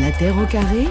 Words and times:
La 0.00 0.12
Terre 0.12 0.38
au 0.38 0.46
carré, 0.46 0.84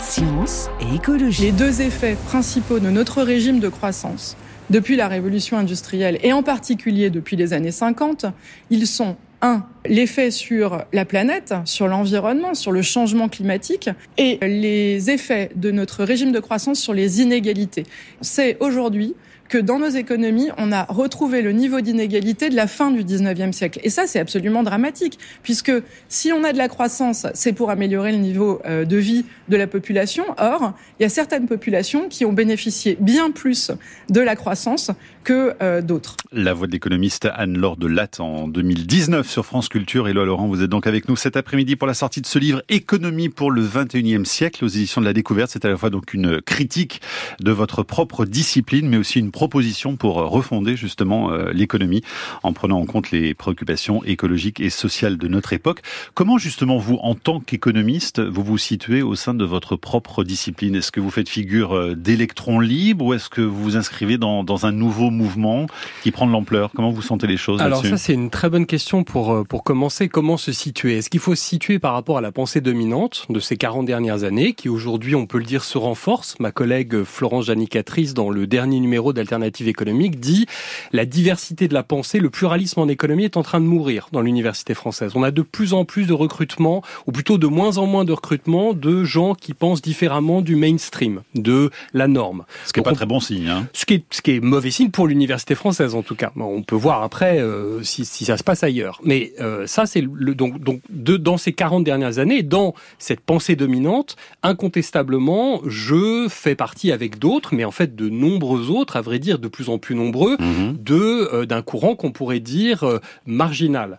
science 0.00 0.68
et 0.80 0.96
écologie. 0.96 1.42
Les 1.42 1.52
deux 1.52 1.82
effets 1.82 2.16
principaux 2.26 2.80
de 2.80 2.90
notre 2.90 3.22
régime 3.22 3.60
de 3.60 3.68
croissance 3.68 4.36
depuis 4.70 4.96
la 4.96 5.06
révolution 5.06 5.56
industrielle 5.56 6.18
et 6.22 6.32
en 6.32 6.42
particulier 6.42 7.10
depuis 7.10 7.36
les 7.36 7.52
années 7.52 7.70
50, 7.70 8.26
ils 8.70 8.88
sont 8.88 9.16
un, 9.40 9.64
l'effet 9.86 10.32
sur 10.32 10.84
la 10.92 11.04
planète, 11.04 11.54
sur 11.64 11.86
l'environnement, 11.86 12.54
sur 12.54 12.72
le 12.72 12.82
changement 12.82 13.28
climatique 13.28 13.88
et 14.18 14.38
les 14.42 15.10
effets 15.10 15.50
de 15.54 15.70
notre 15.70 16.02
régime 16.02 16.32
de 16.32 16.40
croissance 16.40 16.80
sur 16.80 16.94
les 16.94 17.20
inégalités. 17.20 17.84
C'est 18.20 18.56
aujourd'hui 18.58 19.14
que 19.48 19.58
dans 19.58 19.78
nos 19.78 19.88
économies, 19.88 20.50
on 20.58 20.72
a 20.72 20.84
retrouvé 20.84 21.42
le 21.42 21.52
niveau 21.52 21.80
d'inégalité 21.80 22.48
de 22.48 22.56
la 22.56 22.66
fin 22.66 22.90
du 22.90 23.04
19e 23.04 23.52
siècle. 23.52 23.80
Et 23.82 23.90
ça, 23.90 24.06
c'est 24.06 24.20
absolument 24.20 24.62
dramatique, 24.62 25.18
puisque 25.42 25.72
si 26.08 26.32
on 26.32 26.44
a 26.44 26.52
de 26.52 26.58
la 26.58 26.68
croissance, 26.68 27.26
c'est 27.34 27.52
pour 27.52 27.70
améliorer 27.70 28.12
le 28.12 28.18
niveau 28.18 28.60
euh, 28.64 28.84
de 28.84 28.96
vie 28.96 29.24
de 29.48 29.56
la 29.56 29.66
population. 29.66 30.24
Or, 30.38 30.72
il 30.98 31.02
y 31.02 31.06
a 31.06 31.08
certaines 31.08 31.46
populations 31.46 32.08
qui 32.08 32.24
ont 32.24 32.32
bénéficié 32.32 32.96
bien 33.00 33.30
plus 33.30 33.70
de 34.10 34.20
la 34.20 34.36
croissance 34.36 34.90
que 35.24 35.54
euh, 35.62 35.80
d'autres. 35.80 36.16
La 36.32 36.52
voix 36.52 36.66
de 36.66 36.72
l'économiste 36.72 37.28
Anne-Laure 37.34 37.76
de 37.76 37.86
Latte 37.86 38.20
en 38.20 38.46
2019 38.46 39.28
sur 39.28 39.44
France 39.46 39.68
Culture. 39.68 40.06
Là, 40.06 40.12
Laurent, 40.24 40.46
vous 40.46 40.62
êtes 40.62 40.70
donc 40.70 40.86
avec 40.86 41.08
nous 41.08 41.16
cet 41.16 41.36
après-midi 41.36 41.76
pour 41.76 41.88
la 41.88 41.94
sortie 41.94 42.20
de 42.20 42.26
ce 42.26 42.38
livre 42.38 42.62
Économie 42.68 43.30
pour 43.30 43.50
le 43.50 43.62
21e 43.64 44.24
siècle 44.24 44.64
aux 44.64 44.68
éditions 44.68 45.00
de 45.00 45.06
la 45.06 45.12
Découverte. 45.12 45.50
C'est 45.50 45.64
à 45.64 45.68
la 45.68 45.76
fois 45.76 45.90
donc 45.90 46.12
une 46.14 46.40
critique 46.42 47.00
de 47.40 47.50
votre 47.50 47.82
propre 47.82 48.26
discipline, 48.26 48.88
mais 48.88 48.96
aussi 48.96 49.18
une 49.18 49.30
proposition 49.34 49.96
pour 49.96 50.14
refonder 50.14 50.76
justement 50.76 51.32
euh, 51.32 51.50
l'économie 51.52 52.02
en 52.44 52.52
prenant 52.52 52.78
en 52.78 52.86
compte 52.86 53.10
les 53.10 53.34
préoccupations 53.34 54.02
écologiques 54.04 54.60
et 54.60 54.70
sociales 54.70 55.18
de 55.18 55.26
notre 55.26 55.52
époque. 55.52 55.82
Comment 56.14 56.38
justement 56.38 56.78
vous, 56.78 56.98
en 57.02 57.16
tant 57.16 57.40
qu'économiste, 57.40 58.20
vous 58.20 58.44
vous 58.44 58.58
situez 58.58 59.02
au 59.02 59.16
sein 59.16 59.34
de 59.34 59.44
votre 59.44 59.74
propre 59.74 60.22
discipline? 60.22 60.76
Est-ce 60.76 60.92
que 60.92 61.00
vous 61.00 61.10
faites 61.10 61.28
figure 61.28 61.74
euh, 61.74 61.94
d'électron 61.96 62.60
libre 62.60 63.06
ou 63.06 63.12
est-ce 63.12 63.28
que 63.28 63.40
vous 63.40 63.60
vous 63.60 63.76
inscrivez 63.76 64.18
dans, 64.18 64.44
dans 64.44 64.66
un 64.66 64.72
nouveau 64.72 65.10
mouvement 65.10 65.66
qui 66.04 66.12
prend 66.12 66.28
de 66.28 66.32
l'ampleur? 66.32 66.70
Comment 66.72 66.90
vous 66.90 67.02
sentez 67.02 67.26
les 67.26 67.36
choses 67.36 67.60
Alors 67.60 67.84
ça, 67.84 67.96
c'est 67.96 68.14
une 68.14 68.30
très 68.30 68.48
bonne 68.48 68.66
question 68.66 69.02
pour, 69.02 69.32
euh, 69.32 69.42
pour 69.42 69.64
commencer. 69.64 70.08
Comment 70.08 70.36
se 70.36 70.52
situer? 70.52 70.98
Est-ce 70.98 71.10
qu'il 71.10 71.20
faut 71.20 71.34
se 71.34 71.44
situer 71.44 71.80
par 71.80 71.92
rapport 71.94 72.18
à 72.18 72.20
la 72.20 72.30
pensée 72.30 72.60
dominante 72.60 73.26
de 73.30 73.40
ces 73.40 73.56
40 73.56 73.84
dernières 73.84 74.22
années, 74.22 74.52
qui 74.52 74.68
aujourd'hui, 74.68 75.16
on 75.16 75.26
peut 75.26 75.38
le 75.38 75.44
dire, 75.44 75.64
se 75.64 75.76
renforce? 75.76 76.38
Ma 76.38 76.52
collègue 76.52 77.02
Florence 77.02 77.46
Janicatrice, 77.46 78.14
dans 78.14 78.30
le 78.30 78.46
dernier 78.46 78.78
numéro 78.78 79.12
d'Alternative 79.24 79.68
économique, 79.68 80.20
dit 80.20 80.46
la 80.92 81.06
diversité 81.06 81.68
de 81.68 81.74
la 81.74 81.82
pensée, 81.82 82.18
le 82.18 82.30
pluralisme 82.30 82.80
en 82.80 82.88
économie 82.88 83.24
est 83.24 83.36
en 83.36 83.42
train 83.42 83.60
de 83.60 83.66
mourir 83.66 84.08
dans 84.12 84.20
l'université 84.20 84.74
française. 84.74 85.12
On 85.14 85.22
a 85.22 85.30
de 85.30 85.42
plus 85.42 85.72
en 85.72 85.84
plus 85.84 86.06
de 86.06 86.12
recrutement, 86.12 86.82
ou 87.06 87.12
plutôt 87.12 87.38
de 87.38 87.46
moins 87.46 87.78
en 87.78 87.86
moins 87.86 88.04
de 88.04 88.12
recrutement 88.12 88.74
de 88.74 89.04
gens 89.04 89.34
qui 89.34 89.54
pensent 89.54 89.82
différemment 89.82 90.42
du 90.42 90.56
mainstream, 90.56 91.22
de 91.34 91.70
la 91.92 92.08
norme. 92.08 92.44
Ce 92.66 92.72
qui 92.72 92.80
n'est 92.80 92.84
pas 92.84 92.92
très 92.92 93.06
bon 93.06 93.20
signe. 93.20 93.48
Hein. 93.48 93.68
Ce, 93.72 93.86
qui 93.86 93.94
est, 93.94 94.04
ce 94.10 94.22
qui 94.22 94.32
est 94.32 94.40
mauvais 94.40 94.70
signe 94.70 94.90
pour 94.90 95.06
l'université 95.06 95.54
française 95.54 95.94
en 95.94 96.02
tout 96.02 96.14
cas. 96.14 96.32
On 96.36 96.62
peut 96.62 96.76
voir 96.76 97.02
après 97.02 97.40
euh, 97.40 97.82
si, 97.82 98.04
si, 98.04 98.24
ça 98.24 98.36
se 98.36 98.44
passe 98.44 98.62
ailleurs. 98.62 99.00
Mais 99.04 99.32
euh, 99.40 99.66
ça, 99.66 99.86
c'est 99.86 100.02
le 100.02 100.34
donc 100.34 100.60
donc 100.62 100.80
de, 100.90 101.16
dans 101.16 101.36
ces 101.36 101.52
40 101.52 101.84
dernières 101.84 102.18
années, 102.18 102.42
dans 102.42 102.74
cette 102.98 103.20
pensée 103.20 103.56
dominante, 103.56 104.16
incontestablement, 104.42 105.60
je 105.66 106.26
fais 106.28 106.54
partie 106.54 106.92
avec 106.92 107.18
d'autres, 107.18 107.54
mais 107.54 107.64
en 107.64 107.70
fait 107.70 107.94
de 107.94 108.08
nombreux 108.08 108.70
autres, 108.70 108.96
à 108.96 109.00
vrai 109.00 109.13
dire 109.18 109.38
de 109.38 109.48
plus 109.48 109.68
en 109.68 109.78
plus 109.78 109.94
nombreux, 109.94 110.36
mmh. 110.38 110.76
de 110.78 111.28
euh, 111.32 111.46
d'un 111.46 111.62
courant 111.62 111.96
qu'on 111.96 112.12
pourrait 112.12 112.40
dire 112.40 112.84
euh, 112.84 113.00
marginal. 113.26 113.98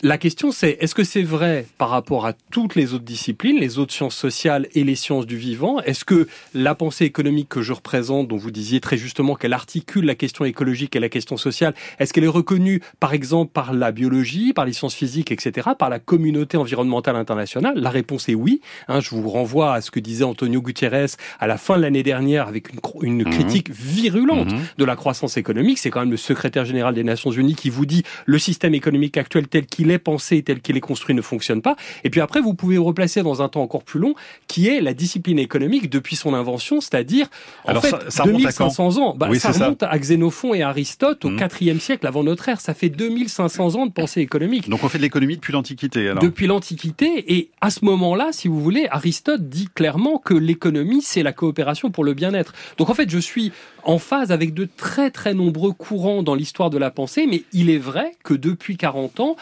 La 0.00 0.16
question 0.16 0.52
c'est, 0.52 0.78
est-ce 0.80 0.94
que 0.94 1.04
c'est 1.04 1.22
vrai 1.22 1.66
par 1.76 1.90
rapport 1.90 2.24
à 2.24 2.32
toutes 2.32 2.76
les 2.76 2.94
autres 2.94 3.04
disciplines, 3.04 3.58
les 3.58 3.78
autres 3.78 3.92
sciences 3.92 4.16
sociales 4.16 4.66
et 4.74 4.84
les 4.84 4.94
sciences 4.94 5.26
du 5.26 5.36
vivant? 5.36 5.80
Est-ce 5.80 6.06
que 6.06 6.28
la 6.54 6.74
pensée 6.74 7.04
économique 7.04 7.50
que 7.50 7.60
je 7.60 7.74
représente, 7.74 8.26
dont 8.26 8.38
vous 8.38 8.50
disiez 8.50 8.80
très 8.80 8.96
justement 8.96 9.34
qu'elle 9.36 9.52
articule 9.52 10.06
la 10.06 10.14
question 10.14 10.46
écologique 10.46 10.96
et 10.96 11.00
la 11.00 11.10
question 11.10 11.36
sociale, 11.36 11.74
est-ce 11.98 12.14
qu'elle 12.14 12.24
est 12.24 12.28
reconnue 12.28 12.80
par 13.00 13.12
exemple 13.12 13.52
par 13.52 13.74
la 13.74 13.92
biologie, 13.92 14.54
par 14.54 14.64
les 14.64 14.72
sciences 14.72 14.94
physiques, 14.94 15.30
etc., 15.30 15.68
par 15.78 15.90
la 15.90 15.98
communauté 15.98 16.56
environnementale 16.56 17.16
internationale? 17.16 17.74
La 17.76 17.90
réponse 17.90 18.30
est 18.30 18.34
oui. 18.34 18.62
Hein, 18.88 19.00
je 19.00 19.10
vous 19.10 19.28
renvoie 19.28 19.74
à 19.74 19.82
ce 19.82 19.90
que 19.90 20.00
disait 20.00 20.24
Antonio 20.24 20.62
Gutiérrez 20.62 21.06
à 21.38 21.46
la 21.46 21.58
fin 21.58 21.76
de 21.76 21.82
l'année 21.82 22.02
dernière 22.02 22.48
avec 22.48 22.72
une, 22.72 22.80
une 23.02 23.24
mhm. 23.24 23.30
critique 23.30 23.70
virulente 23.70 24.52
mhm. 24.52 24.62
de 24.78 24.84
la 24.86 24.96
croissance 24.96 25.36
économique. 25.36 25.78
C'est 25.78 25.90
quand 25.90 26.00
même 26.00 26.10
le 26.10 26.16
secrétaire 26.16 26.64
général 26.64 26.94
des 26.94 27.04
Nations 27.04 27.30
Unies 27.30 27.54
qui 27.54 27.68
vous 27.68 27.84
dit 27.84 28.04
le 28.24 28.38
système 28.38 28.74
économique 28.74 29.18
actuel 29.18 29.48
tel 29.48 29.66
qu'il 29.66 29.81
qu'il 29.82 29.90
est 29.90 29.98
pensé, 29.98 30.42
tel 30.42 30.60
qu'il 30.60 30.76
est 30.76 30.80
construit, 30.80 31.14
ne 31.14 31.22
fonctionne 31.22 31.60
pas. 31.60 31.76
Et 32.04 32.10
puis 32.10 32.20
après, 32.20 32.40
vous 32.40 32.54
pouvez 32.54 32.78
replacer 32.78 33.22
dans 33.22 33.42
un 33.42 33.48
temps 33.48 33.62
encore 33.62 33.82
plus 33.82 33.98
long, 33.98 34.14
qui 34.46 34.68
est 34.68 34.80
la 34.80 34.94
discipline 34.94 35.38
économique 35.38 35.90
depuis 35.90 36.14
son 36.14 36.34
invention, 36.34 36.80
c'est-à-dire 36.80 37.26
en 37.66 37.80
fait 37.80 37.94
ça, 38.08 38.24
2500 38.24 38.98
ans. 38.98 39.14
Bah, 39.16 39.28
ça 39.34 39.50
remonte 39.50 39.82
à 39.82 39.98
Xénophon 39.98 40.54
et 40.54 40.62
Aristote 40.62 41.24
au 41.24 41.30
mmh. 41.30 41.48
IVe 41.60 41.80
siècle 41.80 42.06
avant 42.06 42.22
notre 42.22 42.48
ère. 42.48 42.60
Ça 42.60 42.74
fait 42.74 42.90
2500 42.90 43.74
ans 43.74 43.86
de 43.86 43.92
pensée 43.92 44.20
économique. 44.20 44.68
Donc 44.68 44.84
on 44.84 44.88
fait 44.88 44.98
de 44.98 45.02
l'économie 45.02 45.36
depuis 45.36 45.52
l'Antiquité. 45.52 46.12
Depuis 46.20 46.46
l'Antiquité, 46.46 47.34
et 47.34 47.50
à 47.60 47.70
ce 47.70 47.84
moment-là, 47.84 48.28
si 48.30 48.46
vous 48.46 48.60
voulez, 48.60 48.86
Aristote 48.90 49.48
dit 49.48 49.68
clairement 49.74 50.18
que 50.18 50.34
l'économie 50.34 51.02
c'est 51.02 51.22
la 51.22 51.32
coopération 51.32 51.90
pour 51.90 52.04
le 52.04 52.14
bien-être. 52.14 52.52
Donc 52.78 52.88
en 52.90 52.94
fait, 52.94 53.10
je 53.10 53.18
suis 53.18 53.52
en 53.84 53.98
phase 53.98 54.30
avec 54.30 54.54
de 54.54 54.68
très 54.76 55.10
très 55.10 55.34
nombreux 55.34 55.72
courants 55.72 56.22
dans 56.22 56.36
l'histoire 56.36 56.70
de 56.70 56.78
la 56.78 56.90
pensée, 56.90 57.26
mais 57.26 57.42
il 57.52 57.68
est 57.68 57.78
vrai 57.78 58.12
que 58.22 58.34
depuis 58.34 58.76
40 58.76 59.20
ans, 59.20 59.36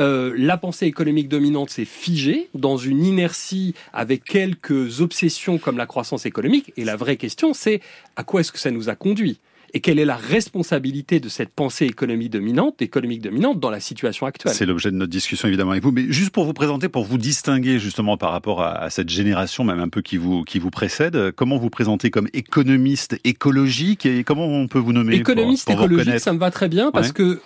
euh, 0.00 0.32
la 0.36 0.56
pensée 0.56 0.86
économique 0.86 1.28
dominante 1.28 1.70
s'est 1.70 1.84
figée 1.84 2.48
dans 2.54 2.76
une 2.76 3.04
inertie 3.04 3.74
avec 3.92 4.22
quelques 4.22 5.00
obsessions 5.00 5.58
comme 5.58 5.76
la 5.76 5.86
croissance 5.86 6.24
économique. 6.24 6.72
Et 6.76 6.84
la 6.84 6.96
vraie 6.96 7.16
question, 7.16 7.52
c'est 7.52 7.80
à 8.14 8.22
quoi 8.22 8.40
est-ce 8.40 8.52
que 8.52 8.58
ça 8.58 8.70
nous 8.70 8.88
a 8.88 8.94
conduit? 8.94 9.40
Et 9.74 9.80
quelle 9.80 9.98
est 9.98 10.04
la 10.04 10.16
responsabilité 10.16 11.20
de 11.20 11.28
cette 11.28 11.50
pensée 11.50 11.86
économique 11.86 12.30
dominante, 12.30 12.80
économique 12.82 13.22
dominante 13.22 13.60
dans 13.60 13.70
la 13.70 13.80
situation 13.80 14.26
actuelle? 14.26 14.52
C'est 14.52 14.66
l'objet 14.66 14.90
de 14.90 14.96
notre 14.96 15.10
discussion 15.10 15.48
évidemment 15.48 15.72
avec 15.72 15.82
vous, 15.82 15.92
mais 15.92 16.06
juste 16.10 16.30
pour 16.30 16.44
vous 16.44 16.52
présenter, 16.52 16.88
pour 16.88 17.04
vous 17.04 17.18
distinguer 17.18 17.78
justement 17.78 18.16
par 18.16 18.32
rapport 18.32 18.62
à, 18.62 18.90
cette 18.90 19.08
génération 19.08 19.64
même 19.64 19.80
un 19.80 19.88
peu 19.88 20.02
qui 20.02 20.16
vous 20.16 20.44
qui 20.44 20.58
vous 20.58 20.70
précède, 20.70 21.32
comment 21.32 21.58
vous 21.58 21.70
présentez 21.70 22.10
comme 22.10 22.28
économiste 22.32 23.18
écologique 23.24 24.06
et 24.06 24.24
comment 24.24 24.46
on 24.46 24.68
peut 24.68 24.78
vous 24.78 24.92
nommer 24.92 25.16
Économiste 25.16 25.70
écologique, 25.70 26.20
ça 26.20 26.32
me 26.32 26.38
va 26.38 26.50
très 26.50 26.68
bien 26.68 26.90
parce 26.90 27.12
que 27.12 27.40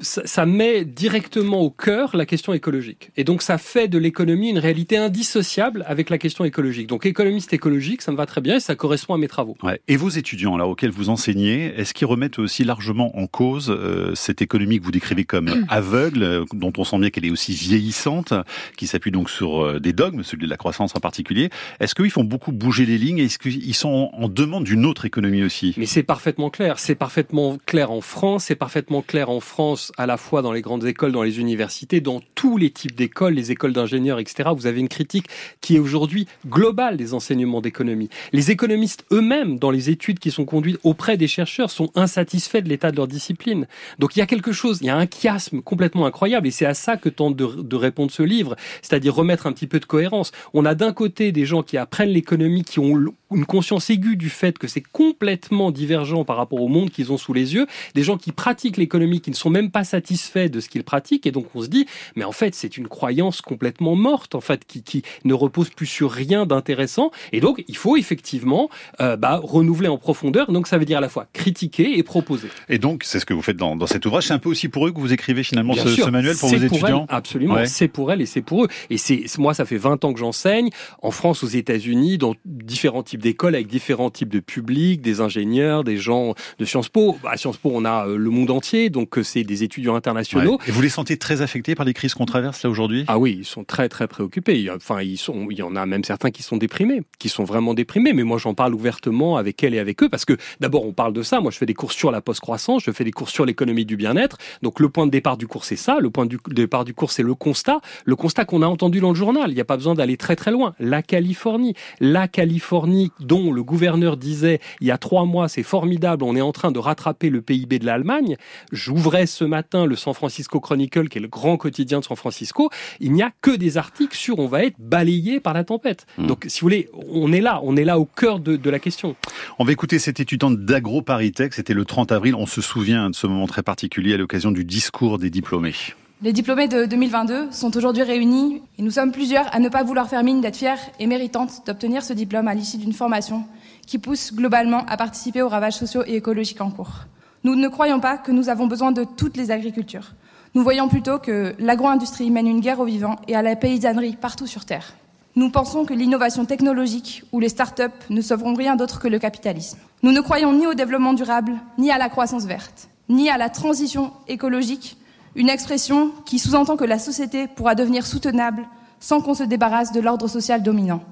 ça, 0.00 0.46
met 0.46 0.84
directement 0.84 1.60
au 1.60 1.70
cœur 1.70 2.16
la 2.16 2.26
question 2.26 2.52
écologique. 2.52 3.10
Et 3.16 3.24
donc 3.24 3.42
ça 3.42 3.58
fait 3.58 3.88
de 3.88 3.98
l'économie 3.98 4.50
une 4.50 4.58
réalité 4.58 4.96
indissociable 4.96 5.84
avec 5.86 6.10
la 6.10 6.18
question 6.18 6.44
écologique. 6.44 6.86
Donc 6.86 7.06
économiste 7.06 7.52
écologique, 7.52 8.02
ça 8.02 8.12
me 8.12 8.16
va 8.16 8.26
très 8.26 8.40
bien 8.40 8.56
et 8.56 8.60
ça 8.60 8.74
correspond 8.74 9.14
à 9.14 9.18
mes 9.18 9.28
travaux. 9.28 9.56
Ouais. 9.62 9.80
Et 9.88 9.96
vos 9.96 10.08
étudiants 10.08 10.56
là 10.56 10.66
auxquels 10.66 10.90
vous 10.90 11.08
enseignez, 11.08 11.65
est-ce 11.76 11.94
qu'ils 11.94 12.06
remettent 12.06 12.38
aussi 12.38 12.64
largement 12.64 13.16
en 13.18 13.26
cause 13.26 13.70
euh, 13.70 14.14
cette 14.14 14.42
économie 14.42 14.78
que 14.78 14.84
vous 14.84 14.90
décrivez 14.90 15.24
comme 15.24 15.64
aveugle, 15.68 16.22
euh, 16.22 16.44
dont 16.52 16.72
on 16.78 16.84
sent 16.84 16.98
bien 16.98 17.10
qu'elle 17.10 17.24
est 17.24 17.30
aussi 17.30 17.52
vieillissante, 17.52 18.32
qui 18.76 18.86
s'appuie 18.86 19.10
donc 19.10 19.30
sur 19.30 19.64
euh, 19.64 19.80
des 19.80 19.92
dogmes, 19.92 20.22
celui 20.22 20.44
de 20.44 20.50
la 20.50 20.56
croissance 20.56 20.94
en 20.96 21.00
particulier 21.00 21.50
Est-ce 21.80 21.94
qu'ils 21.94 22.10
font 22.10 22.24
beaucoup 22.24 22.52
bouger 22.52 22.86
les 22.86 22.98
lignes? 22.98 23.18
Est-ce 23.18 23.38
qu'ils 23.38 23.74
sont 23.74 24.10
en 24.12 24.28
demande 24.28 24.64
d'une 24.64 24.86
autre 24.86 25.04
économie 25.04 25.42
aussi? 25.42 25.74
Mais 25.76 25.86
c'est 25.86 26.02
parfaitement 26.02 26.50
clair. 26.50 26.78
C'est 26.78 26.94
parfaitement 26.94 27.58
clair 27.66 27.90
en 27.90 28.00
France, 28.00 28.44
c'est 28.44 28.54
parfaitement 28.54 29.02
clair 29.02 29.30
en 29.30 29.40
France 29.40 29.92
à 29.96 30.06
la 30.06 30.16
fois 30.16 30.42
dans 30.42 30.52
les 30.52 30.62
grandes 30.62 30.84
écoles, 30.86 31.12
dans 31.12 31.22
les 31.22 31.40
universités, 31.40 32.00
dans 32.00 32.20
tous 32.34 32.56
les 32.56 32.70
types 32.70 32.94
d'écoles, 32.94 33.34
les 33.34 33.52
écoles 33.52 33.72
d'ingénieurs, 33.72 34.18
etc. 34.18 34.50
Vous 34.54 34.66
avez 34.66 34.80
une 34.80 34.88
critique 34.88 35.26
qui 35.60 35.76
est 35.76 35.78
aujourd'hui 35.78 36.26
globale 36.46 36.96
des 36.96 37.14
enseignements 37.14 37.60
d'économie. 37.60 38.08
Les 38.32 38.50
économistes 38.50 39.04
eux-mêmes, 39.12 39.58
dans 39.58 39.70
les 39.70 39.90
études 39.90 40.18
qui 40.18 40.30
sont 40.30 40.44
conduites 40.44 40.78
auprès 40.82 41.16
des 41.16 41.28
chercheurs, 41.28 41.46
sont 41.66 41.90
insatisfaits 41.94 42.60
de 42.60 42.68
l'état 42.68 42.90
de 42.90 42.96
leur 42.96 43.08
discipline. 43.08 43.66
Donc 43.98 44.16
il 44.16 44.20
y 44.20 44.22
a 44.22 44.26
quelque 44.26 44.52
chose, 44.52 44.78
il 44.82 44.86
y 44.86 44.90
a 44.90 44.96
un 44.96 45.06
chiasme 45.06 45.62
complètement 45.62 46.06
incroyable, 46.06 46.46
et 46.46 46.50
c'est 46.50 46.66
à 46.66 46.74
ça 46.74 46.96
que 46.96 47.08
tente 47.08 47.36
de, 47.36 47.76
répondre 47.76 48.10
ce 48.10 48.22
livre, 48.22 48.56
c'est-à-dire 48.82 49.14
remettre 49.14 49.46
un 49.46 49.52
petit 49.52 49.66
peu 49.66 49.80
de 49.80 49.84
cohérence. 49.84 50.32
On 50.54 50.64
a 50.64 50.74
d'un 50.74 50.92
côté 50.92 51.32
des 51.32 51.46
gens 51.46 51.62
qui 51.62 51.76
apprennent 51.76 52.10
l'économie, 52.10 52.64
qui 52.64 52.78
ont 52.78 52.94
une 53.32 53.46
conscience 53.46 53.90
aiguë 53.90 54.16
du 54.16 54.30
fait 54.30 54.58
que 54.58 54.68
c'est 54.68 54.82
complètement 54.82 55.70
divergent 55.70 56.24
par 56.24 56.36
rapport 56.36 56.60
au 56.60 56.68
monde 56.68 56.90
qu'ils 56.90 57.12
ont 57.12 57.18
sous 57.18 57.32
les 57.32 57.54
yeux, 57.54 57.66
des 57.94 58.02
gens 58.02 58.16
qui 58.16 58.32
pratiquent 58.32 58.76
l'économie, 58.76 59.20
qui 59.20 59.30
ne 59.30 59.36
sont 59.36 59.50
même 59.50 59.70
pas 59.70 59.84
satisfaits 59.84 60.48
de 60.48 60.60
ce 60.60 60.68
qu'ils 60.68 60.84
pratiquent, 60.84 61.26
et 61.26 61.32
donc 61.32 61.46
on 61.54 61.62
se 61.62 61.68
dit, 61.68 61.86
mais 62.14 62.24
en 62.24 62.32
fait 62.32 62.54
c'est 62.54 62.76
une 62.76 62.88
croyance 62.88 63.40
complètement 63.40 63.96
morte, 63.96 64.34
en 64.34 64.40
fait, 64.40 64.64
qui, 64.66 64.82
qui 64.82 65.02
ne 65.24 65.34
repose 65.34 65.70
plus 65.70 65.86
sur 65.86 66.10
rien 66.10 66.46
d'intéressant, 66.46 67.10
et 67.32 67.40
donc 67.40 67.64
il 67.68 67.76
faut 67.76 67.96
effectivement 67.96 68.70
euh, 69.00 69.16
bah, 69.16 69.40
renouveler 69.42 69.88
en 69.88 69.98
profondeur, 69.98 70.50
donc 70.52 70.66
ça 70.66 70.78
veut 70.78 70.84
dire 70.84 70.98
à 70.98 71.02
la 71.02 71.08
fois 71.08 71.26
critiquer 71.32 71.98
et 71.98 72.02
proposer. 72.02 72.48
Et 72.68 72.78
donc 72.78 73.02
c'est 73.04 73.18
ce 73.18 73.26
que 73.26 73.34
vous 73.34 73.42
faites 73.42 73.56
dans, 73.56 73.76
dans 73.76 73.86
cet 73.86 74.06
ouvrage, 74.06 74.26
c'est 74.26 74.34
un 74.34 74.38
peu 74.38 74.48
aussi 74.48 74.68
pour 74.68 74.86
eux 74.86 74.92
que 74.92 75.00
vous 75.00 75.12
écrivez 75.12 75.42
finalement 75.42 75.74
ce, 75.74 75.88
ce, 75.88 76.10
manuel 76.10 76.36
pour 76.36 76.48
vos 76.48 76.56
pour 76.56 76.64
étudiants? 76.64 77.06
Absolument, 77.08 77.56
c'est 77.66 77.88
pour 77.88 78.12
elles 78.12 78.20
et 78.20 78.26
c'est 78.26 78.42
pour 78.42 78.64
eux. 78.64 78.68
Et 78.90 78.98
c'est 78.98 79.24
moi 79.38 79.54
ça 79.54 79.64
fait 79.64 79.76
20 79.76 80.04
ans 80.04 80.12
que 80.12 80.20
j'enseigne, 80.20 80.70
en 81.02 81.10
France, 81.10 81.42
aux 81.42 81.48
États-Unis, 81.48 82.18
dans 82.18 82.34
différents 82.44 83.02
types 83.02 83.15
types 83.16 83.22
d'écoles 83.22 83.54
avec 83.54 83.66
différents 83.66 84.10
types 84.10 84.28
de 84.28 84.40
publics, 84.40 85.00
des 85.00 85.20
ingénieurs, 85.22 85.84
des 85.84 85.96
gens 85.96 86.34
de 86.58 86.64
Sciences 86.64 86.90
Po. 86.90 87.16
À 87.24 87.38
Sciences 87.38 87.56
Po, 87.56 87.70
on 87.72 87.84
a 87.86 88.06
le 88.06 88.30
monde 88.30 88.50
entier, 88.50 88.90
donc 88.90 89.18
c'est 89.22 89.42
des 89.42 89.62
étudiants 89.62 89.94
internationaux. 89.94 90.58
Et 90.68 90.70
vous 90.70 90.82
les 90.82 90.90
sentez 90.90 91.16
très 91.16 91.40
affectés 91.40 91.74
par 91.74 91.86
les 91.86 91.94
crises 91.94 92.12
qu'on 92.12 92.26
traverse 92.26 92.62
là 92.62 92.68
aujourd'hui? 92.68 93.04
Ah 93.08 93.18
oui, 93.18 93.36
ils 93.38 93.44
sont 93.44 93.64
très 93.64 93.88
très 93.88 94.06
préoccupés. 94.06 94.70
Enfin, 94.70 95.00
ils 95.00 95.16
sont, 95.16 95.48
il 95.50 95.56
y 95.56 95.62
en 95.62 95.76
a 95.76 95.86
même 95.86 96.04
certains 96.04 96.30
qui 96.30 96.42
sont 96.42 96.58
déprimés, 96.58 97.02
qui 97.18 97.28
sont 97.28 97.44
vraiment 97.44 97.72
déprimés. 97.72 98.12
Mais 98.12 98.22
moi, 98.22 98.38
j'en 98.38 98.54
parle 98.54 98.74
ouvertement 98.74 99.38
avec 99.38 99.62
elle 99.64 99.74
et 99.74 99.78
avec 99.78 100.02
eux 100.02 100.08
parce 100.08 100.24
que 100.24 100.36
d'abord, 100.60 100.86
on 100.86 100.92
parle 100.92 101.14
de 101.14 101.22
ça. 101.22 101.40
Moi, 101.40 101.50
je 101.50 101.56
fais 101.56 101.66
des 101.66 101.74
cours 101.74 101.92
sur 101.92 102.10
la 102.10 102.20
post-croissance, 102.20 102.82
je 102.84 102.90
fais 102.90 103.04
des 103.04 103.12
cours 103.12 103.30
sur 103.30 103.46
l'économie 103.46 103.86
du 103.86 103.96
bien-être. 103.96 104.36
Donc, 104.62 104.78
le 104.78 104.90
point 104.90 105.06
de 105.06 105.10
départ 105.10 105.38
du 105.38 105.46
cours, 105.46 105.64
c'est 105.64 105.76
ça. 105.76 105.98
Le 106.00 106.10
point 106.10 106.26
de 106.26 106.36
départ 106.50 106.84
du 106.84 106.92
cours, 106.92 107.10
c'est 107.10 107.22
le 107.22 107.34
constat. 107.34 107.80
Le 108.04 108.16
constat 108.16 108.44
qu'on 108.44 108.60
a 108.62 108.66
entendu 108.66 109.00
dans 109.00 109.10
le 109.10 109.14
journal. 109.14 109.50
Il 109.50 109.54
n'y 109.54 109.60
a 109.60 109.64
pas 109.64 109.76
besoin 109.76 109.94
d'aller 109.94 110.16
très 110.18 110.36
très 110.36 110.50
loin. 110.50 110.74
La 110.78 111.02
Californie, 111.02 111.74
la 112.00 112.28
Californie 112.28 113.05
dont 113.20 113.52
le 113.52 113.62
gouverneur 113.62 114.16
disait 114.16 114.60
il 114.80 114.86
y 114.86 114.90
a 114.90 114.98
trois 114.98 115.24
mois, 115.24 115.48
c'est 115.48 115.62
formidable, 115.62 116.24
on 116.24 116.36
est 116.36 116.40
en 116.40 116.52
train 116.52 116.72
de 116.72 116.78
rattraper 116.78 117.30
le 117.30 117.42
PIB 117.42 117.78
de 117.78 117.86
l'Allemagne. 117.86 118.36
J'ouvrais 118.72 119.26
ce 119.26 119.44
matin 119.44 119.86
le 119.86 119.96
San 119.96 120.14
Francisco 120.14 120.60
Chronicle, 120.60 121.08
qui 121.08 121.18
est 121.18 121.20
le 121.20 121.28
grand 121.28 121.56
quotidien 121.56 122.00
de 122.00 122.04
San 122.04 122.16
Francisco. 122.16 122.70
Il 123.00 123.12
n'y 123.12 123.22
a 123.22 123.32
que 123.40 123.54
des 123.54 123.78
articles 123.78 124.16
sur 124.16 124.38
on 124.38 124.46
va 124.46 124.64
être 124.64 124.76
balayé 124.78 125.40
par 125.40 125.54
la 125.54 125.64
tempête. 125.64 126.06
Hmm. 126.18 126.26
Donc, 126.26 126.44
si 126.48 126.60
vous 126.60 126.66
voulez, 126.66 126.88
on 127.10 127.32
est 127.32 127.40
là, 127.40 127.60
on 127.62 127.76
est 127.76 127.84
là 127.84 127.98
au 127.98 128.04
cœur 128.04 128.40
de, 128.40 128.56
de 128.56 128.70
la 128.70 128.78
question. 128.78 129.16
On 129.58 129.64
va 129.64 129.72
écouter 129.72 129.98
cette 129.98 130.20
étudiante 130.20 130.58
d'AgroParisTech. 130.64 131.54
C'était 131.54 131.74
le 131.74 131.84
30 131.84 132.12
avril. 132.12 132.34
On 132.34 132.46
se 132.46 132.60
souvient 132.60 133.10
de 133.10 133.14
ce 133.14 133.26
moment 133.26 133.46
très 133.46 133.62
particulier 133.62 134.14
à 134.14 134.16
l'occasion 134.16 134.50
du 134.50 134.64
discours 134.64 135.18
des 135.18 135.30
diplômés. 135.30 135.74
Les 136.22 136.32
diplômés 136.32 136.66
de 136.66 136.86
2022 136.86 137.48
sont 137.50 137.76
aujourd'hui 137.76 138.02
réunis 138.02 138.62
et 138.78 138.82
nous 138.82 138.90
sommes 138.90 139.12
plusieurs 139.12 139.54
à 139.54 139.58
ne 139.58 139.68
pas 139.68 139.82
vouloir 139.82 140.08
faire 140.08 140.22
mine 140.22 140.40
d'être 140.40 140.56
fiers 140.56 140.80
et 140.98 141.06
méritantes 141.06 141.66
d'obtenir 141.66 142.02
ce 142.02 142.14
diplôme 142.14 142.48
à 142.48 142.54
l'issue 142.54 142.78
d'une 142.78 142.94
formation 142.94 143.44
qui 143.86 143.98
pousse 143.98 144.32
globalement 144.32 144.86
à 144.86 144.96
participer 144.96 145.42
aux 145.42 145.48
ravages 145.50 145.74
sociaux 145.74 146.04
et 146.06 146.16
écologiques 146.16 146.62
en 146.62 146.70
cours. 146.70 147.04
Nous 147.44 147.54
ne 147.54 147.68
croyons 147.68 148.00
pas 148.00 148.16
que 148.16 148.32
nous 148.32 148.48
avons 148.48 148.66
besoin 148.66 148.92
de 148.92 149.04
toutes 149.04 149.36
les 149.36 149.50
agricultures. 149.50 150.14
Nous 150.54 150.62
voyons 150.62 150.88
plutôt 150.88 151.18
que 151.18 151.54
l'agro-industrie 151.58 152.30
mène 152.30 152.48
une 152.48 152.60
guerre 152.60 152.80
aux 152.80 152.86
vivants 152.86 153.16
et 153.28 153.36
à 153.36 153.42
la 153.42 153.54
paysannerie 153.54 154.16
partout 154.16 154.46
sur 154.46 154.64
Terre. 154.64 154.94
Nous 155.34 155.50
pensons 155.50 155.84
que 155.84 155.92
l'innovation 155.92 156.46
technologique 156.46 157.24
ou 157.30 157.40
les 157.40 157.50
start-up 157.50 157.92
ne 158.08 158.22
sauveront 158.22 158.54
rien 158.54 158.74
d'autre 158.74 159.00
que 159.00 159.08
le 159.08 159.18
capitalisme. 159.18 159.78
Nous 160.02 160.12
ne 160.12 160.22
croyons 160.22 160.54
ni 160.54 160.66
au 160.66 160.72
développement 160.72 161.12
durable, 161.12 161.52
ni 161.76 161.90
à 161.90 161.98
la 161.98 162.08
croissance 162.08 162.46
verte, 162.46 162.88
ni 163.10 163.28
à 163.28 163.36
la 163.36 163.50
transition 163.50 164.14
écologique, 164.28 164.96
une 165.36 165.50
expression 165.50 166.10
qui 166.24 166.38
sous-entend 166.38 166.76
que 166.76 166.84
la 166.84 166.98
société 166.98 167.46
pourra 167.46 167.74
devenir 167.74 168.06
soutenable 168.06 168.66
sans 168.98 169.20
qu'on 169.20 169.34
se 169.34 169.42
débarrasse 169.42 169.92
de 169.92 170.00
l'ordre 170.00 170.26
social 170.28 170.62
dominant. 170.62 171.02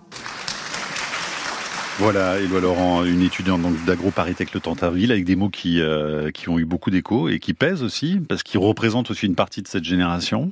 Voilà, 2.00 2.40
Éloi 2.40 2.60
Laurent, 2.60 3.04
une 3.04 3.22
étudiante 3.22 3.60
d'AgroParisTech 3.86 4.52
le 4.52 4.58
Tantaville, 4.58 5.12
avec 5.12 5.24
des 5.24 5.36
mots 5.36 5.48
qui, 5.48 5.80
euh, 5.80 6.32
qui 6.32 6.48
ont 6.48 6.58
eu 6.58 6.64
beaucoup 6.64 6.90
d'écho 6.90 7.28
et 7.28 7.38
qui 7.38 7.54
pèsent 7.54 7.84
aussi, 7.84 8.18
parce 8.28 8.42
qu'ils 8.42 8.58
représentent 8.58 9.12
aussi 9.12 9.26
une 9.26 9.36
partie 9.36 9.62
de 9.62 9.68
cette 9.68 9.84
génération. 9.84 10.50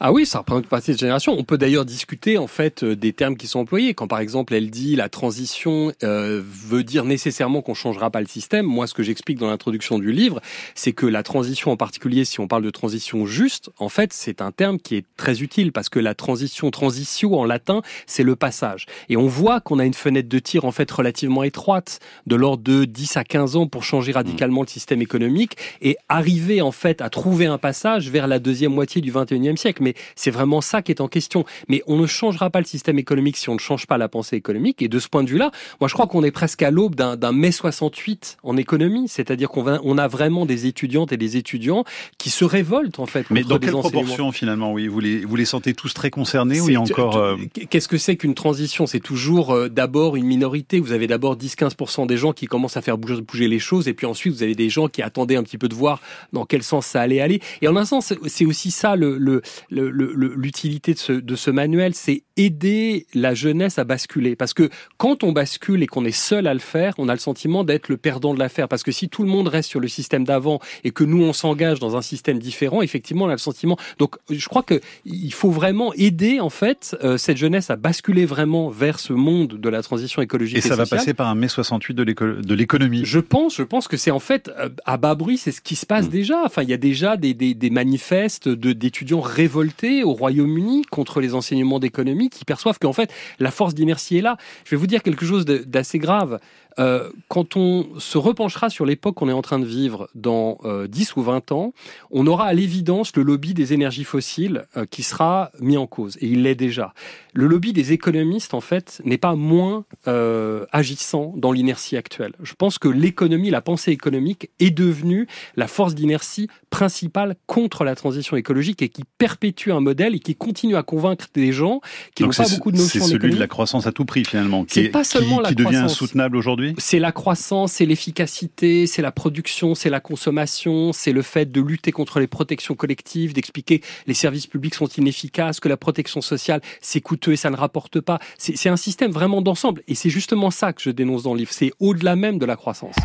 Ah 0.00 0.10
oui, 0.12 0.26
ça 0.26 0.40
représente 0.40 0.64
une 0.64 0.68
partie 0.68 0.88
de 0.88 0.94
cette 0.94 1.00
génération. 1.00 1.36
On 1.38 1.44
peut 1.44 1.58
d'ailleurs 1.58 1.84
discuter 1.84 2.38
en 2.38 2.48
fait 2.48 2.82
euh, 2.82 2.96
des 2.96 3.12
termes 3.12 3.36
qui 3.36 3.46
sont 3.46 3.60
employés. 3.60 3.94
Quand 3.94 4.08
par 4.08 4.18
exemple 4.18 4.52
elle 4.52 4.68
dit 4.68 4.96
la 4.96 5.08
transition 5.08 5.92
euh, 6.02 6.42
veut 6.44 6.82
dire 6.82 7.04
nécessairement 7.04 7.62
qu'on 7.62 7.74
changera 7.74 8.10
pas 8.10 8.20
le 8.20 8.26
système. 8.26 8.66
Moi, 8.66 8.88
ce 8.88 8.94
que 8.94 9.04
j'explique 9.04 9.38
dans 9.38 9.48
l'introduction 9.48 10.00
du 10.00 10.10
livre, 10.10 10.40
c'est 10.74 10.92
que 10.92 11.06
la 11.06 11.22
transition 11.22 11.70
en 11.70 11.76
particulier, 11.76 12.24
si 12.24 12.40
on 12.40 12.48
parle 12.48 12.64
de 12.64 12.70
transition 12.70 13.26
juste, 13.26 13.70
en 13.78 13.88
fait, 13.88 14.12
c'est 14.12 14.42
un 14.42 14.50
terme 14.50 14.80
qui 14.80 14.96
est 14.96 15.06
très 15.16 15.40
utile 15.40 15.70
parce 15.70 15.88
que 15.88 16.00
la 16.00 16.16
transition, 16.16 16.72
transitio 16.72 17.36
en 17.38 17.44
latin, 17.44 17.80
c'est 18.06 18.24
le 18.24 18.34
passage. 18.34 18.86
Et 19.08 19.16
on 19.16 19.28
voit 19.28 19.60
qu'on 19.60 19.78
a 19.78 19.84
une 19.84 19.94
fenêtre 19.94 20.28
de 20.28 20.38
tir 20.40 20.64
en 20.64 20.72
fait 20.72 20.79
relativement 20.88 21.42
étroite, 21.42 22.00
de 22.26 22.36
l'ordre 22.36 22.62
de 22.62 22.84
10 22.84 23.16
à 23.16 23.24
15 23.24 23.56
ans 23.56 23.66
pour 23.66 23.84
changer 23.84 24.12
radicalement 24.12 24.62
le 24.62 24.68
système 24.68 25.02
économique 25.02 25.56
et 25.82 25.96
arriver 26.08 26.62
en 26.62 26.70
fait 26.70 27.00
à 27.00 27.10
trouver 27.10 27.46
un 27.46 27.58
passage 27.58 28.10
vers 28.10 28.26
la 28.26 28.38
deuxième 28.38 28.72
moitié 28.72 29.00
du 29.00 29.12
21e 29.12 29.56
siècle. 29.56 29.82
Mais 29.82 29.94
c'est 30.14 30.30
vraiment 30.30 30.60
ça 30.60 30.82
qui 30.82 30.92
est 30.92 31.00
en 31.00 31.08
question. 31.08 31.44
Mais 31.68 31.82
on 31.86 31.96
ne 31.96 32.06
changera 32.06 32.50
pas 32.50 32.60
le 32.60 32.66
système 32.66 32.98
économique 32.98 33.36
si 33.36 33.48
on 33.48 33.54
ne 33.54 33.58
change 33.58 33.86
pas 33.86 33.98
la 33.98 34.08
pensée 34.08 34.36
économique. 34.36 34.82
Et 34.82 34.88
de 34.88 34.98
ce 34.98 35.08
point 35.08 35.22
de 35.22 35.30
vue-là, 35.30 35.50
moi 35.80 35.88
je 35.88 35.94
crois 35.94 36.06
qu'on 36.06 36.22
est 36.22 36.30
presque 36.30 36.62
à 36.62 36.70
l'aube 36.70 36.94
d'un 36.94 37.32
mai 37.32 37.52
68 37.52 38.38
en 38.42 38.56
économie. 38.56 39.08
C'est-à-dire 39.08 39.48
qu'on 39.48 39.78
on 39.82 39.98
a 39.98 40.08
vraiment 40.08 40.46
des 40.46 40.66
étudiantes 40.66 41.12
et 41.12 41.16
des 41.16 41.36
étudiants 41.36 41.84
qui 42.18 42.30
se 42.30 42.44
révoltent 42.44 42.98
en 42.98 43.06
fait. 43.06 43.26
Mais 43.30 43.42
dans 43.42 43.58
quelle 43.58 43.70
proportion 43.72 44.32
finalement? 44.32 44.72
Oui, 44.72 44.88
vous 44.88 45.00
les, 45.00 45.24
vous 45.24 45.36
les 45.36 45.44
sentez 45.44 45.74
tous 45.74 45.94
très 45.94 46.10
concernés 46.10 46.60
ou 46.60 46.74
encore 46.76 47.16
euh, 47.16 47.36
Qu'est-ce 47.68 47.88
que 47.88 47.98
c'est 47.98 48.16
qu'une 48.16 48.34
transition? 48.34 48.86
C'est 48.86 49.00
toujours 49.00 49.50
euh, 49.52 49.68
d'abord 49.68 50.16
une 50.16 50.26
minorité 50.26 50.69
vous 50.78 50.92
avez 50.92 51.06
d'abord 51.06 51.36
10-15% 51.36 52.06
des 52.06 52.16
gens 52.16 52.32
qui 52.32 52.46
commencent 52.46 52.76
à 52.76 52.82
faire 52.82 52.98
bouger, 52.98 53.48
les 53.48 53.58
choses, 53.58 53.88
et 53.88 53.94
puis 53.94 54.06
ensuite 54.06 54.34
vous 54.34 54.42
avez 54.42 54.54
des 54.54 54.70
gens 54.70 54.88
qui 54.88 55.02
attendaient 55.02 55.36
un 55.36 55.42
petit 55.42 55.58
peu 55.58 55.68
de 55.68 55.74
voir 55.74 56.00
dans 56.32 56.44
quel 56.44 56.62
sens 56.62 56.86
ça 56.86 57.00
allait 57.00 57.20
aller. 57.20 57.40
Et 57.62 57.68
en 57.68 57.76
un 57.76 57.84
sens, 57.84 58.14
c'est 58.26 58.44
aussi 58.44 58.70
ça 58.70 58.96
l'utilité 58.96 60.92
le, 60.92 60.94
de, 60.94 61.00
ce, 61.00 61.12
de 61.12 61.36
ce 61.36 61.50
manuel, 61.50 61.94
c'est 61.94 62.22
aider 62.36 63.06
la 63.14 63.34
jeunesse 63.34 63.78
à 63.78 63.84
basculer. 63.84 64.36
Parce 64.36 64.54
que 64.54 64.70
quand 64.96 65.24
on 65.24 65.32
bascule 65.32 65.82
et 65.82 65.86
qu'on 65.86 66.04
est 66.04 66.10
seul 66.10 66.46
à 66.46 66.54
le 66.54 66.60
faire, 66.60 66.94
on 66.98 67.08
a 67.08 67.12
le 67.12 67.18
sentiment 67.18 67.64
d'être 67.64 67.88
le 67.88 67.96
perdant 67.96 68.34
de 68.34 68.38
l'affaire. 68.38 68.68
Parce 68.68 68.82
que 68.82 68.92
si 68.92 69.08
tout 69.08 69.22
le 69.22 69.28
monde 69.28 69.48
reste 69.48 69.68
sur 69.68 69.80
le 69.80 69.88
système 69.88 70.24
d'avant 70.24 70.60
et 70.84 70.90
que 70.90 71.04
nous 71.04 71.22
on 71.22 71.32
s'engage 71.32 71.80
dans 71.80 71.96
un 71.96 72.02
système 72.02 72.38
différent, 72.38 72.82
effectivement 72.82 73.26
on 73.26 73.28
a 73.28 73.32
le 73.32 73.38
sentiment. 73.38 73.76
Donc 73.98 74.16
je 74.30 74.48
crois 74.48 74.62
que 74.62 74.80
il 75.04 75.32
faut 75.32 75.50
vraiment 75.50 75.92
aider 75.94 76.40
en 76.40 76.50
fait 76.50 76.96
euh, 77.02 77.18
cette 77.18 77.36
jeunesse 77.36 77.70
à 77.70 77.76
basculer 77.76 78.24
vraiment 78.24 78.70
vers 78.70 78.98
ce 78.98 79.12
monde 79.12 79.54
de 79.54 79.68
la 79.68 79.82
transition 79.82 80.22
écologique 80.22 80.59
et 80.60 80.68
ça 80.68 80.76
va 80.76 80.86
passer 80.86 81.14
par 81.14 81.28
un 81.28 81.34
mai 81.34 81.48
68 81.48 81.94
de 81.94 82.54
l'économie. 82.54 83.02
Je 83.04 83.18
pense, 83.18 83.56
je 83.56 83.62
pense 83.62 83.88
que 83.88 83.96
c'est 83.96 84.10
en 84.10 84.18
fait 84.18 84.50
euh, 84.58 84.68
à 84.84 84.96
bas 84.96 85.14
bruit, 85.14 85.38
c'est 85.38 85.52
ce 85.52 85.60
qui 85.60 85.76
se 85.76 85.86
passe 85.86 86.06
mm. 86.06 86.10
déjà. 86.10 86.42
Enfin, 86.44 86.62
il 86.62 86.70
y 86.70 86.74
a 86.74 86.78
déjà 86.78 87.16
des, 87.16 87.34
des, 87.34 87.54
des 87.54 87.70
manifestes 87.70 88.48
d'étudiants 88.48 89.20
révoltés 89.20 90.04
au 90.04 90.12
Royaume-Uni 90.12 90.82
contre 90.90 91.20
les 91.20 91.34
enseignements 91.34 91.78
d'économie 91.78 92.30
qui 92.30 92.44
perçoivent 92.44 92.78
qu'en 92.78 92.92
fait 92.92 93.12
la 93.38 93.50
force 93.50 93.74
d'inertie 93.74 94.18
est 94.18 94.22
là. 94.22 94.36
Je 94.64 94.70
vais 94.70 94.76
vous 94.76 94.86
dire 94.86 95.02
quelque 95.02 95.26
chose 95.26 95.44
d'assez 95.44 95.98
grave. 95.98 96.38
Euh, 96.78 97.10
quand 97.28 97.56
on 97.56 97.98
se 97.98 98.18
repenchera 98.18 98.70
sur 98.70 98.86
l'époque 98.86 99.16
qu'on 99.16 99.28
est 99.28 99.32
en 99.32 99.42
train 99.42 99.58
de 99.58 99.64
vivre 99.64 100.08
dans 100.14 100.58
euh, 100.64 100.86
10 100.86 101.16
ou 101.16 101.22
20 101.22 101.52
ans, 101.52 101.72
on 102.10 102.26
aura 102.26 102.46
à 102.46 102.52
l'évidence 102.52 103.14
le 103.16 103.22
lobby 103.22 103.54
des 103.54 103.72
énergies 103.72 104.04
fossiles 104.04 104.66
euh, 104.76 104.86
qui 104.86 105.02
sera 105.02 105.50
mis 105.60 105.76
en 105.76 105.86
cause. 105.86 106.16
Et 106.20 106.26
il 106.26 106.42
l'est 106.42 106.54
déjà. 106.54 106.94
Le 107.32 107.46
lobby 107.46 107.72
des 107.72 107.92
économistes, 107.92 108.54
en 108.54 108.60
fait, 108.60 109.00
n'est 109.04 109.18
pas 109.18 109.34
moins 109.34 109.84
euh, 110.08 110.66
agissant 110.72 111.32
dans 111.36 111.52
l'inertie 111.52 111.96
actuelle. 111.96 112.32
Je 112.42 112.54
pense 112.54 112.78
que 112.78 112.88
l'économie, 112.88 113.50
la 113.50 113.60
pensée 113.60 113.92
économique 113.92 114.50
est 114.58 114.70
devenue 114.70 115.26
la 115.56 115.68
force 115.68 115.94
d'inertie 115.94 116.48
principale 116.70 117.36
contre 117.46 117.84
la 117.84 117.94
transition 117.94 118.36
écologique 118.36 118.82
et 118.82 118.88
qui 118.88 119.02
perpétue 119.18 119.70
un 119.70 119.80
modèle 119.80 120.14
et 120.14 120.20
qui 120.20 120.34
continue 120.34 120.76
à 120.76 120.82
convaincre 120.82 121.26
des 121.34 121.52
gens 121.52 121.80
qui 122.14 122.24
n'ont 122.24 122.30
pas 122.30 122.48
beaucoup 122.48 122.72
de 122.72 122.76
notions 122.76 123.00
C'est 123.04 123.12
celui 123.12 123.34
de 123.34 123.40
la 123.40 123.46
croissance 123.46 123.86
à 123.86 123.92
tout 123.92 124.04
prix, 124.04 124.24
finalement, 124.24 124.64
qui, 124.64 124.80
est, 124.80 124.88
pas 124.88 125.04
seulement 125.04 125.38
qui, 125.38 125.42
la 125.42 125.48
qui 125.50 125.54
devient 125.56 125.76
insoutenable 125.76 126.36
aujourd'hui 126.36 126.59
c'est 126.78 126.98
la 126.98 127.12
croissance, 127.12 127.72
c'est 127.72 127.86
l'efficacité, 127.86 128.86
c'est 128.86 129.02
la 129.02 129.12
production, 129.12 129.74
c'est 129.74 129.90
la 129.90 130.00
consommation, 130.00 130.92
c'est 130.92 131.12
le 131.12 131.22
fait 131.22 131.50
de 131.50 131.60
lutter 131.60 131.92
contre 131.92 132.20
les 132.20 132.26
protections 132.26 132.74
collectives, 132.74 133.32
d'expliquer 133.32 133.82
les 134.06 134.14
services 134.14 134.46
publics 134.46 134.74
sont 134.74 134.88
inefficaces, 134.88 135.60
que 135.60 135.68
la 135.68 135.76
protection 135.76 136.20
sociale 136.20 136.60
c'est 136.80 137.00
coûteux 137.00 137.32
et 137.32 137.36
ça 137.36 137.50
ne 137.50 137.56
rapporte 137.56 138.00
pas. 138.00 138.18
C'est 138.38 138.68
un 138.68 138.76
système 138.76 139.10
vraiment 139.10 139.42
d'ensemble 139.42 139.82
et 139.88 139.94
c'est 139.94 140.10
justement 140.10 140.50
ça 140.50 140.72
que 140.72 140.82
je 140.82 140.90
dénonce 140.90 141.22
dans 141.22 141.34
le 141.34 141.40
livre. 141.40 141.52
C'est 141.52 141.72
au-delà 141.80 142.16
même 142.16 142.38
de 142.38 142.46
la 142.46 142.56
croissance. 142.56 142.96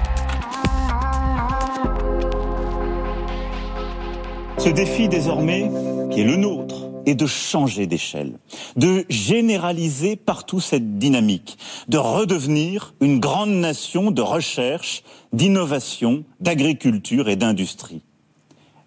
Ce 4.57 4.69
défi 4.69 5.07
désormais 5.07 5.69
qui 6.11 6.21
est 6.21 6.25
le 6.25 6.37
nôtre 6.37 6.94
et 7.05 7.15
de 7.15 7.25
changer 7.25 7.87
d'échelle, 7.87 8.37
de 8.75 9.05
généraliser 9.09 10.15
partout 10.15 10.59
cette 10.59 10.97
dynamique, 10.97 11.57
de 11.87 11.97
redevenir 11.97 12.93
une 13.01 13.19
grande 13.19 13.51
nation 13.51 14.11
de 14.11 14.21
recherche, 14.21 15.03
d'innovation, 15.33 16.23
d'agriculture 16.39 17.29
et 17.29 17.35
d'industrie. 17.35 18.01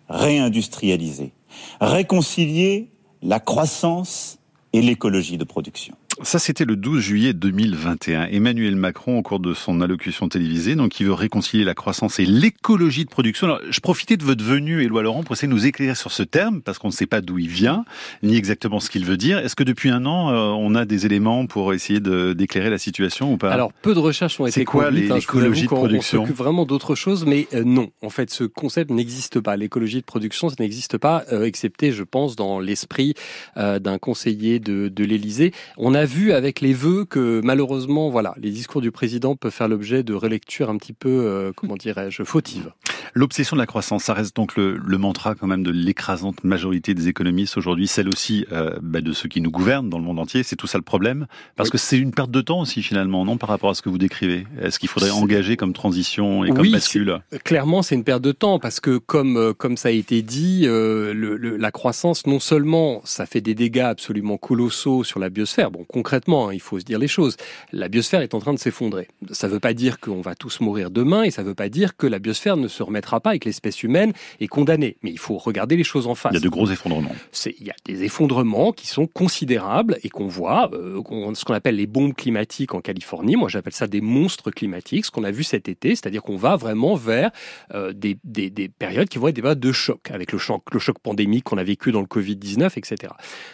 Réindustrialiser, 0.08 1.32
réconcilier 1.80 2.90
la 3.22 3.40
croissance 3.40 4.38
et 4.72 4.80
l'écologie 4.80 5.36
de 5.36 5.44
production. 5.44 5.94
Ça, 6.22 6.40
c'était 6.40 6.64
le 6.64 6.74
12 6.74 7.00
juillet 7.00 7.32
2021. 7.32 8.26
Emmanuel 8.32 8.74
Macron, 8.74 9.18
au 9.18 9.22
cours 9.22 9.38
de 9.38 9.54
son 9.54 9.80
allocution 9.80 10.28
télévisée, 10.28 10.74
donc 10.74 10.98
il 10.98 11.06
veut 11.06 11.12
réconcilier 11.12 11.62
la 11.62 11.74
croissance 11.74 12.18
et 12.18 12.26
l'écologie 12.26 13.04
de 13.04 13.10
production. 13.10 13.46
Alors, 13.46 13.60
je 13.68 13.78
profitais 13.78 14.16
de 14.16 14.24
votre 14.24 14.42
venue, 14.42 14.82
Éloi 14.82 15.02
Laurent, 15.02 15.22
pour 15.22 15.34
essayer 15.34 15.46
de 15.46 15.52
nous 15.52 15.66
éclairer 15.66 15.94
sur 15.94 16.10
ce 16.10 16.24
terme, 16.24 16.60
parce 16.60 16.78
qu'on 16.78 16.88
ne 16.88 16.92
sait 16.92 17.06
pas 17.06 17.20
d'où 17.20 17.38
il 17.38 17.48
vient, 17.48 17.84
ni 18.24 18.36
exactement 18.36 18.80
ce 18.80 18.90
qu'il 18.90 19.04
veut 19.04 19.16
dire. 19.16 19.38
Est-ce 19.38 19.54
que 19.54 19.62
depuis 19.62 19.90
un 19.90 20.06
an, 20.06 20.30
euh, 20.30 20.50
on 20.58 20.74
a 20.74 20.84
des 20.86 21.06
éléments 21.06 21.46
pour 21.46 21.72
essayer 21.72 22.00
d'éclairer 22.00 22.70
la 22.70 22.78
situation 22.78 23.32
ou 23.32 23.36
pas? 23.36 23.52
Alors, 23.52 23.72
peu 23.72 23.94
de 23.94 24.00
recherches 24.00 24.40
ont 24.40 24.46
été 24.46 24.64
quoi 24.64 24.90
l'écologie 24.90 25.62
de 25.62 25.68
production? 25.68 26.24
On 26.24 26.32
vraiment 26.32 26.66
d'autres 26.66 26.96
choses, 26.96 27.26
mais 27.26 27.46
euh, 27.54 27.62
non. 27.64 27.90
En 28.02 28.10
fait, 28.10 28.30
ce 28.30 28.42
concept 28.42 28.90
n'existe 28.90 29.38
pas. 29.38 29.56
L'écologie 29.56 30.00
de 30.00 30.06
production, 30.06 30.48
ça 30.48 30.56
n'existe 30.58 30.98
pas, 30.98 31.24
euh, 31.32 31.44
excepté, 31.44 31.92
je 31.92 32.02
pense, 32.02 32.34
dans 32.34 32.58
l'esprit 32.58 33.14
d'un 33.56 33.98
conseiller 33.98 34.58
de, 34.58 34.88
de 34.88 35.04
l'Élysée. 35.04 35.52
On 35.76 35.94
a 35.94 36.07
vu 36.08 36.32
avec 36.32 36.60
les 36.60 36.72
vœux 36.72 37.04
que 37.04 37.40
malheureusement, 37.44 38.10
voilà, 38.10 38.34
les 38.40 38.50
discours 38.50 38.80
du 38.80 38.90
président 38.90 39.36
peuvent 39.36 39.52
faire 39.52 39.68
l'objet 39.68 40.02
de 40.02 40.14
relectures 40.14 40.70
un 40.70 40.76
petit 40.76 40.92
peu, 40.92 41.08
euh, 41.08 41.52
comment 41.54 41.76
dirais-je, 41.76 42.22
fautives. 42.24 42.72
L'obsession 43.14 43.56
de 43.56 43.60
la 43.60 43.66
croissance, 43.66 44.04
ça 44.04 44.14
reste 44.14 44.36
donc 44.36 44.56
le, 44.56 44.78
mantra 44.98 45.34
quand 45.34 45.46
même 45.46 45.62
de 45.62 45.70
l'écrasante 45.70 46.42
majorité 46.44 46.94
des 46.94 47.08
économistes 47.08 47.56
aujourd'hui, 47.56 47.86
celle 47.86 48.08
aussi 48.08 48.44
euh, 48.52 48.76
bah, 48.82 49.00
de 49.00 49.12
ceux 49.12 49.28
qui 49.28 49.40
nous 49.40 49.50
gouvernent 49.50 49.88
dans 49.88 49.98
le 49.98 50.04
monde 50.04 50.18
entier. 50.18 50.42
C'est 50.42 50.56
tout 50.56 50.66
ça 50.66 50.78
le 50.78 50.82
problème, 50.82 51.26
parce 51.56 51.70
que 51.70 51.78
c'est 51.78 51.98
une 51.98 52.12
perte 52.12 52.30
de 52.30 52.40
temps 52.40 52.60
aussi 52.60 52.82
finalement, 52.82 53.24
non, 53.24 53.38
par 53.38 53.48
rapport 53.48 53.70
à 53.70 53.74
ce 53.74 53.82
que 53.82 53.88
vous 53.88 53.98
décrivez. 53.98 54.46
Est-ce 54.60 54.78
qu'il 54.78 54.88
faudrait 54.88 55.10
engager 55.10 55.56
comme 55.56 55.72
transition 55.72 56.44
et 56.44 56.50
comme 56.50 56.70
bascule? 56.70 57.20
Clairement, 57.44 57.82
c'est 57.82 57.94
une 57.94 58.04
perte 58.04 58.22
de 58.22 58.32
temps 58.32 58.58
parce 58.58 58.80
que 58.80 58.98
comme 58.98 59.36
euh, 59.36 59.52
comme 59.52 59.76
ça 59.76 59.88
a 59.88 59.92
été 59.92 60.22
dit, 60.22 60.62
euh, 60.64 61.12
le, 61.14 61.36
la 61.56 61.70
croissance 61.70 62.26
non 62.26 62.40
seulement 62.40 63.00
ça 63.04 63.26
fait 63.26 63.40
des 63.40 63.54
dégâts 63.54 63.80
absolument 63.80 64.36
colossaux 64.36 65.04
sur 65.04 65.20
la 65.20 65.30
biosphère. 65.30 65.70
Bon, 65.70 65.84
concrètement, 65.98 66.48
hein, 66.48 66.54
il 66.54 66.60
faut 66.60 66.78
se 66.78 66.84
dire 66.84 67.00
les 67.00 67.08
choses. 67.08 67.36
La 67.72 67.88
biosphère 67.88 68.20
est 68.20 68.32
en 68.32 68.38
train 68.38 68.54
de 68.54 68.58
s'effondrer. 68.60 69.08
Ça 69.32 69.48
ne 69.48 69.52
veut 69.52 69.58
pas 69.58 69.74
dire 69.74 69.98
qu'on 69.98 70.20
va 70.20 70.36
tous 70.36 70.60
mourir 70.60 70.92
demain 70.92 71.24
et 71.24 71.32
ça 71.32 71.42
ne 71.42 71.48
veut 71.48 71.56
pas 71.56 71.68
dire 71.68 71.96
que 71.96 72.06
la 72.06 72.20
biosphère 72.20 72.56
ne 72.56 72.68
se 72.68 72.84
remettra 72.84 73.18
pas 73.18 73.34
et 73.34 73.40
que 73.40 73.46
l'espèce 73.46 73.82
humaine 73.82 74.12
est 74.38 74.46
condamnée. 74.46 74.96
Mais 75.02 75.10
il 75.10 75.18
faut 75.18 75.38
regarder 75.38 75.76
les 75.76 75.82
choses 75.82 76.06
en 76.06 76.14
face. 76.14 76.30
Il 76.32 76.36
y 76.36 76.38
a 76.38 76.40
de 76.40 76.48
gros 76.48 76.70
effondrements. 76.70 77.10
Il 77.46 77.66
y 77.66 77.70
a 77.70 77.74
des 77.84 78.04
effondrements 78.04 78.70
qui 78.70 78.86
sont 78.86 79.08
considérables 79.08 79.98
et 80.04 80.08
qu'on 80.08 80.28
voit, 80.28 80.70
euh, 80.72 81.02
ce 81.34 81.44
qu'on 81.44 81.54
appelle 81.54 81.74
les 81.74 81.88
bombes 81.88 82.14
climatiques 82.14 82.74
en 82.74 82.80
Californie. 82.80 83.34
Moi, 83.34 83.48
j'appelle 83.48 83.72
ça 83.72 83.88
des 83.88 84.00
monstres 84.00 84.52
climatiques, 84.52 85.06
ce 85.06 85.10
qu'on 85.10 85.24
a 85.24 85.32
vu 85.32 85.42
cet 85.42 85.68
été, 85.68 85.90
c'est-à-dire 85.96 86.22
qu'on 86.22 86.36
va 86.36 86.54
vraiment 86.54 86.94
vers 86.94 87.32
euh, 87.74 87.92
des, 87.92 88.18
des, 88.22 88.50
des, 88.50 88.68
périodes 88.68 89.08
qui 89.08 89.18
vont 89.18 89.26
être 89.26 89.34
des 89.34 89.42
périodes 89.42 89.58
de 89.58 89.72
choc, 89.72 90.12
avec 90.12 90.30
le 90.30 90.38
choc, 90.38 90.62
le 90.72 90.78
choc 90.78 91.00
pandémique 91.00 91.42
qu'on 91.42 91.58
a 91.58 91.64
vécu 91.64 91.90
dans 91.90 92.02
le 92.02 92.06
Covid-19, 92.06 92.78
etc. 92.78 93.12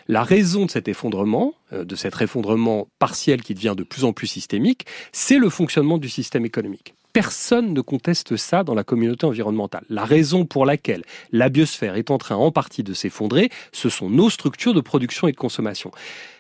La 0.09 0.23
raison 0.23 0.67
de 0.67 0.71
cet 0.71 0.89
effondrement, 0.89 1.55
de 1.83 1.97
cet 1.97 2.21
effondrement 2.21 2.89
partiel 2.99 3.43
qui 3.43 3.55
devient 3.55 3.75
de 3.77 3.83
plus 3.83 4.05
en 4.05 4.13
plus 4.13 4.27
systémique, 4.27 4.87
c'est 5.13 5.39
le 5.39 5.49
fonctionnement 5.49 5.99
du 5.99 6.09
système 6.09 6.45
économique. 6.45 6.95
Personne 7.13 7.73
ne 7.73 7.81
conteste 7.81 8.37
ça 8.37 8.65
dans 8.65 8.75
la 8.75 8.83
communauté 8.83 9.25
environnementale. 9.25 9.85
La 9.89 10.05
raison 10.05 10.45
pour 10.45 10.67
laquelle 10.67 11.05
la 11.31 11.49
biosphère 11.49 11.95
est 11.95 12.11
en 12.11 12.19
train 12.19 12.35
en 12.35 12.51
partie 12.51 12.83
de 12.83 12.93
s'effondrer, 12.93 13.51
ce 13.71 13.89
sont 13.89 14.11
nos 14.11 14.31
structures 14.31 14.75
de 14.75 14.81
production 14.81 15.29
et 15.29 15.33
de 15.33 15.37
consommation. 15.37 15.93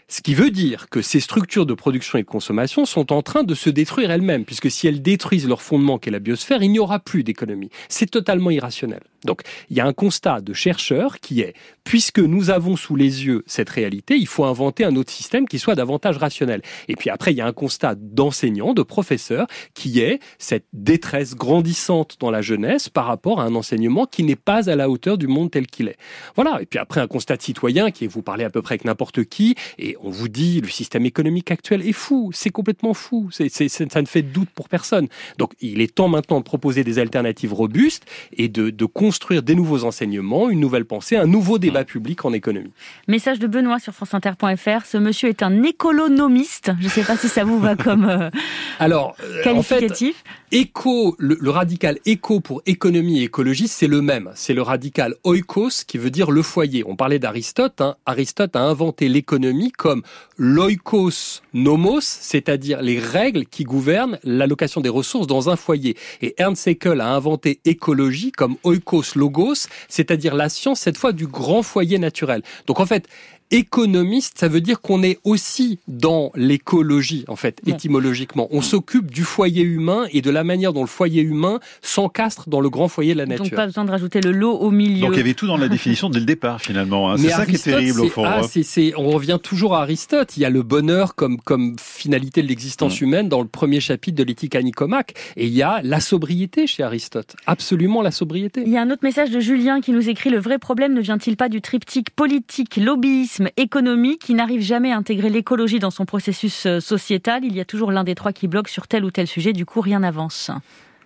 Ce 0.08 0.20
qui 0.20 0.34
veut 0.34 0.50
dire 0.50 0.88
que 0.90 1.00
ces 1.00 1.20
structures 1.20 1.66
de 1.66 1.74
production 1.74 2.18
et 2.18 2.22
de 2.22 2.28
consommation 2.28 2.84
sont 2.84 3.12
en 3.12 3.22
train 3.22 3.42
de 3.42 3.54
se 3.54 3.70
détruire 3.70 4.10
elles-mêmes, 4.10 4.44
puisque 4.44 4.70
si 4.70 4.86
elles 4.86 5.00
détruisent 5.00 5.48
leur 5.48 5.62
fondement 5.62 5.98
qu'est 5.98 6.10
la 6.10 6.18
biosphère, 6.18 6.62
il 6.62 6.70
n'y 6.70 6.78
aura 6.78 6.98
plus 6.98 7.24
d'économie. 7.24 7.70
C'est 7.88 8.10
totalement 8.10 8.50
irrationnel. 8.50 9.00
Donc 9.24 9.40
il 9.70 9.76
y 9.76 9.80
a 9.80 9.86
un 9.86 9.92
constat 9.92 10.40
de 10.42 10.52
chercheurs 10.52 11.20
qui 11.20 11.40
est, 11.40 11.54
puisque 11.82 12.18
nous 12.18 12.50
avons 12.50 12.76
sous 12.76 12.96
les 12.96 13.24
yeux 13.24 13.42
cette 13.46 13.70
réalité, 13.70 14.16
il 14.16 14.26
faut 14.26 14.44
inventer 14.44 14.84
un 14.84 14.96
autre 14.96 15.10
système 15.10 15.48
qui 15.48 15.58
soit 15.58 15.74
davantage 15.74 16.18
rationnel. 16.18 16.60
Et 16.88 16.96
puis 16.96 17.10
après, 17.10 17.32
il 17.32 17.36
y 17.36 17.40
a 17.40 17.46
un 17.46 17.52
constat 17.52 17.94
d'enseignants, 17.94 18.74
de 18.74 18.82
professeurs, 18.82 19.46
qui 19.72 20.00
est 20.00 20.20
cette 20.38 20.66
détresse 20.72 21.34
grandissante 21.34 22.16
dans 22.20 22.30
la 22.30 22.42
jeunesse 22.42 22.88
par 22.88 23.06
rapport 23.06 23.40
à 23.40 23.44
un 23.44 23.54
enseignement 23.54 24.06
qui 24.06 24.22
n'est 24.22 24.36
pas 24.36 24.68
à 24.68 24.76
la 24.76 24.90
hauteur 24.90 25.16
du 25.16 25.26
monde 25.26 25.50
tel 25.50 25.66
qu'il 25.66 25.88
est. 25.88 25.96
Voilà. 26.36 26.60
Et 26.60 26.66
puis 26.66 26.78
après, 26.78 27.00
un 27.00 27.06
constat 27.06 27.36
de 27.38 27.42
citoyen 27.42 27.90
qui 27.90 28.04
est, 28.04 28.08
vous 28.08 28.22
parlez 28.22 28.44
à 28.44 28.50
peu 28.50 28.60
près 28.60 28.74
avec 28.74 28.84
n'importe 28.84 29.24
qui, 29.24 29.54
et 29.78 29.93
on 30.02 30.10
vous 30.10 30.28
dit, 30.28 30.60
le 30.60 30.68
système 30.68 31.06
économique 31.06 31.50
actuel 31.50 31.86
est 31.86 31.92
fou, 31.92 32.30
c'est 32.32 32.50
complètement 32.50 32.94
fou, 32.94 33.28
c'est, 33.30 33.48
ça 33.48 34.00
ne 34.00 34.06
fait 34.06 34.22
de 34.22 34.28
doute 34.28 34.50
pour 34.54 34.68
personne. 34.68 35.08
Donc 35.38 35.52
il 35.60 35.80
est 35.80 35.94
temps 35.94 36.08
maintenant 36.08 36.38
de 36.38 36.44
proposer 36.44 36.84
des 36.84 36.98
alternatives 36.98 37.52
robustes 37.52 38.04
et 38.36 38.48
de, 38.48 38.70
de 38.70 38.84
construire 38.84 39.42
des 39.42 39.54
nouveaux 39.54 39.84
enseignements, 39.84 40.48
une 40.48 40.60
nouvelle 40.60 40.84
pensée, 40.84 41.16
un 41.16 41.26
nouveau 41.26 41.58
débat 41.58 41.84
public 41.84 42.24
en 42.24 42.32
économie. 42.32 42.72
Message 43.08 43.38
de 43.38 43.46
Benoît 43.46 43.78
sur 43.78 43.92
franceinter.fr. 43.92 44.86
Ce 44.86 44.96
monsieur 44.96 45.28
est 45.28 45.42
un 45.42 45.62
écolonomiste. 45.62 46.72
Je 46.80 46.84
ne 46.84 46.90
sais 46.90 47.02
pas 47.02 47.16
si 47.16 47.28
ça 47.28 47.44
vous 47.44 47.58
va 47.58 47.76
comme 47.84 48.04
euh, 48.04 48.30
Alors, 48.78 49.16
euh, 49.22 49.42
qualificatif. 49.42 50.22
Éco, 50.52 51.16
le, 51.18 51.50
radical 51.50 51.98
éco 52.06 52.40
pour 52.40 52.62
économie 52.66 53.20
et 53.20 53.24
écologie, 53.24 53.68
c'est 53.68 53.86
le 53.86 54.02
même. 54.02 54.30
C'est 54.34 54.54
le 54.54 54.62
radical 54.62 55.14
oikos 55.24 55.84
qui 55.86 55.98
veut 55.98 56.10
dire 56.10 56.30
le 56.30 56.42
foyer. 56.42 56.84
On 56.86 56.96
parlait 56.96 57.18
d'Aristote. 57.18 57.80
Hein. 57.80 57.96
Aristote 58.06 58.56
a 58.56 58.60
inventé 58.60 59.08
l'économie 59.08 59.72
comme 59.72 60.02
l'oikos 60.36 61.42
nomos, 61.52 62.00
c'est-à-dire 62.00 62.82
les 62.82 62.98
règles 62.98 63.46
qui 63.46 63.64
gouvernent 63.64 64.18
l'allocation 64.24 64.80
des 64.80 64.88
ressources 64.88 65.26
dans 65.26 65.50
un 65.50 65.56
foyer. 65.56 65.96
Et 66.22 66.34
Ernst 66.38 66.66
Haeckel 66.66 67.00
a 67.00 67.08
inventé 67.08 67.60
écologie 67.64 68.32
comme 68.32 68.56
oikos 68.64 69.14
logos, 69.16 69.66
c'est-à-dire 69.88 70.34
la 70.34 70.48
science 70.48 70.80
cette 70.80 70.96
fois 70.96 71.12
du 71.12 71.26
grand 71.26 71.62
foyer 71.62 71.98
naturel. 71.98 72.42
Donc 72.66 72.80
en 72.80 72.86
fait, 72.86 73.08
économiste, 73.54 74.38
ça 74.38 74.48
veut 74.48 74.60
dire 74.60 74.80
qu'on 74.80 75.02
est 75.02 75.18
aussi 75.24 75.78
dans 75.88 76.32
l'écologie, 76.34 77.24
en 77.28 77.36
fait, 77.36 77.60
étymologiquement. 77.66 78.48
On 78.50 78.62
s'occupe 78.62 79.10
du 79.10 79.22
foyer 79.22 79.62
humain 79.62 80.06
et 80.12 80.22
de 80.22 80.30
la 80.30 80.44
manière 80.44 80.72
dont 80.72 80.82
le 80.82 80.88
foyer 80.88 81.22
humain 81.22 81.60
s'encastre 81.82 82.48
dans 82.48 82.60
le 82.60 82.70
grand 82.70 82.88
foyer 82.88 83.14
de 83.14 83.18
la 83.18 83.26
nature. 83.26 83.44
Donc 83.44 83.54
pas 83.54 83.66
besoin 83.66 83.84
de 83.84 83.90
rajouter 83.90 84.20
le 84.20 84.32
lot 84.32 84.56
au 84.58 84.70
milieu. 84.70 85.02
Donc 85.02 85.12
il 85.14 85.18
y 85.18 85.20
avait 85.20 85.34
tout 85.34 85.46
dans 85.46 85.56
la 85.56 85.68
définition 85.68 86.10
dès 86.10 86.18
le 86.18 86.24
départ, 86.26 86.60
finalement. 86.60 87.10
Hein. 87.10 87.16
C'est 87.18 87.30
ça 87.30 87.46
qui 87.46 87.54
est 87.54 87.64
terrible, 87.64 88.00
au 88.00 88.08
fond. 88.08 88.24
Ah, 88.24 88.40
hein. 88.42 88.90
on 88.96 89.10
revient 89.10 89.38
toujours 89.42 89.74
à 89.74 89.82
Aristote. 89.82 90.36
Il 90.36 90.40
y 90.40 90.44
a 90.44 90.50
le 90.50 90.62
bonheur 90.62 91.14
comme, 91.14 91.40
comme 91.40 91.76
finalité 91.80 92.42
de 92.42 92.48
l'existence 92.48 93.00
mm. 93.00 93.04
humaine 93.04 93.28
dans 93.28 93.40
le 93.40 93.48
premier 93.48 93.80
chapitre 93.80 94.16
de 94.16 94.24
l'éthique 94.24 94.56
à 94.56 94.62
Nicomaque. 94.62 95.14
Et 95.36 95.46
il 95.46 95.52
y 95.52 95.62
a 95.62 95.80
la 95.82 96.00
sobriété 96.00 96.66
chez 96.66 96.82
Aristote. 96.82 97.36
Absolument 97.46 98.02
la 98.02 98.10
sobriété. 98.10 98.62
Il 98.66 98.72
y 98.72 98.76
a 98.76 98.82
un 98.82 98.90
autre 98.90 99.04
message 99.04 99.30
de 99.30 99.40
Julien 99.40 99.80
qui 99.80 99.92
nous 99.92 100.08
écrit 100.08 100.30
Le 100.30 100.38
vrai 100.38 100.58
problème 100.58 100.94
ne 100.94 101.00
vient-il 101.00 101.36
pas 101.36 101.48
du 101.48 101.60
triptyque 101.60 102.10
politique, 102.10 102.76
lobbyisme 102.76 103.43
économie 103.56 104.18
qui 104.18 104.34
n'arrive 104.34 104.60
jamais 104.60 104.92
à 104.92 104.96
intégrer 104.96 105.30
l'écologie 105.30 105.78
dans 105.78 105.90
son 105.90 106.04
processus 106.04 106.66
euh, 106.66 106.80
sociétal. 106.80 107.44
Il 107.44 107.54
y 107.54 107.60
a 107.60 107.64
toujours 107.64 107.92
l'un 107.92 108.04
des 108.04 108.14
trois 108.14 108.32
qui 108.32 108.48
bloque 108.48 108.68
sur 108.68 108.86
tel 108.86 109.04
ou 109.04 109.10
tel 109.10 109.26
sujet, 109.26 109.52
du 109.52 109.66
coup 109.66 109.80
rien 109.80 110.00
n'avance. 110.00 110.50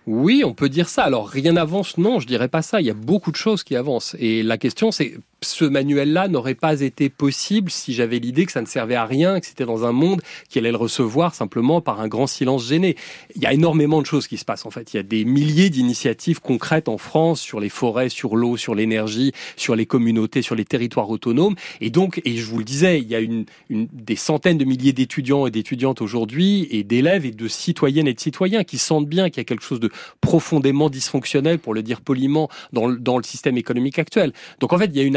Oui, 0.07 0.43
on 0.43 0.53
peut 0.53 0.69
dire 0.69 0.89
ça. 0.89 1.03
Alors 1.03 1.29
rien 1.29 1.53
n'avance, 1.53 1.97
non, 1.97 2.19
je 2.19 2.27
dirais 2.27 2.47
pas 2.47 2.61
ça. 2.61 2.81
Il 2.81 2.87
y 2.87 2.89
a 2.89 2.95
beaucoup 2.95 3.31
de 3.31 3.35
choses 3.35 3.63
qui 3.63 3.75
avancent. 3.75 4.15
Et 4.19 4.43
la 4.43 4.57
question, 4.57 4.91
c'est 4.91 5.15
ce 5.41 5.65
manuel-là 5.65 6.27
n'aurait 6.27 6.55
pas 6.55 6.81
été 6.81 7.09
possible 7.09 7.71
si 7.71 7.93
j'avais 7.93 8.19
l'idée 8.19 8.45
que 8.45 8.51
ça 8.51 8.61
ne 8.61 8.65
servait 8.67 8.95
à 8.95 9.05
rien, 9.05 9.39
que 9.39 9.45
c'était 9.45 9.65
dans 9.65 9.85
un 9.85 9.91
monde 9.91 10.21
qui 10.49 10.59
allait 10.59 10.71
le 10.71 10.77
recevoir 10.77 11.33
simplement 11.33 11.81
par 11.81 12.01
un 12.01 12.07
grand 12.07 12.27
silence 12.27 12.67
gêné. 12.67 12.95
Il 13.35 13.41
y 13.41 13.45
a 13.45 13.53
énormément 13.53 14.01
de 14.01 14.05
choses 14.05 14.27
qui 14.27 14.37
se 14.37 14.45
passent 14.45 14.65
en 14.65 14.71
fait. 14.71 14.93
Il 14.93 14.97
y 14.97 14.99
a 14.99 15.03
des 15.03 15.25
milliers 15.25 15.69
d'initiatives 15.69 16.41
concrètes 16.41 16.89
en 16.89 16.97
France 16.97 17.41
sur 17.41 17.59
les 17.59 17.69
forêts, 17.69 18.09
sur 18.09 18.35
l'eau, 18.35 18.57
sur 18.57 18.75
l'énergie, 18.75 19.31
sur 19.55 19.75
les 19.75 19.85
communautés, 19.85 20.41
sur 20.41 20.55
les 20.55 20.65
territoires 20.65 21.09
autonomes. 21.09 21.55
Et 21.81 21.89
donc, 21.89 22.21
et 22.25 22.37
je 22.37 22.45
vous 22.45 22.57
le 22.57 22.63
disais, 22.63 22.99
il 22.99 23.07
y 23.07 23.15
a 23.15 23.19
une, 23.19 23.45
une 23.69 23.87
des 23.91 24.15
centaines 24.15 24.57
de 24.57 24.65
milliers 24.65 24.93
d'étudiants 24.93 25.47
et 25.47 25.51
d'étudiantes 25.51 26.01
aujourd'hui 26.01 26.67
et 26.71 26.83
d'élèves 26.83 27.25
et 27.25 27.31
de 27.31 27.47
citoyennes 27.47 28.07
et 28.07 28.13
de 28.13 28.19
citoyens 28.19 28.63
qui 28.63 28.77
sentent 28.77 29.07
bien 29.07 29.29
qu'il 29.29 29.37
y 29.37 29.41
a 29.41 29.45
quelque 29.45 29.63
chose 29.63 29.79
de 29.79 29.89
profondément 30.21 30.89
dysfonctionnel, 30.89 31.59
pour 31.59 31.73
le 31.73 31.83
dire 31.83 32.01
poliment, 32.01 32.49
dans 32.73 32.87
le, 32.87 32.97
dans 32.97 33.17
le 33.17 33.23
système 33.23 33.57
économique 33.57 33.99
actuel. 33.99 34.33
Donc 34.59 34.73
en 34.73 34.77
fait, 34.77 34.85
il 34.85 34.97
y 34.97 34.99
a 34.99 35.03
une 35.03 35.15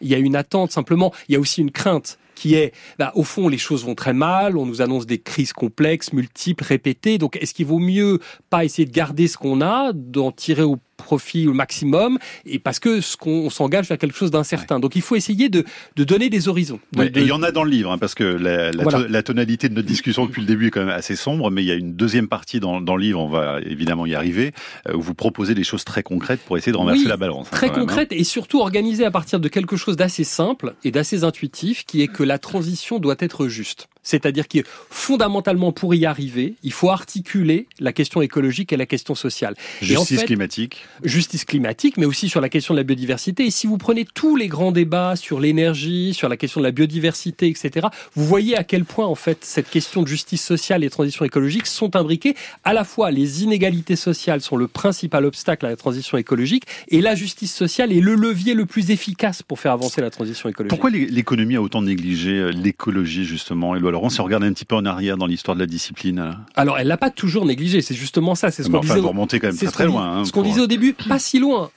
il 0.00 0.08
y 0.08 0.14
a 0.14 0.18
une 0.18 0.36
attente 0.36 0.72
simplement. 0.72 1.12
Il 1.28 1.32
y 1.32 1.36
a 1.36 1.40
aussi 1.40 1.60
une 1.60 1.70
crainte 1.70 2.18
qui 2.40 2.54
est, 2.54 2.72
bah, 2.98 3.12
au 3.16 3.22
fond, 3.22 3.48
les 3.48 3.58
choses 3.58 3.84
vont 3.84 3.94
très 3.94 4.14
mal, 4.14 4.56
on 4.56 4.64
nous 4.64 4.80
annonce 4.80 5.04
des 5.04 5.18
crises 5.18 5.52
complexes, 5.52 6.14
multiples, 6.14 6.64
répétées. 6.64 7.18
Donc, 7.18 7.36
est-ce 7.36 7.52
qu'il 7.52 7.66
vaut 7.66 7.78
mieux 7.78 8.18
pas 8.48 8.64
essayer 8.64 8.86
de 8.86 8.92
garder 8.92 9.28
ce 9.28 9.36
qu'on 9.36 9.60
a, 9.60 9.92
d'en 9.92 10.32
tirer 10.32 10.62
au 10.62 10.78
profit 11.00 11.48
au 11.48 11.52
maximum 11.52 12.18
et 12.46 12.58
parce 12.58 12.78
que 12.78 13.00
ce 13.00 13.16
qu'on 13.16 13.50
s'engage 13.50 13.88
vers 13.88 13.98
quelque 13.98 14.16
chose 14.16 14.30
d'incertain. 14.30 14.78
Donc 14.78 14.94
il 14.96 15.02
faut 15.02 15.16
essayer 15.16 15.48
de, 15.48 15.64
de 15.96 16.04
donner 16.04 16.30
des 16.30 16.48
horizons. 16.48 16.78
il 16.96 17.26
y 17.26 17.32
en 17.32 17.42
a 17.42 17.50
dans 17.50 17.64
le 17.64 17.70
livre, 17.70 17.90
hein, 17.90 17.98
parce 17.98 18.14
que 18.14 18.24
la, 18.24 18.70
la, 18.70 19.22
tonalité 19.22 19.68
de 19.68 19.74
notre 19.74 19.88
discussion 19.88 20.26
depuis 20.26 20.40
le 20.40 20.46
début 20.46 20.68
est 20.68 20.70
quand 20.70 20.80
même 20.80 20.88
assez 20.90 21.16
sombre, 21.16 21.50
mais 21.50 21.62
il 21.62 21.66
y 21.66 21.70
a 21.70 21.74
une 21.74 21.94
deuxième 21.94 22.28
partie 22.28 22.60
dans, 22.60 22.80
dans 22.80 22.96
le 22.96 23.02
livre, 23.02 23.20
on 23.20 23.28
va 23.28 23.60
évidemment 23.60 24.06
y 24.06 24.14
arriver, 24.14 24.52
euh, 24.88 24.94
où 24.94 25.00
vous 25.00 25.14
proposez 25.14 25.54
des 25.54 25.64
choses 25.64 25.84
très 25.84 26.02
concrètes 26.02 26.40
pour 26.40 26.56
essayer 26.56 26.72
de 26.72 26.76
renverser 26.76 27.06
la 27.06 27.16
balance. 27.16 27.48
Hein, 27.48 27.56
très 27.56 27.70
hein. 27.70 27.74
concrètes 27.74 28.12
et 28.12 28.24
surtout 28.24 28.60
organisées 28.60 29.04
à 29.04 29.10
partir 29.10 29.40
de 29.40 29.48
quelque 29.48 29.76
chose 29.76 29.96
d'assez 29.96 30.24
simple 30.24 30.74
et 30.84 30.90
d'assez 30.90 31.24
intuitif, 31.24 31.84
qui 31.86 32.02
est 32.02 32.08
que 32.08 32.22
la 32.30 32.38
transition 32.38 33.00
doit 33.00 33.16
être 33.18 33.48
juste. 33.48 33.88
C'est-à-dire 34.02 34.48
que 34.48 34.58
fondamentalement, 34.90 35.72
pour 35.72 35.94
y 35.94 36.06
arriver, 36.06 36.54
il 36.62 36.72
faut 36.72 36.90
articuler 36.90 37.66
la 37.78 37.92
question 37.92 38.22
écologique 38.22 38.72
et 38.72 38.76
la 38.76 38.86
question 38.86 39.14
sociale. 39.14 39.54
Justice 39.82 40.24
climatique. 40.24 40.84
Justice 41.04 41.44
climatique, 41.44 41.96
mais 41.96 42.06
aussi 42.06 42.28
sur 42.28 42.40
la 42.40 42.48
question 42.48 42.74
de 42.74 42.78
la 42.78 42.84
biodiversité. 42.84 43.46
Et 43.46 43.50
si 43.50 43.66
vous 43.66 43.78
prenez 43.78 44.04
tous 44.04 44.36
les 44.36 44.48
grands 44.48 44.72
débats 44.72 45.16
sur 45.16 45.40
l'énergie, 45.40 46.14
sur 46.14 46.28
la 46.28 46.36
question 46.36 46.60
de 46.60 46.66
la 46.66 46.72
biodiversité, 46.72 47.48
etc., 47.48 47.88
vous 48.14 48.24
voyez 48.24 48.56
à 48.56 48.64
quel 48.64 48.84
point, 48.84 49.06
en 49.06 49.14
fait, 49.14 49.44
cette 49.44 49.68
question 49.68 50.02
de 50.02 50.08
justice 50.08 50.44
sociale 50.44 50.84
et 50.84 50.90
transition 50.90 51.24
écologique 51.24 51.66
sont 51.66 51.94
imbriquées. 51.96 52.34
À 52.64 52.72
la 52.72 52.84
fois, 52.84 53.10
les 53.10 53.42
inégalités 53.42 53.96
sociales 53.96 54.40
sont 54.40 54.56
le 54.56 54.68
principal 54.68 55.24
obstacle 55.24 55.66
à 55.66 55.70
la 55.70 55.76
transition 55.76 56.16
écologique, 56.18 56.64
et 56.88 57.00
la 57.00 57.14
justice 57.14 57.54
sociale 57.54 57.92
est 57.92 58.00
le 58.00 58.14
levier 58.14 58.54
le 58.54 58.66
plus 58.66 58.90
efficace 58.90 59.42
pour 59.42 59.60
faire 59.60 59.72
avancer 59.72 60.00
la 60.00 60.10
transition 60.10 60.48
écologique. 60.48 60.70
Pourquoi 60.70 60.90
l'économie 60.90 61.56
a 61.56 61.62
autant 61.62 61.82
négligé 61.82 62.32
euh, 62.32 62.50
l'écologie, 62.50 63.24
justement, 63.24 63.76
et 63.76 63.80
Laurent, 64.00 64.08
si 64.08 64.20
on 64.22 64.24
regarde 64.24 64.44
un 64.44 64.52
petit 64.54 64.64
peu 64.64 64.76
en 64.76 64.86
arrière 64.86 65.18
dans 65.18 65.26
l'histoire 65.26 65.54
de 65.54 65.60
la 65.60 65.66
discipline. 65.66 66.34
Alors, 66.56 66.78
elle 66.78 66.86
l'a 66.86 66.96
pas 66.96 67.10
toujours 67.10 67.44
négligé. 67.44 67.82
C'est 67.82 67.94
justement 67.94 68.34
ça. 68.34 68.50
C'est 68.50 68.62
ce 68.62 68.70
qu'on 68.70 68.80
disait. 68.80 68.98
Vous 68.98 69.08
remontez 69.08 69.38
quand 69.38 69.48
même 69.48 69.56
très, 69.56 69.66
très 69.66 69.84
loin. 69.84 70.20
Hein, 70.20 70.24
ce 70.24 70.32
qu'on 70.32 70.40
disait 70.42 70.62
au 70.62 70.66
début, 70.66 70.94
pas 71.08 71.18
si 71.18 71.38
loin. 71.38 71.70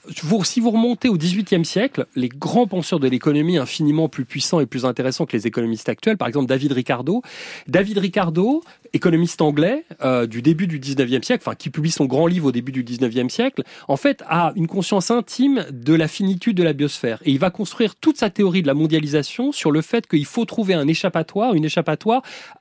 si 0.44 0.60
vous 0.60 0.70
remontez 0.70 1.10
au 1.10 1.18
XVIIIe 1.18 1.66
siècle, 1.66 2.06
les 2.16 2.30
grands 2.30 2.66
penseurs 2.66 2.98
de 2.98 3.08
l'économie 3.08 3.58
infiniment 3.58 4.08
plus 4.08 4.24
puissants 4.24 4.60
et 4.60 4.66
plus 4.66 4.86
intéressants 4.86 5.26
que 5.26 5.36
les 5.36 5.46
économistes 5.46 5.90
actuels, 5.90 6.16
par 6.16 6.26
exemple 6.26 6.46
David 6.46 6.72
Ricardo. 6.72 7.20
David 7.68 7.98
Ricardo, 7.98 8.62
économiste 8.94 9.42
anglais 9.42 9.84
euh, 10.02 10.26
du 10.26 10.40
début 10.40 10.66
du 10.66 10.78
XIXe 10.78 11.26
siècle, 11.26 11.42
enfin 11.44 11.54
qui 11.54 11.68
publie 11.68 11.90
son 11.90 12.06
grand 12.06 12.26
livre 12.26 12.46
au 12.46 12.52
début 12.52 12.72
du 12.72 12.84
XIXe 12.84 13.32
siècle, 13.32 13.62
en 13.88 13.96
fait 13.96 14.22
a 14.28 14.52
une 14.56 14.68
conscience 14.68 15.10
intime 15.10 15.66
de 15.70 15.94
la 15.94 16.08
finitude 16.08 16.56
de 16.56 16.62
la 16.62 16.72
biosphère 16.72 17.18
et 17.24 17.32
il 17.32 17.38
va 17.38 17.50
construire 17.50 17.96
toute 17.96 18.16
sa 18.16 18.30
théorie 18.30 18.62
de 18.62 18.66
la 18.66 18.74
mondialisation 18.74 19.52
sur 19.52 19.72
le 19.72 19.82
fait 19.82 20.06
qu'il 20.06 20.24
faut 20.24 20.44
trouver 20.44 20.74
un 20.74 20.86
échappatoire, 20.86 21.54
une 21.54 21.64
échappatoire 21.64 22.03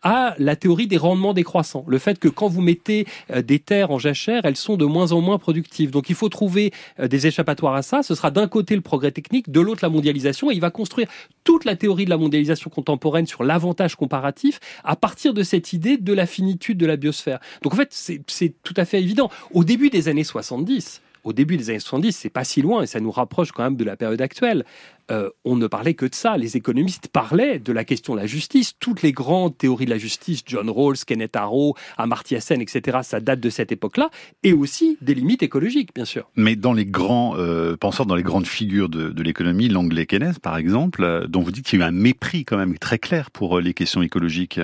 à 0.02 0.36
la 0.38 0.56
théorie 0.56 0.88
des 0.88 0.98
rendements 0.98 1.34
décroissants, 1.34 1.86
le 1.88 1.98
fait 1.98 2.20
que 2.20 2.28
quand 2.28 2.48
vous 2.48 2.62
mettez 2.62 3.06
euh, 3.32 3.42
des 3.42 3.60
terres 3.60 3.92
en 3.92 4.00
jachère, 4.00 4.46
elles 4.46 4.56
sont 4.56 4.78
de 4.78 4.86
moins 4.86 5.12
en 5.12 5.22
moins 5.22 5.38
productives. 5.38 5.92
Donc 5.92 6.10
il 6.10 6.16
faut 6.16 6.30
trouver 6.30 6.72
euh, 7.00 7.08
des 7.08 7.28
échappatoires 7.28 7.76
à 7.76 7.82
ça. 7.82 8.04
Ce 8.04 8.16
sera 8.16 8.32
d'un 8.32 8.48
côté 8.48 8.76
le 8.76 8.82
progrès 8.82 9.12
technique, 9.12 9.52
de 9.52 9.60
l'autre 9.60 9.84
la 9.84 9.90
mondialisation 9.90 10.52
et 10.52 10.56
il 10.56 10.62
va 10.62 10.72
construire 10.72 11.08
toute 11.44 11.66
la 11.66 11.76
théorie 11.76 12.06
de 12.06 12.10
la 12.10 12.18
mondialisation 12.18 12.70
contemporaine 12.70 13.28
sur 13.28 13.44
l'avantage 13.44 13.96
comparatif 13.96 14.60
à 14.84 14.96
partir 14.96 15.34
de 15.34 15.44
cette 15.44 15.74
idée 15.74 15.98
de 15.98 16.14
la 16.14 16.26
finitude 16.26 16.78
de 16.78 16.86
la 16.86 16.96
biosphère. 16.96 17.40
Donc 17.62 17.74
en 17.74 17.78
fait, 17.78 17.90
c'est 17.92 18.54
tout 18.64 18.74
à 18.78 18.86
fait 18.86 19.00
évident. 19.00 19.30
Au 19.52 19.64
début 19.64 19.90
des 19.90 20.08
années 20.08 20.24
70, 20.24 21.02
au 21.24 21.34
début 21.34 21.58
des 21.58 21.70
années 21.70 21.80
70, 21.80 22.12
c'est 22.12 22.30
pas 22.30 22.44
si 22.44 22.62
loin 22.62 22.84
et 22.84 22.88
ça 22.88 23.00
nous 23.00 23.12
rapproche 23.12 23.52
quand 23.52 23.64
même 23.64 23.76
de 23.76 23.84
la 23.84 23.96
période 23.96 24.22
actuelle. 24.22 24.66
Euh, 25.12 25.30
on 25.44 25.56
ne 25.56 25.68
parlait 25.68 25.94
que 25.94 26.06
de 26.06 26.16
ça. 26.16 26.38
Les 26.38 26.56
économistes 26.56 27.10
parlaient 27.10 27.60
de 27.60 27.74
la 27.74 27.84
question 27.84 28.16
de 28.16 28.20
la 28.20 28.26
justice. 28.26 28.74
Toutes 28.80 29.02
les 29.02 29.12
grandes 29.12 29.58
théories 29.58 29.86
de 29.86 29.90
la 29.90 29.98
justice, 29.98 30.44
John 30.46 30.70
Rawls, 30.70 30.98
Kenneth 31.06 31.36
Arrow, 31.36 31.76
Amartya 31.98 32.40
Sen, 32.40 32.62
etc., 32.62 33.00
ça 33.04 33.20
date 33.20 33.40
de 33.42 33.50
cette 33.50 33.72
époque-là, 33.72 34.10
et 34.44 34.54
aussi 34.54 34.98
des 35.02 35.14
limites 35.14 35.44
écologiques, 35.44 35.94
bien 35.94 36.06
sûr. 36.06 36.30
Mais 36.36 36.56
dans 36.56 36.74
les 36.74 36.86
grands 36.86 37.36
euh, 37.38 37.76
penseurs, 37.76 38.06
dans 38.06 38.16
les 38.16 38.24
grandes 38.24 38.48
figures 38.48 38.90
de, 38.90 39.22
l'économie, 39.22 39.68
l'anglais 39.68 40.06
Kenneth, 40.06 40.40
par 40.40 40.58
exemple, 40.58 41.04
euh, 41.04 41.28
dont 41.28 41.42
vous 41.42 41.52
dites 41.52 41.66
qu'il 41.66 41.80
y 41.80 41.82
a 41.82 41.86
eu 41.86 41.90
un 41.90 41.92
mépris 41.92 42.46
quand 42.46 42.58
même 42.58 42.78
très 42.78 43.00
clair 43.00 43.30
pour 43.32 43.60
les 43.60 43.74
questions 43.74 44.02
écologiques. 44.02 44.60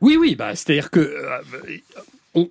Oui, 0.00 0.16
oui, 0.18 0.36
bah, 0.36 0.54
c'est-à-dire 0.54 0.90
que 0.90 1.14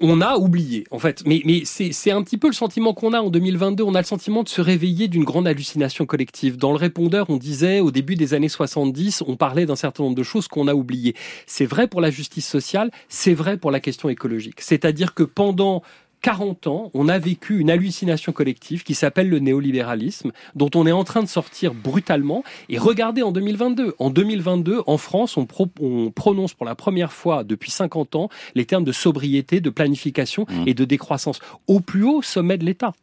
on, 0.02 0.22
a 0.22 0.38
oublié, 0.38 0.86
en 0.92 1.00
fait. 1.00 1.24
Mais, 1.26 1.42
c'est 1.66 2.12
un 2.12 2.24
petit 2.24 2.38
peu 2.38 2.48
le 2.48 2.54
sentiment 2.54 2.94
qu'on 2.94 3.14
a 3.14 3.20
en 3.20 3.30
2022. 3.30 3.84
On 3.84 3.96
a 3.96 4.00
le 4.00 4.06
sentiment 4.06 4.44
de 4.44 4.50
se 4.50 4.62
réveiller 4.62 5.08
d'une 5.08 5.24
grande 5.24 5.48
hallucination 5.48 6.06
collective. 6.06 6.58
Dans 6.58 6.72
le 6.72 6.78
répondeur, 6.78 7.30
on 7.30 7.38
disait 7.38 7.80
au 7.80 7.92
début 7.92 8.16
des 8.16 8.34
années 8.34 8.50
70, 8.50 9.24
on 9.28 9.36
parlait 9.36 9.66
d'un 9.66 9.76
certain 9.76 10.04
nombre 10.04 10.16
de 10.16 10.24
choses 10.24 10.48
qu'on 10.48 10.68
a 10.68 10.74
oubliées. 10.74 11.16
C'est 11.46 11.66
vrai 11.66 11.88
pour 11.88 12.02
la 12.02 12.10
justice 12.10 12.48
sociale, 12.48 12.92
c'est 13.10 13.34
vrai 13.34 13.58
pour 13.58 13.72
la 13.72 13.80
question 13.80 14.10
écologique. 14.10 14.62
C'est-à-dire 14.62 15.14
que 15.14 15.24
pendant 15.24 15.84
40 16.22 16.68
ans, 16.68 16.92
on 16.94 17.08
a 17.10 17.20
vécu 17.20 17.60
une 17.60 17.70
hallucination 17.70 18.32
collective 18.32 18.84
qui 18.84 18.96
s'appelle 18.96 19.30
le 19.30 19.40
néolibéralisme, 19.40 20.32
dont 20.56 20.70
on 20.76 20.86
est 20.88 20.92
en 20.92 21.04
train 21.04 21.22
de 21.22 21.28
sortir 21.28 21.74
brutalement. 21.74 22.44
Et 22.70 22.78
regardez 22.78 23.22
en 23.22 23.32
2022. 23.32 23.96
En 24.00 24.10
2022, 24.10 24.82
en 24.86 24.98
France, 24.98 25.38
on, 25.38 25.48
on 25.80 26.12
prononce 26.12 26.54
pour 26.54 26.66
la 26.66 26.76
première 26.76 27.14
fois 27.14 27.44
depuis 27.44 27.72
50 27.72 28.16
ans 28.16 28.30
les 28.56 28.66
termes 28.66 28.84
de 28.84 28.92
sobriété, 28.92 29.62
de 29.62 29.70
planification 29.70 30.46
mmh. 30.50 30.68
et 30.68 30.74
de 30.74 30.86
décroissance 30.86 31.40
au 31.68 31.80
plus 31.80 32.04
haut 32.04 32.22
sommet 32.22 32.58
de 32.58 32.66
l'État. 32.66 32.94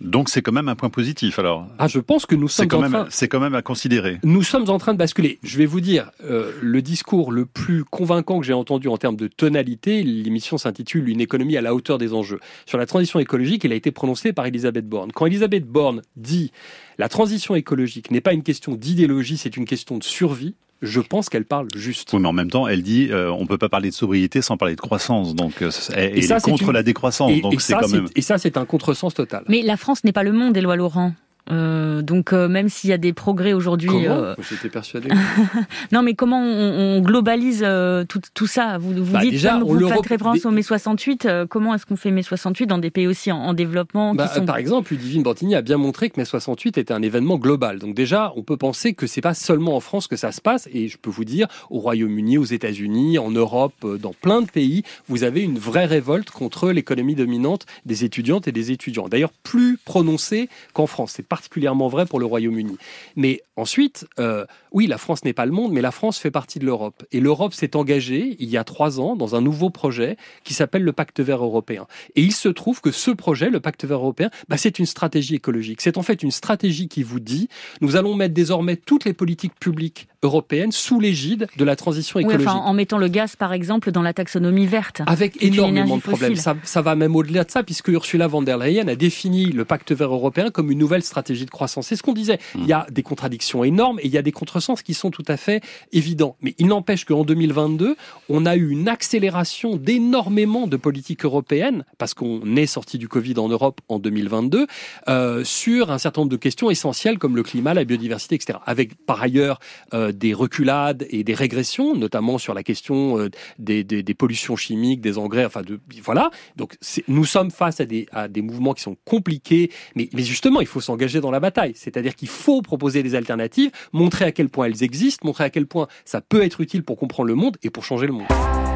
Donc 0.00 0.30
c'est 0.30 0.40
quand 0.40 0.52
même 0.52 0.68
un 0.68 0.76
point 0.76 0.88
positif 0.88 1.38
alors. 1.38 1.66
Ah, 1.78 1.86
je 1.86 1.98
pense 1.98 2.24
que 2.24 2.34
nous 2.34 2.48
sommes 2.48 2.68
quand 2.68 2.80
même, 2.80 3.06
c'est 3.10 3.28
quand 3.28 3.40
même 3.40 3.54
à 3.54 3.62
considérer. 3.62 4.18
Nous 4.24 4.42
sommes 4.42 4.70
en 4.70 4.78
train 4.78 4.94
de 4.94 4.98
basculer. 4.98 5.38
Je 5.42 5.58
vais 5.58 5.66
vous 5.66 5.80
dire 5.80 6.10
euh, 6.24 6.52
le 6.62 6.80
discours 6.80 7.32
le 7.32 7.44
plus 7.44 7.84
convaincant 7.84 8.40
que 8.40 8.46
j'ai 8.46 8.54
entendu 8.54 8.88
en 8.88 8.96
termes 8.96 9.16
de 9.16 9.28
tonalité. 9.28 10.02
L'émission 10.02 10.56
s'intitule 10.56 11.08
Une 11.08 11.20
économie 11.20 11.56
à 11.56 11.60
la 11.60 11.74
hauteur 11.74 11.98
des 11.98 12.14
enjeux. 12.14 12.40
Sur 12.66 12.78
la 12.78 12.86
transition 12.86 13.18
écologique, 13.18 13.64
il 13.64 13.72
a 13.72 13.74
été 13.76 13.90
prononcé 13.90 14.32
par 14.32 14.46
Elisabeth 14.46 14.88
Borne. 14.88 15.12
Quand 15.12 15.26
Elisabeth 15.26 15.66
Borne 15.66 16.02
dit 16.16 16.50
la 16.98 17.08
transition 17.08 17.54
écologique 17.54 18.10
n'est 18.10 18.20
pas 18.20 18.32
une 18.32 18.42
question 18.42 18.74
d'idéologie, 18.74 19.36
c'est 19.36 19.56
une 19.56 19.64
question 19.64 19.98
de 19.98 20.04
survie 20.04 20.54
je 20.82 21.00
pense 21.00 21.28
qu'elle 21.28 21.44
parle 21.44 21.68
juste. 21.74 22.12
Oui, 22.12 22.20
mais 22.20 22.28
en 22.28 22.32
même 22.32 22.50
temps, 22.50 22.66
elle 22.66 22.82
dit 22.82 23.08
euh, 23.10 23.30
on 23.30 23.46
peut 23.46 23.58
pas 23.58 23.68
parler 23.68 23.90
de 23.90 23.94
sobriété 23.94 24.42
sans 24.42 24.56
parler 24.56 24.76
de 24.76 24.80
croissance. 24.80 25.34
Donc, 25.34 25.62
euh, 25.62 25.70
elle, 25.94 26.18
et 26.18 26.22
ça, 26.22 26.36
est 26.36 26.40
contre 26.40 26.72
la 26.72 26.82
décroissance. 26.82 27.30
Et, 27.30 27.40
donc, 27.40 27.60
c'est 27.60 27.74
quand 27.74 27.88
même. 27.88 28.06
Et 28.16 28.22
ça, 28.22 28.38
c'est 28.38 28.56
un 28.56 28.64
contresens 28.64 29.14
total. 29.14 29.44
Mais 29.48 29.62
la 29.62 29.76
France 29.76 30.04
n'est 30.04 30.12
pas 30.12 30.22
le 30.22 30.32
monde, 30.32 30.56
Éloi 30.56 30.76
Laurent. 30.76 31.12
Euh, 31.50 32.02
donc 32.02 32.32
euh, 32.32 32.48
même 32.48 32.68
s'il 32.68 32.90
y 32.90 32.92
a 32.92 32.98
des 32.98 33.12
progrès 33.12 33.52
aujourd'hui, 33.52 34.06
euh... 34.06 34.34
j'étais 34.48 34.68
persuadé. 34.68 35.08
non, 35.92 36.02
mais 36.02 36.14
comment 36.14 36.40
on, 36.40 36.96
on 36.96 37.00
globalise 37.00 37.66
tout, 38.08 38.20
tout, 38.34 38.46
ça? 38.46 38.78
Vous, 38.78 38.92
vous 38.92 39.12
bah, 39.12 39.20
dites 39.20 39.32
déjà, 39.32 39.56
on 39.56 39.64
vous 39.64 39.88
faites 39.88 40.06
référence 40.06 40.44
au 40.44 40.50
mai 40.50 40.62
68. 40.62 41.28
comment 41.48 41.74
est-ce 41.74 41.86
qu'on 41.86 41.96
fait 41.96 42.10
mai 42.10 42.22
68 42.22 42.66
dans 42.66 42.78
des 42.78 42.90
pays 42.90 43.06
aussi 43.06 43.32
en, 43.32 43.38
en 43.38 43.54
développement 43.54 44.14
bah, 44.14 44.28
qui 44.28 44.34
sont... 44.34 44.44
Par 44.44 44.56
exemple, 44.56 44.92
Ludivine 44.92 45.22
Bantigny 45.22 45.54
a 45.54 45.62
bien 45.62 45.76
montré 45.76 46.10
que 46.10 46.20
mai 46.20 46.24
68 46.24 46.78
était 46.78 46.92
un 46.92 47.02
événement 47.02 47.38
global. 47.38 47.78
Donc 47.78 47.94
déjà, 47.94 48.32
on 48.36 48.42
peut 48.42 48.56
penser 48.56 48.94
que 48.94 49.06
c'est 49.06 49.20
pas 49.20 49.34
seulement 49.34 49.76
en 49.76 49.80
France 49.80 50.06
que 50.06 50.16
ça 50.16 50.32
se 50.32 50.40
passe. 50.40 50.68
Et 50.72 50.88
je 50.88 50.98
peux 50.98 51.10
vous 51.10 51.24
dire, 51.24 51.48
au 51.70 51.80
Royaume-Uni, 51.80 52.38
aux 52.38 52.44
États-Unis, 52.44 53.18
en 53.18 53.30
Europe, 53.30 53.86
dans 54.00 54.12
plein 54.12 54.42
de 54.42 54.50
pays, 54.50 54.82
vous 55.08 55.24
avez 55.24 55.42
une 55.42 55.58
vraie 55.58 55.86
révolte 55.86 56.30
contre 56.30 56.70
l'économie 56.70 57.14
dominante 57.14 57.66
des 57.86 58.04
étudiantes 58.04 58.48
et 58.48 58.52
des 58.52 58.70
étudiants. 58.70 59.08
D'ailleurs, 59.08 59.32
plus 59.42 59.78
prononcée 59.84 60.48
qu'en 60.72 60.86
France. 60.86 61.14
C'est 61.16 61.26
particulièrement 61.40 61.88
vrai 61.88 62.04
pour 62.04 62.20
le 62.20 62.26
Royaume-Uni. 62.26 62.76
Mais 63.16 63.40
ensuite, 63.56 64.06
euh, 64.18 64.44
oui, 64.72 64.86
la 64.86 64.98
France 64.98 65.24
n'est 65.24 65.32
pas 65.32 65.46
le 65.46 65.52
monde, 65.52 65.72
mais 65.72 65.80
la 65.80 65.90
France 65.90 66.18
fait 66.18 66.30
partie 66.30 66.58
de 66.58 66.66
l'Europe. 66.66 67.02
Et 67.12 67.20
l'Europe 67.20 67.54
s'est 67.54 67.76
engagée, 67.76 68.36
il 68.38 68.50
y 68.50 68.58
a 68.58 68.64
trois 68.64 69.00
ans, 69.00 69.16
dans 69.16 69.36
un 69.36 69.40
nouveau 69.40 69.70
projet 69.70 70.18
qui 70.44 70.52
s'appelle 70.52 70.82
le 70.82 70.92
Pacte 70.92 71.20
vert 71.20 71.42
européen. 71.42 71.86
Et 72.14 72.20
il 72.20 72.32
se 72.32 72.50
trouve 72.50 72.82
que 72.82 72.90
ce 72.90 73.10
projet, 73.10 73.48
le 73.48 73.58
Pacte 73.58 73.86
vert 73.86 74.00
européen, 74.00 74.28
bah, 74.50 74.58
c'est 74.58 74.78
une 74.78 74.84
stratégie 74.84 75.36
écologique. 75.36 75.80
C'est 75.80 75.96
en 75.96 76.02
fait 76.02 76.22
une 76.22 76.30
stratégie 76.30 76.88
qui 76.88 77.02
vous 77.02 77.20
dit, 77.20 77.48
nous 77.80 77.96
allons 77.96 78.14
mettre 78.14 78.34
désormais 78.34 78.76
toutes 78.76 79.06
les 79.06 79.14
politiques 79.14 79.58
publiques 79.58 80.08
européennes 80.22 80.72
sous 80.72 81.00
l'égide 81.00 81.46
de 81.56 81.64
la 81.64 81.76
transition 81.76 82.20
écologique. 82.20 82.46
Oui, 82.46 82.46
enfin, 82.46 82.64
en 82.64 82.72
mettant 82.72 82.98
le 82.98 83.08
gaz, 83.08 83.36
par 83.36 83.52
exemple, 83.52 83.90
dans 83.90 84.02
la 84.02 84.12
taxonomie 84.12 84.66
verte. 84.66 85.02
Avec 85.06 85.42
énormément 85.42 85.96
de 85.96 86.02
problèmes. 86.02 86.36
Ça, 86.36 86.56
ça, 86.62 86.82
va 86.82 86.94
même 86.94 87.16
au-delà 87.16 87.44
de 87.44 87.50
ça, 87.50 87.62
puisque 87.62 87.88
Ursula 87.88 88.26
von 88.26 88.42
der 88.42 88.58
Leyen 88.58 88.88
a 88.88 88.94
défini 88.94 89.46
le 89.46 89.64
Pacte 89.64 89.92
vert 89.92 90.12
européen 90.12 90.50
comme 90.50 90.70
une 90.70 90.78
nouvelle 90.78 91.02
stratégie 91.02 91.44
de 91.44 91.50
croissance 91.50 91.90
c'est 91.90 91.96
ce 91.96 92.02
qu'on 92.02 92.12
disait. 92.12 92.38
Il 92.54 92.66
y 92.66 92.72
a 92.72 92.86
des 92.90 93.02
contradictions 93.02 93.64
énormes 93.64 93.98
et 93.98 94.06
il 94.06 94.12
y 94.12 94.18
a 94.18 94.22
des 94.22 94.30
contresens 94.30 94.82
qui 94.82 94.94
sont 94.94 95.10
tout 95.10 95.24
à 95.26 95.36
fait 95.36 95.60
évidents. 95.92 96.36
Mais 96.40 96.54
il 96.58 96.68
n'empêche 96.68 97.04
qu'en 97.04 97.24
2022, 97.24 97.96
on 98.28 98.46
a 98.46 98.54
eu 98.54 98.70
une 98.70 98.88
accélération 98.88 99.76
d'énormément 99.76 100.68
de 100.68 100.76
politiques 100.76 101.24
européennes, 101.24 101.84
parce 101.98 102.14
qu'on 102.14 102.56
est 102.56 102.66
sorti 102.66 102.96
du 102.98 103.08
Covid 103.08 103.38
en 103.38 103.48
Europe 103.48 103.80
en 103.88 103.98
2022, 103.98 104.66
euh, 105.08 105.44
sur 105.44 105.90
un 105.90 105.98
certain 105.98 106.20
nombre 106.22 106.30
de 106.30 106.36
questions 106.36 106.70
essentielles 106.70 107.18
comme 107.18 107.34
le 107.34 107.42
climat, 107.42 107.74
la 107.74 107.84
biodiversité, 107.84 108.36
etc. 108.36 108.58
Avec 108.66 108.94
par 109.04 109.20
ailleurs 109.20 109.58
euh, 109.94 110.09
des 110.12 110.34
reculades 110.34 111.06
et 111.10 111.24
des 111.24 111.34
régressions, 111.34 111.94
notamment 111.96 112.38
sur 112.38 112.54
la 112.54 112.62
question 112.62 113.18
euh, 113.18 113.30
des, 113.58 114.14
pollutions 114.14 114.56
chimiques, 114.56 115.00
des 115.00 115.18
engrais, 115.18 115.44
enfin 115.44 115.62
de, 115.62 115.80
voilà. 116.02 116.30
Donc 116.56 116.76
nous 117.08 117.24
sommes 117.24 117.50
face 117.50 117.80
à 117.80 117.84
des, 117.84 118.06
à 118.12 118.28
des 118.28 118.42
mouvements 118.42 118.74
qui 118.74 118.82
sont 118.82 118.96
compliqués, 119.04 119.70
mais, 119.94 120.08
mais 120.12 120.22
justement, 120.22 120.60
il 120.60 120.66
faut 120.66 120.80
s'engager 120.80 121.20
dans 121.20 121.30
la 121.30 121.40
bataille. 121.40 121.72
C'est-à-dire 121.74 122.14
qu'il 122.14 122.28
faut 122.28 122.62
proposer 122.62 123.02
des 123.02 123.14
alternatives, 123.14 123.70
montrer 123.92 124.24
à 124.24 124.32
quel 124.32 124.48
point 124.48 124.66
elles 124.66 124.82
existent, 124.82 125.26
montrer 125.26 125.44
à 125.44 125.50
quel 125.50 125.66
point 125.66 125.88
ça 126.04 126.20
peut 126.20 126.42
être 126.42 126.60
utile 126.60 126.82
pour 126.82 126.96
comprendre 126.96 127.28
le 127.28 127.34
monde 127.34 127.56
et 127.62 127.70
pour 127.70 127.84
changer 127.84 128.06
le 128.06 128.12
monde. 128.12 128.69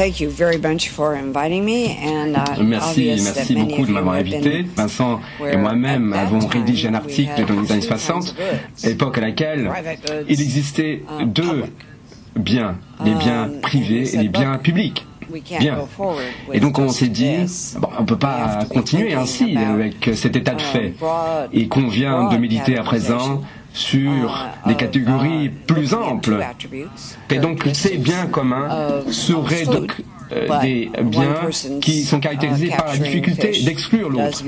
Thank 0.00 0.18
you 0.18 0.30
very 0.30 0.56
much 0.56 0.88
for 0.88 1.14
inviting 1.14 1.62
me 1.62 1.94
and, 2.02 2.34
uh, 2.34 2.62
merci, 2.62 3.20
merci 3.22 3.54
beaucoup 3.54 3.84
de 3.84 3.92
m'avoir 3.92 4.14
invité. 4.14 4.64
Vincent 4.74 5.20
et 5.46 5.58
moi-même 5.58 6.14
avons 6.14 6.38
rédigé 6.46 6.88
un 6.88 6.94
article 6.94 7.44
dans 7.44 7.60
les 7.60 7.70
années 7.70 7.82
60, 7.82 8.34
époque 8.84 9.18
à 9.18 9.20
laquelle 9.20 9.70
il 10.26 10.40
existait 10.40 11.02
um, 11.06 11.30
deux 11.30 11.64
biens, 12.34 12.78
les 13.04 13.14
biens 13.14 13.44
um, 13.44 13.60
privés 13.60 14.14
et 14.14 14.16
les 14.16 14.28
biens 14.30 14.56
publics. 14.56 15.04
Bien. 15.60 15.86
Et 16.50 16.60
donc 16.60 16.78
on 16.78 16.88
s'est 16.88 17.08
dit, 17.08 17.36
bon, 17.78 17.88
on 17.98 18.00
ne 18.00 18.06
peut 18.06 18.16
pas 18.16 18.60
continuer 18.70 19.12
ainsi 19.12 19.54
avec 19.58 20.12
cet 20.14 20.34
état 20.34 20.54
de 20.54 20.62
fait. 20.62 20.94
Et 21.52 21.68
qu'on 21.68 21.88
vient 21.88 22.30
de 22.30 22.38
méditer 22.38 22.78
à 22.78 22.84
présent 22.84 23.42
sur 23.72 24.48
des 24.66 24.74
catégories 24.74 25.48
plus 25.48 25.94
amples. 25.94 26.38
Et 27.30 27.38
donc 27.38 27.68
ces 27.72 27.96
biens 27.98 28.26
communs 28.26 29.02
seraient 29.10 29.64
donc 29.64 29.94
euh, 30.32 30.60
des 30.60 30.90
biens 31.02 31.50
qui 31.80 32.02
sont 32.04 32.20
caractérisés 32.20 32.68
par 32.68 32.86
la 32.86 32.96
difficulté 32.96 33.62
d'exclure 33.64 34.10
l'autre. 34.10 34.44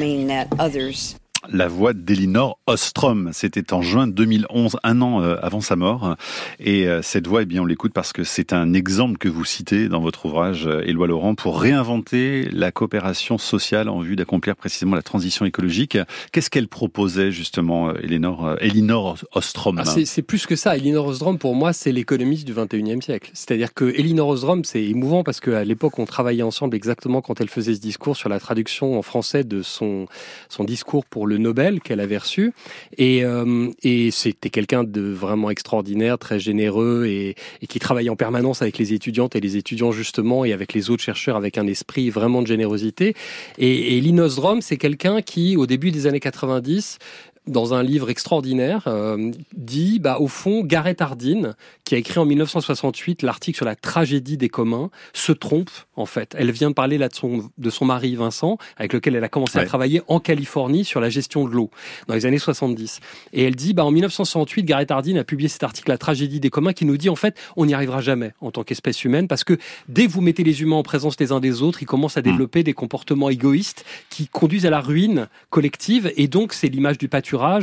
La 1.50 1.66
voix 1.66 1.92
d'Elinor 1.92 2.61
Ostrom. 2.68 3.31
C'était 3.33 3.72
en 3.72 3.83
juin 3.83 4.07
2011, 4.07 4.76
un 4.85 5.02
an 5.02 5.22
euh, 5.22 5.37
avant 5.42 5.61
sa 5.61 5.74
mort. 5.74 6.16
Et 6.61 6.87
euh, 6.87 7.02
cette 7.02 7.26
voix, 7.26 7.42
eh 7.42 7.46
bien, 7.46 7.62
on 7.62 7.64
l'écoute 7.66 7.92
parce 7.92 8.12
que 8.12 8.22
c'est 8.22 8.52
un 8.52 8.74
exemple 8.74 9.18
que 9.18 9.28
vous 9.28 9.44
citez 9.44 9.88
dans 9.88 10.00
votre 10.00 10.26
ouvrage, 10.26 10.68
euh, 10.68 10.83
Éloi 10.87 11.09
Laurent, 11.09 11.35
pour 11.35 11.61
réinventer 11.61 12.48
la 12.52 12.70
coopération 12.70 13.38
sociale 13.38 13.88
en 13.88 13.98
vue 14.00 14.14
d'accomplir 14.14 14.55
précisément 14.55 14.94
la 14.94 15.02
transition 15.02 15.44
écologique. 15.44 15.98
Qu'est-ce 16.31 16.48
qu'elle 16.48 16.68
proposait 16.68 17.33
justement, 17.33 17.92
Elinor, 17.96 18.57
Elinor 18.61 19.18
Ostrom 19.35 19.81
ah, 19.81 19.85
C'est 19.85 20.22
plus 20.22 20.46
que 20.46 20.55
ça. 20.55 20.76
Elinor 20.76 21.07
Ostrom, 21.07 21.38
pour 21.38 21.57
moi, 21.57 21.72
c'est 21.72 21.90
l'économiste 21.90 22.46
du 22.46 22.55
21e 22.55 23.02
siècle. 23.02 23.31
C'est-à-dire 23.35 23.74
que 23.74 23.87
Elinor 23.87 24.28
Ostrom, 24.28 24.64
c'est 24.64 24.85
émouvant 24.85 25.24
parce 25.24 25.40
qu'à 25.40 25.64
l'époque, 25.64 25.98
on 25.98 26.05
travaillait 26.05 26.44
ensemble 26.44 26.76
exactement 26.76 27.20
quand 27.20 27.40
elle 27.40 27.50
faisait 27.50 27.74
ce 27.74 27.81
discours 27.81 28.16
sur 28.16 28.28
la 28.28 28.38
traduction 28.38 28.96
en 28.96 29.02
français 29.02 29.42
de 29.42 29.62
son, 29.62 30.07
son 30.48 30.62
discours 30.62 31.05
pour 31.05 31.26
le 31.26 31.31
Nobel 31.36 31.80
qu'elle 31.80 32.00
avait 32.00 32.18
reçu. 32.18 32.52
Et, 32.98 33.24
euh, 33.24 33.68
et 33.82 34.10
c'était 34.10 34.50
quelqu'un 34.50 34.84
de 34.84 35.00
vraiment 35.00 35.50
extraordinaire, 35.50 36.18
très 36.18 36.38
généreux 36.38 37.06
et, 37.06 37.36
qui 37.68 37.78
travaillait 37.78 38.10
en 38.10 38.16
permanence 38.16 38.62
avec 38.62 38.78
les 38.78 38.92
étudiantes 38.92 39.36
et 39.36 39.40
les 39.40 39.56
étudiants 39.56 39.92
justement 39.92 40.44
et 40.44 40.52
avec 40.52 40.72
les 40.72 40.90
autres 40.90 41.02
chercheurs 41.02 41.36
avec 41.36 41.58
un 41.58 41.66
esprit 41.66 42.10
vraiment 42.10 42.42
de 42.42 42.46
générosité. 42.46 43.14
Et, 43.58 43.96
et 43.96 44.00
Linus 44.00 44.36
Drom, 44.36 44.60
c'est 44.60 44.76
quelqu'un 44.76 45.22
qui, 45.22 45.56
au 45.56 45.66
début 45.66 45.90
des 45.90 46.06
années 46.06 46.20
90, 46.20 46.98
dans 47.46 47.74
un 47.74 47.83
livre 47.83 48.09
extraordinaire, 48.09 48.85
euh, 48.87 49.33
dit, 49.57 49.98
bah, 49.98 50.18
au 50.20 50.28
fond, 50.28 50.62
Gareth 50.62 51.00
Hardin, 51.00 51.55
qui 51.85 51.96
a 51.96 51.98
écrit 51.98 52.20
en 52.20 52.24
1968 52.24 53.22
l'article 53.22 53.57
sur 53.57 53.66
la 53.66 53.74
tragédie 53.74 54.37
des 54.37 54.48
communs, 54.48 54.90
se 55.12 55.33
trompe, 55.33 55.70
en 55.96 56.07
fait. 56.07 56.37
Elle 56.38 56.52
vient 56.52 56.70
de 56.70 56.74
parler 56.74 56.98
là 56.98 57.09
de 57.09 57.14
son, 57.14 57.50
de 57.59 57.70
son 57.70 57.85
mari 57.85 58.14
Vincent, 58.14 58.59
avec 58.76 58.92
lequel 58.92 59.16
elle 59.16 59.24
a 59.24 59.28
commencé 59.28 59.59
à 59.59 59.64
travailler 59.64 60.02
en 60.07 60.20
Californie 60.20 60.85
sur 60.85 61.00
la 61.00 61.11
gestion 61.11 61.44
de 61.44 61.50
l'eau, 61.50 61.70
dans 62.07 62.14
les 62.14 62.26
années 62.26 62.38
70. 62.38 63.00
Et 63.33 63.42
elle 63.42 63.57
dit, 63.57 63.74
bah, 63.74 63.85
en 63.85 63.90
1968, 63.90 64.62
Gareth 64.64 64.90
Hardin 64.92 65.16
a 65.16 65.24
publié 65.24 65.48
cet 65.48 65.64
article, 65.64 65.90
La 65.90 65.98
tragédie 65.98 66.38
des 66.38 66.50
communs, 66.50 66.72
qui 66.72 66.85
nous 66.85 66.96
dit, 66.96 67.09
en 67.09 67.16
fait, 67.16 67.37
on 67.57 67.66
n'y 67.66 67.74
arrivera 67.74 68.00
jamais 68.00 68.35
en 68.40 68.52
tant 68.52 68.62
qu'espèce 68.62 69.05
humaine, 69.05 69.26
parce 69.26 69.42
que 69.42 69.59
dès 69.88 70.07
que 70.07 70.12
vous 70.12 70.20
mettez 70.20 70.44
les 70.44 70.62
humains 70.62 70.76
en 70.76 70.83
présence 70.85 71.18
les 71.18 71.33
uns 71.33 71.40
des 71.40 71.61
autres, 71.62 71.83
ils 71.83 71.87
commencent 71.87 72.16
à 72.16 72.20
hmm. 72.20 72.24
développer 72.24 72.62
des 72.62 72.72
comportements 72.72 73.31
égoïstes 73.31 73.85
qui 74.11 74.28
conduisent 74.28 74.66
à 74.66 74.70
la 74.70 74.81
ruine 74.81 75.28
collective, 75.50 76.12
et 76.16 76.28
donc 76.28 76.52
c'est 76.52 76.68
l'image 76.68 76.98
du 76.98 77.09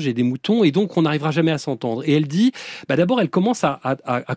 et 0.06 0.14
des 0.14 0.24
moutons, 0.24 0.64
et 0.64 0.72
donc 0.72 0.98
on 0.98 1.04
n'arrivera 1.04 1.32
jamais 1.32 1.52
à 1.52 1.58
s'entendre. 1.58 2.04
Et 2.06 2.14
elle 2.14 2.28
dit, 2.28 2.52
bah 2.88 2.96
d'abord, 2.96 3.22
elle 3.22 3.30
commence 3.30 3.64
à, 3.64 3.80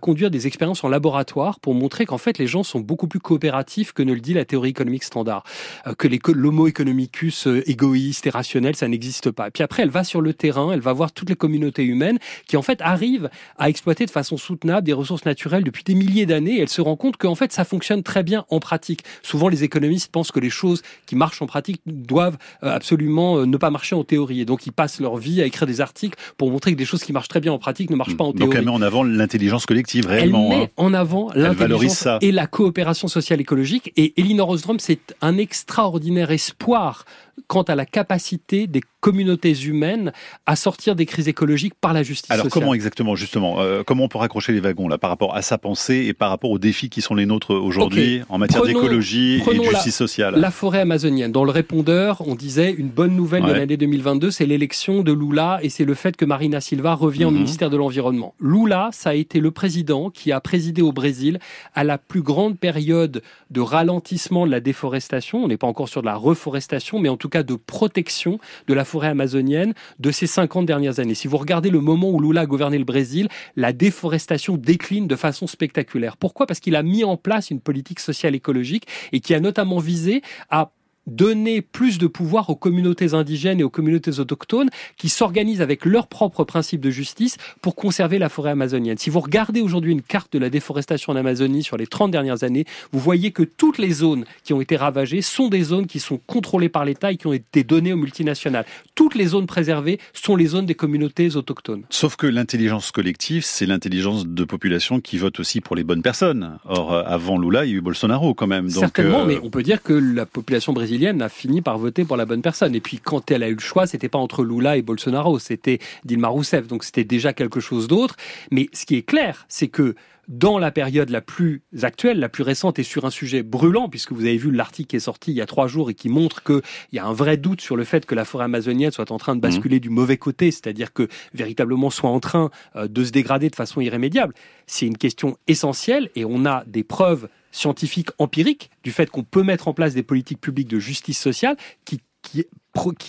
conduire 0.00 0.30
des 0.30 0.46
expériences 0.46 0.84
en 0.84 0.88
laboratoire 0.88 1.60
pour 1.60 1.74
montrer 1.74 2.06
qu'en 2.06 2.18
fait, 2.18 2.38
les 2.38 2.46
gens 2.46 2.62
sont 2.62 2.80
beaucoup 2.80 3.06
plus 3.06 3.20
coopératifs 3.20 3.92
que 3.92 4.02
ne 4.02 4.12
le 4.12 4.20
dit 4.20 4.34
la 4.34 4.44
théorie 4.44 4.70
économique 4.70 5.04
standard, 5.04 5.44
euh, 5.86 5.94
que 5.94 6.32
l'homo 6.32 6.66
economicus 6.66 7.46
euh, 7.46 7.68
égoïste 7.68 8.26
et 8.26 8.30
rationnel, 8.30 8.76
ça 8.76 8.88
n'existe 8.88 9.30
pas. 9.30 9.50
Puis 9.50 9.62
après, 9.62 9.82
elle 9.82 9.90
va 9.90 10.04
sur 10.04 10.20
le 10.20 10.34
terrain, 10.34 10.72
elle 10.72 10.80
va 10.80 10.92
voir 10.92 11.12
toutes 11.12 11.30
les 11.30 11.36
communautés 11.36 11.84
humaines 11.84 12.18
qui 12.46 12.56
en 12.56 12.62
fait 12.62 12.80
arrivent 12.82 13.30
à 13.58 13.68
exploiter 13.68 14.04
de 14.04 14.10
façon 14.10 14.36
soutenable 14.36 14.86
des 14.86 14.92
ressources 14.92 15.24
naturelles 15.24 15.64
depuis 15.64 15.84
des 15.84 15.94
milliers 15.94 16.26
d'années. 16.26 16.60
Elle 16.60 16.68
se 16.68 16.80
rend 16.80 16.96
compte 16.96 17.16
qu'en 17.16 17.34
fait, 17.34 17.52
ça 17.52 17.64
fonctionne 17.64 18.02
très 18.02 18.22
bien 18.22 18.44
en 18.50 18.60
pratique. 18.60 19.04
Souvent, 19.22 19.48
les 19.48 19.64
économistes 19.64 20.10
pensent 20.10 20.32
que 20.32 20.40
les 20.40 20.50
choses 20.50 20.82
qui 21.06 21.16
marchent 21.16 21.42
en 21.42 21.46
pratique 21.46 21.80
doivent 21.86 22.38
euh, 22.62 22.74
absolument 22.74 23.46
ne 23.46 23.56
pas 23.56 23.70
marcher 23.70 23.94
en 23.94 24.04
théorie. 24.04 24.40
Et 24.40 24.44
donc, 24.44 24.66
ils 24.66 24.72
passent 24.72 25.00
leur 25.00 25.16
vie 25.16 25.21
à 25.42 25.46
écrire 25.46 25.66
des 25.66 25.80
articles 25.80 26.18
pour 26.36 26.50
montrer 26.50 26.72
que 26.72 26.76
des 26.76 26.84
choses 26.84 27.02
qui 27.02 27.12
marchent 27.12 27.28
très 27.28 27.40
bien 27.40 27.52
en 27.52 27.58
pratique 27.58 27.90
ne 27.90 27.96
marchent 27.96 28.16
pas 28.16 28.24
en 28.24 28.32
théorie. 28.32 28.48
Donc 28.50 28.54
elle 28.54 28.64
met 28.64 28.70
en 28.70 28.82
avant 28.82 29.02
l'intelligence 29.02 29.66
collective 29.66 30.06
réellement. 30.06 30.50
Elle 30.50 30.58
met 30.58 30.64
hein. 30.64 30.68
en 30.76 30.94
avant 30.94 31.30
l'intelligence 31.34 32.08
et 32.20 32.32
la 32.32 32.46
coopération 32.46 33.08
sociale 33.08 33.40
écologique. 33.40 33.92
Et 33.96 34.20
Elinor 34.20 34.50
Ostrom, 34.50 34.78
c'est 34.78 35.14
un 35.20 35.38
extraordinaire 35.38 36.30
espoir 36.30 37.04
quant 37.46 37.62
à 37.62 37.74
la 37.74 37.86
capacité 37.86 38.66
des 38.66 38.80
communautés 39.00 39.52
humaines 39.64 40.12
à 40.46 40.54
sortir 40.54 40.94
des 40.94 41.06
crises 41.06 41.28
écologiques 41.28 41.74
par 41.74 41.92
la 41.92 42.02
justice 42.02 42.30
Alors 42.30 42.46
comment 42.48 42.72
exactement, 42.72 43.16
justement, 43.16 43.60
euh, 43.60 43.82
comment 43.84 44.04
on 44.04 44.08
peut 44.08 44.18
raccrocher 44.18 44.52
les 44.52 44.60
wagons 44.60 44.86
là 44.86 44.96
par 44.96 45.10
rapport 45.10 45.34
à 45.34 45.42
sa 45.42 45.58
pensée 45.58 46.04
et 46.06 46.14
par 46.14 46.30
rapport 46.30 46.50
aux 46.50 46.58
défis 46.58 46.88
qui 46.88 47.02
sont 47.02 47.14
les 47.14 47.26
nôtres 47.26 47.52
aujourd'hui 47.52 48.22
en 48.28 48.38
matière 48.38 48.62
d'écologie 48.62 49.42
et 49.44 49.58
de 49.58 49.62
justice 49.64 49.96
sociale? 49.96 50.36
La 50.36 50.50
forêt 50.50 50.80
amazonienne. 50.80 51.32
Dans 51.32 51.44
le 51.44 51.50
répondeur, 51.50 52.22
on 52.26 52.36
disait 52.36 52.70
une 52.70 52.88
bonne 52.88 53.16
nouvelle 53.16 53.44
de 53.44 53.52
l'année 53.52 53.76
2022, 53.76 54.30
c'est 54.30 54.46
l'élection 54.46 55.02
de 55.02 55.12
Lula 55.12 55.58
et 55.62 55.68
c'est 55.68 55.84
le 55.84 55.94
fait 55.94 56.16
que 56.16 56.24
Marina 56.24 56.60
Silva 56.60 56.94
revient 56.94 57.24
au 57.24 57.30
mhm. 57.30 57.38
ministère 57.38 57.70
de 57.70 57.76
l'Environnement. 57.76 58.34
Lula, 58.40 58.90
ça 58.92 59.10
a 59.10 59.14
été 59.14 59.40
le 59.40 59.50
président 59.50 60.10
qui 60.10 60.30
a 60.30 60.40
présidé 60.40 60.80
au 60.80 60.92
Brésil 60.92 61.40
à 61.74 61.82
la 61.82 61.98
plus 61.98 62.22
grande 62.22 62.58
période 62.58 63.22
de 63.50 63.60
ralentissement 63.60 64.46
de 64.46 64.50
la 64.50 64.60
déforestation. 64.60 65.42
On 65.44 65.48
n'est 65.48 65.56
pas 65.56 65.66
encore 65.66 65.88
sur 65.88 66.02
de 66.02 66.06
la 66.06 66.16
reforestation, 66.16 67.00
mais 67.00 67.08
en 67.08 67.16
tout 67.22 67.28
cas 67.28 67.44
de 67.44 67.54
protection 67.54 68.40
de 68.66 68.74
la 68.74 68.84
forêt 68.84 69.08
amazonienne 69.08 69.74
de 70.00 70.10
ces 70.10 70.26
50 70.26 70.66
dernières 70.66 70.98
années. 70.98 71.14
Si 71.14 71.28
vous 71.28 71.36
regardez 71.36 71.70
le 71.70 71.80
moment 71.80 72.10
où 72.10 72.20
Lula 72.20 72.42
a 72.42 72.46
gouverné 72.46 72.78
le 72.78 72.84
Brésil, 72.84 73.28
la 73.54 73.72
déforestation 73.72 74.56
décline 74.56 75.06
de 75.06 75.14
façon 75.14 75.46
spectaculaire. 75.46 76.16
Pourquoi? 76.16 76.46
Parce 76.46 76.58
qu'il 76.58 76.74
a 76.74 76.82
mis 76.82 77.04
en 77.04 77.16
place 77.16 77.50
une 77.50 77.60
politique 77.60 78.00
sociale 78.00 78.34
écologique 78.34 78.88
et 79.12 79.20
qui 79.20 79.34
a 79.34 79.40
notamment 79.40 79.78
visé 79.78 80.22
à 80.50 80.72
donner 81.06 81.62
plus 81.62 81.98
de 81.98 82.06
pouvoir 82.06 82.50
aux 82.50 82.56
communautés 82.56 83.14
indigènes 83.14 83.60
et 83.60 83.64
aux 83.64 83.70
communautés 83.70 84.18
autochtones 84.20 84.70
qui 84.96 85.08
s'organisent 85.08 85.60
avec 85.60 85.84
leurs 85.84 86.06
propres 86.06 86.44
principes 86.44 86.80
de 86.80 86.90
justice 86.90 87.36
pour 87.60 87.74
conserver 87.74 88.18
la 88.18 88.28
forêt 88.28 88.50
amazonienne. 88.50 88.98
Si 88.98 89.10
vous 89.10 89.20
regardez 89.20 89.60
aujourd'hui 89.60 89.92
une 89.92 90.02
carte 90.02 90.32
de 90.32 90.38
la 90.38 90.50
déforestation 90.50 91.12
en 91.12 91.16
Amazonie 91.16 91.62
sur 91.62 91.76
les 91.76 91.86
30 91.86 92.10
dernières 92.10 92.44
années, 92.44 92.64
vous 92.92 93.00
voyez 93.00 93.32
que 93.32 93.42
toutes 93.42 93.78
les 93.78 93.90
zones 93.90 94.24
qui 94.44 94.52
ont 94.52 94.60
été 94.60 94.76
ravagées 94.76 95.22
sont 95.22 95.48
des 95.48 95.62
zones 95.62 95.86
qui 95.86 96.00
sont 96.00 96.20
contrôlées 96.26 96.68
par 96.68 96.84
l'État 96.84 97.12
et 97.12 97.16
qui 97.16 97.26
ont 97.26 97.32
été 97.32 97.64
données 97.64 97.92
aux 97.92 97.96
multinationales. 97.96 98.66
Toutes 98.94 99.14
les 99.14 99.26
zones 99.26 99.46
préservées 99.46 99.98
sont 100.12 100.36
les 100.36 100.46
zones 100.46 100.66
des 100.66 100.74
communautés 100.74 101.36
autochtones. 101.36 101.82
Sauf 101.90 102.16
que 102.16 102.26
l'intelligence 102.26 102.90
collective, 102.90 103.44
c'est 103.44 103.66
l'intelligence 103.66 104.26
de 104.26 104.44
population 104.44 105.00
qui 105.00 105.18
vote 105.18 105.40
aussi 105.40 105.60
pour 105.60 105.76
les 105.76 105.84
bonnes 105.84 106.02
personnes. 106.02 106.58
Or, 106.64 106.92
euh, 106.92 107.02
avant 107.06 107.38
Lula, 107.38 107.64
il 107.64 107.70
y 107.70 107.74
a 107.74 107.76
eu 107.78 107.80
Bolsonaro 107.80 108.34
quand 108.34 108.46
même. 108.46 108.66
Donc, 108.70 108.80
Certainement, 108.80 109.22
euh, 109.22 109.26
mais 109.26 109.40
on 109.42 109.50
peut 109.50 109.62
dire 109.62 109.82
que 109.82 109.92
la 109.92 110.26
population 110.26 110.72
brésilienne 110.72 110.91
a 111.20 111.28
fini 111.28 111.62
par 111.62 111.78
voter 111.78 112.04
pour 112.04 112.16
la 112.16 112.26
bonne 112.26 112.42
personne. 112.42 112.74
Et 112.74 112.80
puis 112.80 112.98
quand 112.98 113.30
elle 113.30 113.42
a 113.42 113.48
eu 113.48 113.54
le 113.54 113.60
choix, 113.60 113.86
c'était 113.86 114.08
pas 114.08 114.18
entre 114.18 114.44
Lula 114.44 114.76
et 114.76 114.82
Bolsonaro, 114.82 115.38
c'était 115.38 115.78
Dilma 116.04 116.28
Rousseff. 116.28 116.66
Donc 116.66 116.84
c'était 116.84 117.04
déjà 117.04 117.32
quelque 117.32 117.60
chose 117.60 117.88
d'autre. 117.88 118.16
Mais 118.50 118.68
ce 118.72 118.86
qui 118.86 118.96
est 118.96 119.02
clair, 119.02 119.46
c'est 119.48 119.68
que 119.68 119.94
dans 120.28 120.58
la 120.58 120.70
période 120.70 121.10
la 121.10 121.20
plus 121.20 121.62
actuelle, 121.82 122.18
la 122.18 122.28
plus 122.28 122.42
récente 122.42 122.78
et 122.78 122.82
sur 122.82 123.04
un 123.04 123.10
sujet 123.10 123.42
brûlant, 123.42 123.88
puisque 123.88 124.12
vous 124.12 124.24
avez 124.24 124.36
vu 124.36 124.50
l'article 124.50 124.90
qui 124.90 124.96
est 124.96 125.00
sorti 125.00 125.32
il 125.32 125.36
y 125.36 125.40
a 125.40 125.46
trois 125.46 125.66
jours 125.66 125.90
et 125.90 125.94
qui 125.94 126.08
montre 126.08 126.42
qu'il 126.42 126.62
y 126.92 126.98
a 126.98 127.04
un 127.04 127.12
vrai 127.12 127.36
doute 127.36 127.60
sur 127.60 127.76
le 127.76 127.84
fait 127.84 128.06
que 128.06 128.14
la 128.14 128.24
forêt 128.24 128.44
amazonienne 128.44 128.92
soit 128.92 129.10
en 129.10 129.18
train 129.18 129.34
de 129.34 129.38
mmh. 129.38 129.42
basculer 129.42 129.80
du 129.80 129.90
mauvais 129.90 130.16
côté, 130.16 130.50
c'est-à-dire 130.50 130.92
que 130.92 131.08
véritablement 131.34 131.90
soit 131.90 132.10
en 132.10 132.20
train 132.20 132.50
euh, 132.76 132.86
de 132.86 133.04
se 133.04 133.10
dégrader 133.10 133.50
de 133.50 133.56
façon 133.56 133.80
irrémédiable. 133.80 134.34
C'est 134.66 134.86
une 134.86 134.96
question 134.96 135.36
essentielle 135.48 136.10
et 136.14 136.24
on 136.24 136.46
a 136.46 136.64
des 136.66 136.84
preuves 136.84 137.28
scientifiques 137.52 138.10
empiriques 138.18 138.70
du 138.82 138.90
fait 138.90 139.08
qu'on 139.08 139.22
peut 139.22 139.42
mettre 139.42 139.68
en 139.68 139.74
place 139.74 139.94
des 139.94 140.02
politiques 140.02 140.40
publiques 140.40 140.68
de 140.68 140.78
justice 140.78 141.20
sociale 141.20 141.56
qui, 141.84 142.00
qui, 142.22 142.46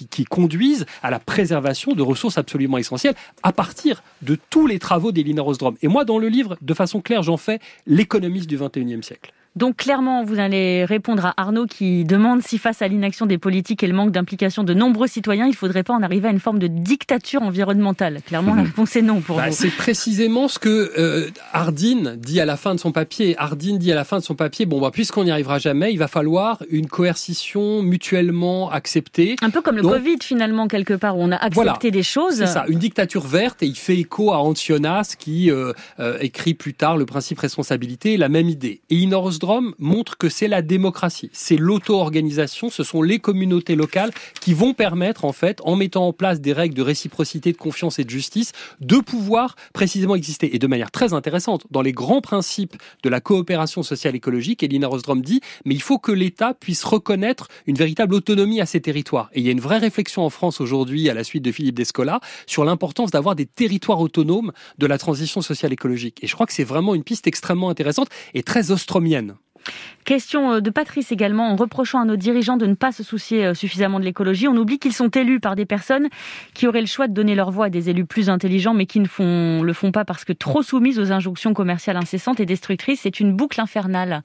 qui, 0.10 0.26
conduisent 0.26 0.86
à 1.02 1.10
la 1.10 1.20
préservation 1.20 1.94
de 1.94 2.02
ressources 2.02 2.38
absolument 2.38 2.78
essentielles 2.78 3.16
à 3.42 3.52
partir 3.52 4.04
de 4.22 4.38
tous 4.50 4.68
les 4.68 4.80
travaux 4.80 5.12
d'Elina 5.12 5.42
Rosdrom. 5.42 5.76
Et 5.82 5.88
moi, 5.88 6.06
dans 6.06 6.20
le 6.20 6.28
livre, 6.28 6.58
de 6.62 6.74
façon 6.74 7.02
claire, 7.02 7.24
j'en 7.24 7.38
fais 7.38 7.60
l'économiste 7.88 8.48
du 8.48 8.58
21e 8.58 9.02
siècle. 9.02 9.34
Donc 9.56 9.78
clairement, 9.78 10.24
vous 10.24 10.40
allez 10.40 10.84
répondre 10.84 11.28
à 11.28 11.34
Arnaud 11.38 11.68
qui 11.68 12.06
demande 12.06 12.42
si 12.42 12.58
face 12.58 12.82
à 12.82 12.88
l'inaction 12.88 13.28
des 13.28 13.38
politiques 13.38 13.84
et 13.84 13.88
le 13.88 13.94
manque 13.94 14.12
d'implication 14.12 14.64
de 14.64 14.74
nombreux 14.74 15.08
citoyens, 15.08 15.46
il 15.46 15.52
ne 15.52 15.56
faudrait 15.56 15.84
pas 15.84 15.94
en 15.94 16.02
arriver 16.02 16.28
à 16.28 16.32
une 16.32 16.40
forme 16.40 16.58
de 16.58 16.66
dictature 16.66 17.44
environnementale. 17.44 18.22
Clairement, 18.26 18.56
la 18.56 18.64
réponse 18.64 18.96
est 18.96 19.04
non 19.04 19.22
pour 19.22 19.38
bah, 19.38 19.50
vous. 19.50 19.56
C'est 19.56 19.70
précisément 19.70 20.48
ce 20.48 20.58
que 20.58 20.92
euh, 20.98 21.30
Hardin 21.52 22.16
dit 22.18 22.40
à 22.40 22.46
la 22.46 22.58
fin 22.58 22.74
de 22.74 22.80
son 22.80 22.92
papier. 22.92 23.36
Hardin 23.38 23.78
dit 23.78 23.92
à 23.92 23.96
la 23.96 24.04
fin 24.04 24.18
de 24.18 24.24
son 24.24 24.34
papier, 24.34 24.66
bon, 24.66 24.82
bah, 24.82 24.90
puisqu'on 24.92 25.24
n'y 25.24 25.32
arrivera 25.32 25.60
jamais, 25.60 25.94
il 25.94 26.00
va 26.00 26.08
falloir 26.08 26.64
une 26.70 26.88
coercition 26.88 27.84
mutuellement 27.84 28.72
acceptée. 28.72 29.36
Un 29.44 29.52
peu 29.52 29.62
comme 29.62 29.76
le 29.76 29.84
Covid 29.84 30.18
finalement, 30.22 30.68
quelque 30.68 30.96
part, 30.96 31.18
où 31.18 31.22
on 31.22 31.32
a 31.32 31.38
accepté 31.38 31.92
des 31.92 32.04
choses. 32.04 32.38
C'est 32.38 32.48
ça, 32.48 32.66
une 32.70 32.80
dictature 32.80 33.28
verte, 33.28 33.62
et 33.62 33.68
il 33.68 33.78
fait 33.78 33.98
écho 33.98 34.32
à 34.32 34.38
Antionas 34.38 35.16
qui 35.18 35.52
euh, 35.52 35.74
euh, 36.00 36.18
écrit 36.22 36.56
plus 36.56 36.74
tard 36.74 36.98
le 36.98 37.06
principe 37.06 37.40
responsabilité, 37.40 38.18
la 38.18 38.30
même 38.30 38.50
idée. 38.50 38.82
Et 38.90 38.96
Inorz 39.44 39.74
montre 39.78 40.18
que 40.18 40.30
c'est 40.30 40.48
la 40.48 40.62
démocratie, 40.62 41.30
c'est 41.34 41.58
l'auto-organisation, 41.58 42.70
ce 42.70 42.84
sont 42.84 43.02
les 43.02 43.20
communautés 43.20 43.76
locales 43.76 44.12
qui 44.42 44.54
vont 44.54 44.74
permettre, 44.74 45.26
en 45.26 45.34
fait, 45.34 45.60
en 45.64 45.76
mettant 45.76 46.08
en 46.08 46.14
place 46.14 46.42
des 46.42 46.54
règles 46.54 46.76
de 46.76 46.82
réciprocité, 46.82 47.52
de 47.52 47.58
confiance 47.58 48.00
et 48.00 48.04
de 48.04 48.10
justice, 48.10 48.52
de 48.80 48.98
pouvoir 48.98 49.56
précisément 49.74 50.16
exister. 50.16 50.56
Et 50.56 50.60
de 50.60 50.68
manière 50.68 50.92
très 50.92 51.14
intéressante, 51.14 51.66
dans 51.72 51.82
les 51.82 51.92
grands 51.92 52.22
principes 52.22 52.76
de 53.04 53.10
la 53.10 53.22
coopération 53.22 53.84
sociale 53.84 54.16
écologique, 54.16 54.64
Elina 54.64 54.88
Rosdrom 54.88 55.22
dit, 55.22 55.42
mais 55.66 55.76
il 55.76 55.82
faut 55.82 56.00
que 56.00 56.12
l'État 56.12 56.54
puisse 56.54 56.84
reconnaître 56.84 57.48
une 57.68 57.76
véritable 57.76 58.16
autonomie 58.16 58.62
à 58.62 58.66
ces 58.66 58.82
territoires. 58.82 59.30
Et 59.34 59.40
il 59.40 59.46
y 59.46 59.50
a 59.50 59.52
une 59.52 59.60
vraie 59.60 59.78
réflexion 59.78 60.26
en 60.26 60.30
France 60.30 60.62
aujourd'hui, 60.62 61.10
à 61.10 61.14
la 61.14 61.24
suite 61.24 61.44
de 61.44 61.52
Philippe 61.52 61.76
Descola, 61.76 62.20
sur 62.48 62.66
l'importance 62.66 63.12
d'avoir 63.12 63.36
des 63.36 63.46
territoires 63.46 64.00
autonomes 64.00 64.52
de 64.78 64.86
la 64.86 64.98
transition 64.98 65.42
sociale 65.42 65.74
écologique. 65.74 66.24
Et 66.24 66.28
je 66.28 66.34
crois 66.34 66.46
que 66.46 66.54
c'est 66.54 66.64
vraiment 66.64 66.96
une 66.96 67.04
piste 67.04 67.28
extrêmement 67.28 67.70
intéressante 67.70 68.10
et 68.34 68.44
très 68.44 68.72
ostromienne. 68.72 69.33
Question 70.06 70.60
de 70.60 70.70
Patrice 70.70 71.12
également, 71.12 71.50
en 71.50 71.56
reprochant 71.56 72.02
à 72.02 72.06
nos 72.06 72.18
dirigeants 72.18 72.58
de 72.58 72.66
ne 72.66 72.74
pas 72.74 72.92
se 72.92 73.04
soucier 73.04 73.54
suffisamment 73.54 74.00
de 74.00 74.06
l'écologie, 74.06 74.48
on 74.48 74.56
oublie 74.58 74.78
qu'ils 74.78 74.94
sont 74.94 75.10
élus 75.10 75.40
par 75.40 75.56
des 75.56 75.66
personnes 75.66 76.10
qui 76.54 76.68
auraient 76.68 76.82
le 76.82 76.88
choix 76.88 77.08
de 77.08 77.14
donner 77.14 77.36
leur 77.36 77.52
voix 77.52 77.68
à 77.68 77.70
des 77.70 77.90
élus 77.90 78.06
plus 78.06 78.30
intelligents, 78.30 78.74
mais 78.74 78.86
qui 78.86 79.00
ne 79.00 79.64
le 79.64 79.74
font 79.74 79.92
pas 79.92 80.04
parce 80.04 80.26
que 80.26 80.34
trop 80.34 80.62
soumises 80.62 81.00
aux 81.00 81.12
injonctions 81.12 81.54
commerciales 81.54 81.98
incessantes 81.98 82.40
et 82.40 82.46
destructrices. 82.46 83.02
C'est 83.04 83.20
une 83.20 83.34
boucle 83.34 83.62
infernale. 83.62 84.24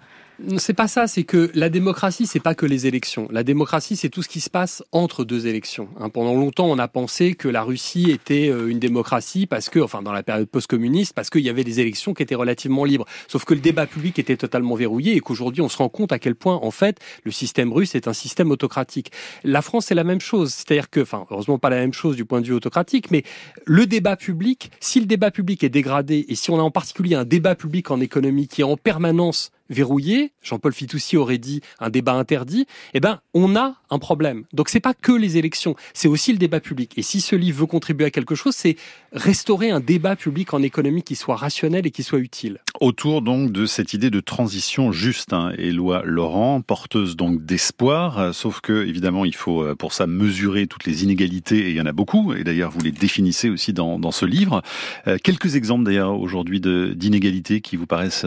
C'est 0.59 0.73
pas 0.73 0.87
ça, 0.87 1.09
c'est 1.09 1.25
que 1.25 1.51
la 1.55 1.69
démocratie, 1.69 2.25
c'est 2.25 2.39
pas 2.39 2.55
que 2.55 2.65
les 2.65 2.87
élections. 2.87 3.27
La 3.33 3.43
démocratie, 3.43 3.97
c'est 3.97 4.09
tout 4.09 4.23
ce 4.23 4.29
qui 4.29 4.39
se 4.39 4.49
passe 4.49 4.85
entre 4.93 5.25
deux 5.25 5.49
élections. 5.49 5.89
Hein, 5.99 6.11
pendant 6.11 6.35
longtemps, 6.35 6.67
on 6.67 6.79
a 6.79 6.87
pensé 6.87 7.35
que 7.35 7.49
la 7.49 7.65
Russie 7.65 8.13
était 8.13 8.49
euh, 8.49 8.69
une 8.69 8.79
démocratie 8.79 9.47
parce 9.47 9.69
que, 9.69 9.81
enfin, 9.81 10.01
dans 10.01 10.13
la 10.13 10.23
période 10.23 10.49
post-communiste, 10.49 11.13
parce 11.13 11.29
qu'il 11.29 11.41
y 11.41 11.49
avait 11.49 11.65
des 11.65 11.81
élections 11.81 12.15
qui 12.15 12.23
étaient 12.23 12.37
relativement 12.37 12.85
libres. 12.85 13.05
Sauf 13.27 13.45
que 13.45 13.53
le 13.53 13.59
débat 13.59 13.87
public 13.87 14.17
était 14.21 14.37
totalement 14.37 14.77
verrouillé 14.77 15.17
et 15.17 15.21
qu'aujourd'hui, 15.21 15.61
on 15.61 15.69
se 15.69 15.77
rend 15.77 15.89
compte 15.89 16.13
à 16.13 16.21
quel 16.21 16.37
point, 16.37 16.55
en 16.63 16.71
fait, 16.71 17.01
le 17.25 17.33
système 17.33 17.73
russe 17.73 17.97
est 17.97 18.07
un 18.07 18.13
système 18.13 18.53
autocratique. 18.53 19.11
La 19.43 19.61
France, 19.61 19.87
c'est 19.87 19.97
la 19.97 20.05
même 20.05 20.21
chose. 20.21 20.55
C'est-à-dire 20.55 20.89
que, 20.89 21.01
enfin, 21.01 21.27
heureusement 21.33 21.59
pas 21.59 21.71
la 21.71 21.79
même 21.79 21.93
chose 21.93 22.15
du 22.15 22.25
point 22.25 22.41
de 22.41 22.47
vue 22.47 22.55
autocratique, 22.55 23.11
mais 23.11 23.25
le 23.65 23.87
débat 23.87 24.15
public, 24.15 24.71
si 24.79 25.01
le 25.01 25.07
débat 25.07 25.33
public 25.33 25.65
est 25.65 25.69
dégradé 25.69 26.27
et 26.29 26.37
si 26.37 26.53
on 26.53 26.61
a 26.61 26.63
en 26.63 26.71
particulier 26.71 27.17
un 27.17 27.25
débat 27.25 27.57
public 27.57 27.91
en 27.91 28.01
économie 28.01 28.47
qui 28.47 28.61
est 28.61 28.65
en 28.65 28.77
permanence 28.77 29.51
verrouillé, 29.69 30.33
Jean-Paul 30.43 30.73
Fitoussi 30.73 31.17
aurait 31.17 31.39
dit 31.39 31.61
un 31.79 31.91
débat 31.91 32.13
interdit, 32.13 32.67
eh 32.95 33.01
ben, 33.01 33.21
on 33.35 33.57
a 33.57 33.77
un 33.91 33.99
problème. 33.99 34.45
Donc 34.53 34.69
c'est 34.69 34.81
pas 34.81 34.95
que 34.95 35.13
les 35.13 35.37
élections, 35.37 35.75
c'est 35.95 36.09
aussi 36.09 36.33
le 36.33 36.39
débat 36.39 36.61
public. 36.61 36.93
Et 36.97 37.03
si 37.03 37.21
ce 37.21 37.37
livre 37.37 37.61
veut 37.61 37.67
contribuer 37.67 38.07
à 38.07 38.11
quelque 38.11 38.35
chose, 38.35 38.55
c'est 38.55 38.77
restaurer 39.13 39.71
un 39.71 39.81
débat 39.81 40.17
public 40.17 40.55
en 40.55 40.63
économie 40.63 41.03
qui 41.03 41.17
soit 41.17 41.37
rationnel 41.37 41.87
et 41.87 41.91
qui 41.91 42.03
soit 42.03 42.19
utile. 42.19 42.61
Autour 42.81 43.23
donc 43.23 43.53
de 43.53 43.67
cette 43.67 43.95
idée 43.95 44.11
de 44.11 44.21
transition 44.21 44.93
juste, 44.93 45.33
hein, 45.33 45.53
Éloi 45.59 46.03
Laurent, 46.05 46.61
porteuse 46.61 47.17
donc 47.17 47.45
d'espoir, 47.45 48.19
euh, 48.19 48.33
sauf 48.33 48.61
que 48.61 48.87
évidemment 48.87 49.25
il 49.25 49.35
faut 49.35 49.63
euh, 49.63 49.75
pour 49.75 49.93
ça 49.93 50.07
mesurer 50.07 50.67
toutes 50.67 50.85
les 50.85 51.03
inégalités, 51.03 51.59
et 51.59 51.71
il 51.71 51.77
y 51.77 51.81
en 51.81 51.87
a 51.87 51.93
beaucoup, 51.93 52.35
et 52.35 52.45
d'ailleurs 52.45 52.71
vous 52.71 52.81
les 52.81 52.93
définissez 52.93 53.49
aussi 53.49 53.73
dans, 53.73 53.99
dans 53.99 54.13
ce 54.13 54.27
livre. 54.27 54.63
Euh, 55.07 55.17
quelques 55.23 55.57
exemples 55.57 55.85
d'ailleurs 55.85 56.19
aujourd'hui 56.19 56.61
d'inégalités 56.61 57.61
qui 57.61 57.77
vous 57.77 57.87
paraissent 57.87 58.27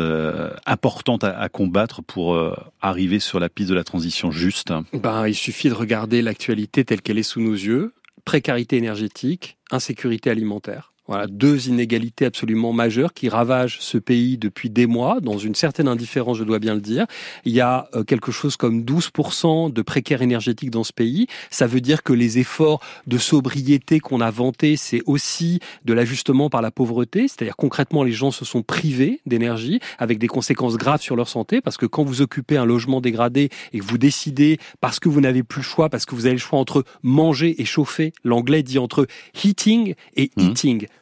importantes 0.66 1.24
à, 1.24 1.38
à 1.38 1.50
combattre 1.50 2.02
pour 2.02 2.38
arriver 2.82 3.20
sur 3.20 3.40
la 3.40 3.50
piste 3.50 3.70
de 3.70 3.76
la 3.76 3.84
transition 3.84 4.32
juste 4.32 4.74
ben, 4.94 5.28
Il 5.28 5.36
suffit 5.36 5.51
de 5.70 5.74
regarder 5.74 6.22
l'actualité 6.22 6.86
telle 6.86 7.02
qu'elle 7.02 7.18
est 7.18 7.24
sous 7.24 7.42
nos 7.42 7.54
yeux. 7.54 7.94
Précarité 8.26 8.78
énergétique, 8.78 9.58
insécurité 9.72 10.30
alimentaire. 10.30 10.91
Voilà, 11.12 11.28
deux 11.28 11.68
inégalités 11.68 12.24
absolument 12.24 12.72
majeures 12.72 13.14
qui 13.14 13.28
ravagent 13.28 13.80
ce 13.82 13.98
pays 13.98 14.38
depuis 14.38 14.70
des 14.70 14.88
mois, 14.88 15.20
dans 15.20 15.38
une 15.38 15.56
certaine 15.56 15.90
indifférence, 15.90 16.38
je 16.38 16.46
dois 16.46 16.58
bien 16.58 16.74
le 16.74 16.80
dire. 16.80 17.06
Il 17.44 17.52
y 17.52 17.60
a 17.60 17.90
euh, 17.96 18.06
quelque 18.06 18.32
chose 18.32 18.56
comme 18.56 18.84
12% 18.84 19.74
de 19.74 19.82
précaires 19.82 20.22
énergétiques 20.22 20.70
dans 20.70 20.86
ce 20.86 20.94
pays. 20.94 21.28
Ça 21.50 21.68
veut 21.68 21.82
dire 21.82 22.04
que 22.04 22.14
les 22.14 22.40
efforts 22.40 22.80
de 23.08 23.18
sobriété 23.18 24.00
qu'on 24.00 24.22
a 24.22 24.32
vantés, 24.32 24.78
c'est 24.78 25.02
aussi 25.06 25.60
de 25.84 25.92
l'ajustement 25.92 26.50
par 26.50 26.62
la 26.62 26.72
pauvreté. 26.72 27.28
C'est-à-dire 27.28 27.58
concrètement, 27.58 28.04
les 28.04 28.14
gens 28.14 28.32
se 28.32 28.46
sont 28.46 28.64
privés 28.64 29.20
d'énergie 29.26 29.82
avec 30.00 30.18
des 30.18 30.28
conséquences 30.28 30.78
graves 30.78 31.02
sur 31.02 31.18
leur 31.18 31.28
santé 31.28 31.60
parce 31.60 31.76
que 31.76 31.86
quand 31.86 32.06
vous 32.06 32.22
occupez 32.22 32.56
un 32.56 32.64
logement 32.66 33.02
dégradé 33.02 33.50
et 33.74 33.80
que 33.80 33.84
vous 33.84 33.98
décidez, 33.98 34.60
parce 34.80 35.02
que 35.02 35.10
vous 35.10 35.20
n'avez 35.20 35.44
plus 35.44 35.60
le 35.60 35.66
choix, 35.66 35.90
parce 35.90 36.06
que 36.06 36.16
vous 36.16 36.26
avez 36.26 36.36
le 36.36 36.40
choix 36.40 36.58
entre 36.58 36.86
manger 37.04 37.62
et 37.62 37.66
chauffer, 37.66 38.14
l'anglais 38.24 38.64
dit 38.64 38.80
entre 38.80 39.08
heating 39.44 39.94
et 40.16 40.32
mmh. 40.38 40.54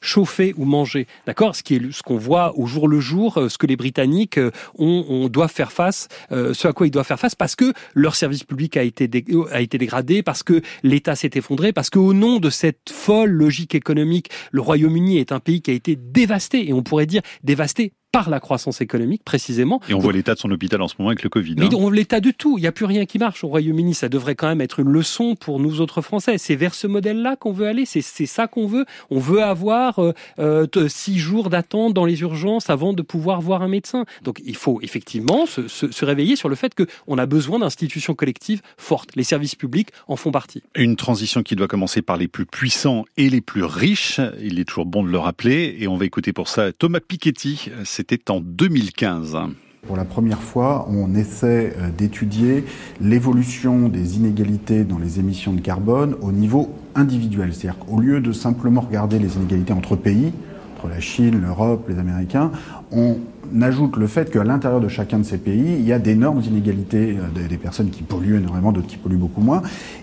Chauffer 0.02 0.54
ou 0.58 0.66
manger. 0.66 1.08
D'accord? 1.26 1.56
Ce 1.56 1.64
qui 1.64 1.76
est 1.76 1.92
ce 1.92 2.04
qu'on 2.04 2.18
voit 2.18 2.58
au 2.58 2.66
jour 2.66 2.88
le 2.88 3.00
jour, 3.00 3.38
euh, 3.38 3.50
ce 3.50 3.58
que 3.58 3.68
les 3.68 3.76
Britanniques 3.76 4.38
euh, 4.38 4.52
ont, 4.78 5.06
on 5.10 5.30
doit 5.30 5.48
faire 5.48 5.72
face, 5.72 6.08
euh, 6.32 6.54
ce 6.54 6.68
à 6.68 6.74
quoi 6.74 6.88
ils 6.88 6.92
doivent 6.92 7.06
faire 7.06 7.20
face, 7.20 7.36
parce 7.36 7.56
que 7.56 7.74
leur 7.94 8.16
service 8.16 8.44
public 8.44 8.78
a 8.78 8.84
été 8.84 9.10
a 9.52 9.62
été 9.62 9.78
dégradé, 9.78 10.24
parce 10.24 10.44
que 10.44 10.62
l'État 10.84 11.16
s'est 11.16 11.32
effondré, 11.34 11.74
parce 11.74 11.90
qu'au 11.90 12.14
nom 12.14 12.40
de 12.40 12.50
cette 12.50 12.90
folle 12.90 13.32
logique 13.32 13.76
économique, 13.76 14.30
le 14.52 14.62
Royaume-Uni 14.62 15.18
est 15.18 15.32
un 15.32 15.40
pays 15.40 15.62
qui 15.62 15.72
a 15.72 15.74
été 15.74 15.96
dévasté, 15.96 16.70
et 16.70 16.74
on 16.74 16.84
pourrait 16.84 17.06
dire 17.06 17.22
dévasté 17.44 17.94
par 18.12 18.30
la 18.30 18.40
croissance 18.40 18.82
économique 18.82 19.24
précisément. 19.24 19.82
Et 19.88 19.94
on 19.94 20.00
voit 20.00 20.14
l'état 20.14 20.34
de 20.34 20.40
son 20.40 20.50
hôpital 20.52 20.82
en 20.82 20.88
ce 20.88 20.96
moment 20.98 21.10
avec 21.10 21.24
le 21.24 21.30
Covid. 21.30 21.56
Mais 21.58 21.66
hein. 21.66 21.70
on 21.74 21.82
voit 21.82 21.96
l'état 21.96 22.20
de 22.20 22.32
tout. 22.32 22.58
Il 22.58 22.62
n'y 22.62 22.68
a 22.68 22.72
plus 22.72 22.86
rien 22.86 23.06
qui 23.06 23.20
marche 23.20 23.44
au 23.44 23.48
Royaume-Uni. 23.48 23.94
Ça 23.94 24.10
devrait 24.10 24.36
quand 24.36 24.48
même 24.48 24.62
être 24.62 24.80
une 24.80 24.90
leçon 24.90 25.36
pour 25.36 25.60
nous 25.60 25.82
autres 25.82 26.02
Français. 26.02 26.38
C'est 26.38 26.56
vers 26.56 26.74
ce 26.74 26.88
modèle-là 26.88 27.36
qu'on 27.36 27.52
veut 27.52 27.68
aller. 27.68 27.86
C'est 27.86 28.02
ça 28.02 28.48
qu'on 28.48 28.66
veut. 28.66 28.86
On 29.10 29.20
veut 29.20 29.44
avoir 29.44 30.00
euh, 30.00 30.14
euh, 30.40 30.68
six 30.88 31.20
jours 31.20 31.50
d'attente 31.50 31.94
dans 31.94 32.06
les 32.06 32.22
urgences 32.22 32.70
avant 32.70 32.94
de 32.94 33.02
pouvoir 33.02 33.42
voir 33.42 33.62
un 33.62 33.68
médecin. 33.68 34.06
Donc 34.24 34.42
il 34.44 34.56
faut 34.56 34.80
effectivement 34.82 35.46
se, 35.46 35.68
se, 35.68 35.92
se 35.92 36.06
réveiller 36.06 36.36
sur 36.36 36.50
le 36.50 36.56
fait 36.56 36.74
qu'on 36.76 37.18
a 37.18 37.26
besoin 37.26 37.60
d'institutions 37.60 38.16
collectives 38.16 38.62
fortes. 38.78 39.16
Les 39.16 39.24
services 39.24 39.56
publics 39.56 39.90
en 40.08 40.16
font 40.16 40.32
partie. 40.32 40.64
Une 40.76 40.96
transition 40.96 41.44
qui 41.44 41.56
doit 41.56 41.68
commencer 41.68 42.02
par 42.02 42.18
les 42.18 42.28
plus 42.28 42.46
puissants 42.46 43.06
et 43.18 43.30
les 43.30 43.42
plus 43.42 43.64
riches. 43.64 44.20
Il 44.42 44.60
est 44.60 44.66
toujours 44.66 44.86
bon 44.86 45.04
de 45.04 45.10
le 45.10 45.20
rappeler. 45.20 45.78
Et 45.80 45.88
on 45.88 45.96
va 45.96 46.06
écouter 46.06 46.34
pour 46.34 46.48
ça 46.48 46.72
Thomas 46.74 47.00
Piketty 47.00 47.70
c'était 48.00 48.32
en 48.32 48.40
2015. 48.40 49.38
Pour 49.86 49.98
la 49.98 50.06
première 50.06 50.42
fois, 50.42 50.88
on 50.90 51.14
essaie 51.16 51.74
euh, 51.78 51.90
d'étudier 51.90 52.64
l'évolution 53.02 53.90
des 53.90 54.16
inégalités 54.16 54.86
dans 54.86 54.98
les 54.98 55.20
émissions 55.20 55.52
de 55.52 55.60
carbone 55.60 56.16
au 56.22 56.32
niveau 56.32 56.74
individuel. 56.96 57.54
C'est-à-dire 57.54 57.78
qu'au 57.78 58.00
lieu 58.00 58.22
de 58.22 58.32
simplement 58.32 58.80
regarder 58.80 59.20
les 59.20 59.36
inégalités 59.36 59.74
entre 59.74 59.98
pays, 59.98 60.32
entre 60.78 60.88
la 60.88 61.02
Chine, 61.02 61.42
l'Europe, 61.42 61.90
les 61.90 62.00
Américains, 62.00 62.52
on 62.94 63.18
ajoute 63.62 63.98
le 63.98 64.08
fait 64.08 64.32
qu'à 64.32 64.44
l'intérieur 64.44 64.80
de 64.80 64.88
chacun 64.88 65.20
de 65.20 65.24
ces 65.24 65.38
pays, 65.38 65.76
il 65.80 65.86
y 65.86 65.94
a 65.94 66.00
d'énormes 66.00 66.42
inégalités, 66.42 67.18
euh, 67.18 67.48
des 67.48 67.58
personnes 67.58 67.90
qui 67.90 68.04
polluent 68.04 68.38
énormément, 68.38 68.72
d'autres 68.72 68.88
qui 68.88 68.98
polluent 68.98 69.18
beaucoup 69.18 69.42
moins. 69.42 69.62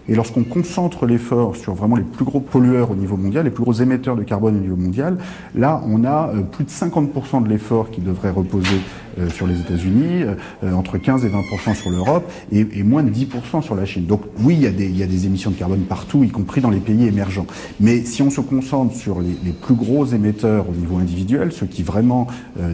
Et 0.08 0.14
lorsqu'on 0.14 0.44
concentre 0.44 1.06
l'effort 1.06 1.56
sur 1.56 1.74
vraiment 1.74 1.96
les 1.96 2.04
plus 2.04 2.24
gros 2.24 2.40
pollueurs 2.40 2.90
au 2.90 2.94
niveau 2.94 3.16
mondial, 3.16 3.44
les 3.44 3.50
plus 3.50 3.62
gros 3.62 3.72
émetteurs 3.72 4.16
de 4.16 4.22
carbone 4.22 4.56
au 4.56 4.60
niveau 4.60 4.76
mondial, 4.76 5.18
là, 5.54 5.82
on 5.86 6.04
a 6.04 6.28
euh, 6.28 6.42
plus 6.42 6.64
de 6.64 6.70
50% 6.70 7.42
de 7.42 7.48
l'effort 7.48 7.90
qui 7.90 8.00
devrait 8.00 8.30
reposer 8.30 8.80
euh, 9.18 9.28
sur 9.30 9.46
les 9.46 9.60
États-Unis, 9.60 10.24
entre 10.62 10.98
15 10.98 11.24
et 11.24 11.28
20% 11.28 11.74
sur 11.74 11.90
l'Europe, 11.90 12.30
et, 12.52 12.82
moins 12.82 13.02
de 13.02 13.10
10% 13.10 13.62
sur 13.62 13.74
la 13.74 13.84
Chine. 13.86 14.04
Donc 14.04 14.22
oui, 14.40 14.54
il 14.54 14.62
y, 14.62 15.02
a 15.02 15.06
des, 15.06 15.26
émissions 15.26 15.50
de 15.50 15.56
carbone 15.56 15.80
partout, 15.80 16.22
y 16.22 16.28
compris 16.28 16.60
dans 16.60 16.70
les 16.70 16.80
pays 16.80 17.06
émergents. 17.06 17.46
Mais 17.80 18.02
si 18.02 18.22
on 18.22 18.30
se 18.30 18.40
concentre 18.40 18.94
sur 18.94 19.20
les 19.20 19.52
plus 19.52 19.74
gros 19.74 20.04
émetteurs 20.04 20.68
au 20.68 20.72
niveau 20.72 20.98
individuel, 20.98 21.52
ceux 21.52 21.66
qui 21.66 21.82
vraiment 21.82 22.26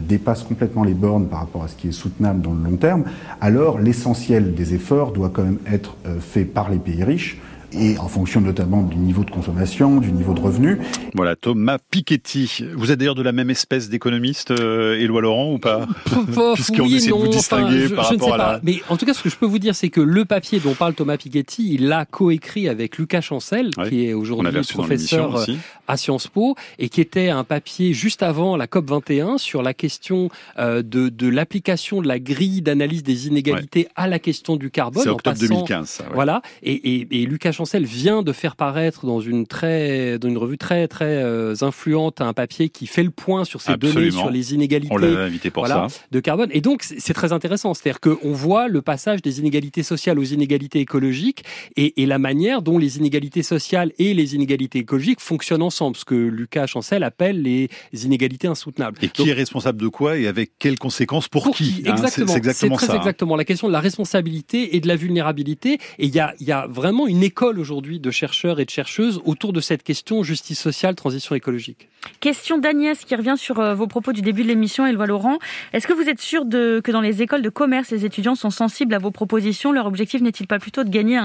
dépassent 0.07 0.43
complètement 0.43 0.62
les 0.83 0.93
bornes 0.93 1.27
par 1.27 1.39
rapport 1.39 1.63
à 1.63 1.67
ce 1.67 1.75
qui 1.75 1.89
est 1.89 1.91
soutenable 1.91 2.41
dans 2.41 2.53
le 2.53 2.63
long 2.63 2.77
terme, 2.77 3.03
alors 3.41 3.79
l'essentiel 3.79 4.53
des 4.55 4.73
efforts 4.73 5.11
doit 5.11 5.29
quand 5.29 5.43
même 5.43 5.59
être 5.71 5.95
euh, 6.05 6.19
fait 6.19 6.45
par 6.45 6.69
les 6.69 6.79
pays 6.79 7.03
riches 7.03 7.39
et 7.77 7.97
en 7.97 8.07
fonction 8.07 8.41
notamment 8.41 8.83
du 8.83 8.97
niveau 8.97 9.23
de 9.23 9.31
consommation, 9.31 9.99
du 9.99 10.11
niveau 10.11 10.33
de 10.33 10.39
revenu. 10.39 10.79
Voilà, 11.13 11.35
Thomas 11.35 11.77
Piketty. 11.89 12.65
Vous 12.75 12.91
êtes 12.91 12.99
d'ailleurs 12.99 13.15
de 13.15 13.23
la 13.23 13.31
même 13.31 13.49
espèce 13.49 13.89
d'économiste, 13.89 14.51
euh, 14.51 14.99
Éloi 14.99 15.21
Laurent, 15.21 15.53
ou 15.53 15.59
pas? 15.59 15.87
Puisqu'on 16.53 16.85
essaie 16.85 17.07
de 17.09 17.13
vous 17.13 17.27
distinguer 17.27 17.89
par 17.89 18.09
rapport 18.09 18.33
à 18.33 18.37
la... 18.37 18.59
Mais 18.63 18.81
en 18.89 18.97
tout 18.97 19.05
cas, 19.05 19.13
ce 19.13 19.23
que 19.23 19.29
je 19.29 19.35
peux 19.35 19.45
vous 19.45 19.59
dire, 19.59 19.75
c'est 19.75 19.89
que 19.89 20.01
le 20.01 20.25
papier 20.25 20.59
dont 20.59 20.73
parle 20.73 20.93
Thomas 20.93 21.17
Piketty, 21.17 21.73
il 21.73 21.87
l'a 21.87 22.05
coécrit 22.05 22.69
avec 22.69 22.97
Lucas 22.97 23.21
Chancel, 23.21 23.71
qui 23.89 24.05
est 24.07 24.13
aujourd'hui 24.13 24.51
professeur 24.73 25.37
euh, 25.37 25.45
à 25.87 25.97
Sciences 25.97 26.27
Po, 26.27 26.55
et 26.79 26.89
qui 26.89 27.01
était 27.01 27.29
un 27.29 27.43
papier 27.43 27.93
juste 27.93 28.23
avant 28.23 28.55
la 28.55 28.67
COP 28.67 28.89
21 28.89 29.37
sur 29.37 29.63
la 29.63 29.73
question 29.73 30.29
euh, 30.59 30.81
de, 30.81 31.09
de 31.09 31.27
l'application 31.27 32.01
de 32.01 32.07
la 32.07 32.19
grille 32.19 32.61
d'analyse 32.61 33.03
des 33.03 33.27
inégalités 33.27 33.87
à 33.95 34.07
la 34.07 34.19
question 34.19 34.55
du 34.55 34.69
carbone. 34.69 35.03
C'est 35.03 35.09
octobre 35.09 35.37
2015, 35.37 35.87
ça, 35.87 36.05
Voilà, 36.13 36.41
et, 36.61 36.73
et, 36.73 37.07
et 37.21 37.25
Lucas 37.25 37.51
Chancel 37.51 37.62
vient 37.73 38.21
de 38.21 38.31
faire 38.31 38.55
paraître 38.55 39.05
dans 39.05 39.19
une 39.19 39.47
très, 39.47 40.19
dans 40.19 40.29
une 40.29 40.37
revue 40.37 40.57
très 40.57 40.87
très 40.87 41.23
euh, 41.23 41.55
influente 41.61 42.21
un 42.21 42.33
papier 42.33 42.69
qui 42.69 42.87
fait 42.87 43.03
le 43.03 43.09
point 43.09 43.45
sur 43.45 43.61
ces 43.61 43.77
données 43.77 44.11
sur 44.11 44.29
les 44.29 44.53
inégalités. 44.53 44.93
invité 44.95 45.49
pour 45.49 45.67
ça. 45.67 45.87
de 46.11 46.19
carbone. 46.19 46.49
Et 46.51 46.61
donc 46.61 46.83
c'est 46.83 47.13
très 47.13 47.33
intéressant, 47.33 47.73
c'est-à-dire 47.73 47.99
qu'on 47.99 48.31
voit 48.31 48.67
le 48.67 48.81
passage 48.81 49.21
des 49.21 49.39
inégalités 49.39 49.83
sociales 49.83 50.19
aux 50.19 50.23
inégalités 50.23 50.79
écologiques 50.79 51.43
et, 51.75 52.01
et, 52.01 52.05
la 52.05 52.19
manière 52.19 52.61
dont 52.61 52.77
les 52.77 52.97
inégalités 52.97 53.43
sociales 53.43 53.91
et 53.97 54.13
les 54.13 54.35
inégalités 54.35 54.79
écologiques 54.79 55.19
fonctionnent 55.19 55.61
ensemble, 55.61 55.95
ce 55.95 56.05
que 56.05 56.15
Lucas 56.15 56.67
Chancel 56.67 57.03
appelle 57.03 57.41
les 57.41 57.69
inégalités 57.93 58.47
insoutenables. 58.47 58.97
Et 59.01 59.09
qui 59.09 59.29
est 59.29 59.33
responsable 59.33 59.81
de 59.81 59.87
quoi 59.87 60.17
et 60.17 60.27
avec 60.27 60.51
quelles 60.59 60.79
conséquences 60.79 61.27
pour, 61.27 61.51
qui, 61.51 61.83
hein, 61.85 61.91
Exactement. 61.91 62.27
c'est 62.27 62.37
exactement 62.37 62.75
très 62.75 62.87
ça. 62.87 62.93
Hein. 62.93 62.97
exactement 62.97 63.35
la 63.35 63.45
question 63.45 63.67
de 63.67 63.73
la 63.73 63.79
responsabilité 63.79 64.75
et 64.75 64.79
de 64.79 64.87
la 64.87 64.95
vulnérabilité. 64.95 65.79
Et 65.99 66.05
il 66.05 66.15
y 66.15 66.19
a, 66.19 66.33
y 66.39 66.51
a 66.51 66.67
vraiment 66.67 67.07
une 67.07 67.23
école 67.23 67.52
aujourd'hui 67.59 67.99
de 67.99 68.11
chercheurs 68.11 68.59
et 68.59 68.65
de 68.65 68.69
chercheuses 68.69 69.21
autour 69.25 69.53
de 69.53 69.61
cette 69.61 69.83
question 69.83 70.23
justice 70.23 70.59
sociale, 70.59 70.95
transition 70.95 71.35
écologique. 71.35 71.89
Question 72.19 72.57
d'Agnès 72.57 73.05
qui 73.05 73.15
revient 73.15 73.35
sur 73.37 73.59
euh, 73.59 73.75
vos 73.75 73.87
propos 73.87 74.13
du 74.13 74.21
début 74.21 74.43
de 74.43 74.47
l'émission, 74.47 74.85
Éloi 74.85 75.07
Laurent. 75.07 75.39
Est-ce 75.73 75.87
que 75.87 75.93
vous 75.93 76.09
êtes 76.09 76.19
sûr 76.19 76.43
que 76.49 76.91
dans 76.91 77.01
les 77.01 77.21
écoles 77.21 77.41
de 77.41 77.49
commerce, 77.49 77.91
les 77.91 78.05
étudiants 78.05 78.35
sont 78.35 78.49
sensibles 78.49 78.93
à 78.93 78.99
vos 78.99 79.11
propositions? 79.11 79.71
Leur 79.71 79.85
objectif 79.85 80.21
n'est-il 80.21 80.47
pas 80.47 80.59
plutôt 80.59 80.83
de 80.83 80.89
gagner 80.89 81.19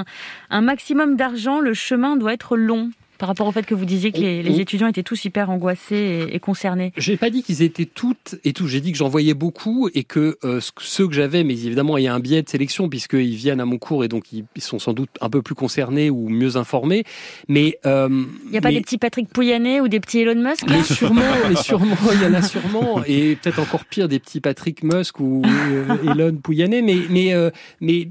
un 0.50 0.60
maximum 0.60 1.16
d'argent? 1.16 1.60
Le 1.60 1.74
chemin 1.74 2.16
doit 2.16 2.32
être 2.32 2.56
long 2.56 2.90
par 3.18 3.28
rapport 3.28 3.46
au 3.46 3.52
fait 3.52 3.66
que 3.66 3.74
vous 3.74 3.84
disiez 3.84 4.12
que 4.12 4.18
les, 4.18 4.60
étudiants 4.60 4.86
étaient 4.86 5.02
tous 5.02 5.24
hyper 5.24 5.50
angoissés 5.50 6.26
et, 6.30 6.38
concernés 6.38 6.92
J'ai 6.96 7.16
pas 7.16 7.30
dit 7.30 7.42
qu'ils 7.42 7.62
étaient 7.62 7.84
toutes 7.84 8.36
et 8.44 8.52
tous. 8.52 8.68
J'ai 8.68 8.80
dit 8.80 8.92
que 8.92 8.98
j'en 8.98 9.08
voyais 9.08 9.34
beaucoup 9.34 9.88
et 9.92 10.04
que 10.04 10.38
euh, 10.44 10.60
ceux 10.78 11.08
que 11.08 11.14
j'avais, 11.14 11.42
mais 11.42 11.54
évidemment 11.54 11.98
il 11.98 12.04
y 12.04 12.08
a 12.08 12.14
un 12.14 12.20
biais 12.20 12.42
de 12.42 12.48
sélection 12.48 12.88
puisqu'ils 12.88 13.34
viennent 13.34 13.60
à 13.60 13.64
mon 13.64 13.78
cours 13.78 14.04
et 14.04 14.08
donc 14.08 14.32
ils, 14.32 14.44
sont 14.58 14.78
sans 14.78 14.92
doute 14.92 15.10
un 15.20 15.28
peu 15.28 15.42
plus 15.42 15.54
concernés 15.54 16.10
ou 16.10 16.28
mieux 16.28 16.56
informés. 16.56 17.04
Mais 17.48 17.78
euh, 17.86 18.08
il 18.44 18.50
n'y 18.50 18.58
a 18.58 18.60
pas 18.60 18.70
des 18.70 18.80
petits 18.80 18.98
Patrick 18.98 19.28
Pouyanné 19.28 19.80
ou 19.80 19.88
des 19.88 20.00
petits 20.00 20.20
Elon 20.20 20.40
Musk 20.40 20.64
Mais 20.68 20.82
sûrement, 20.84 21.22
mais 21.48 21.56
sûrement, 21.56 21.96
il 22.12 22.22
y 22.22 22.26
en 22.26 22.34
a 22.34 22.42
sûrement 22.42 23.02
et 23.04 23.36
peut-être 23.36 23.58
encore 23.58 23.84
pire 23.84 24.08
des 24.08 24.20
petits 24.20 24.40
Patrick 24.40 24.84
Musk 24.84 25.18
ou 25.20 25.42
euh, 25.44 26.12
Elon 26.14 26.36
Pouyanné. 26.36 26.82
Mais 26.82 26.98
mais 27.10 27.34
mais 27.80 28.08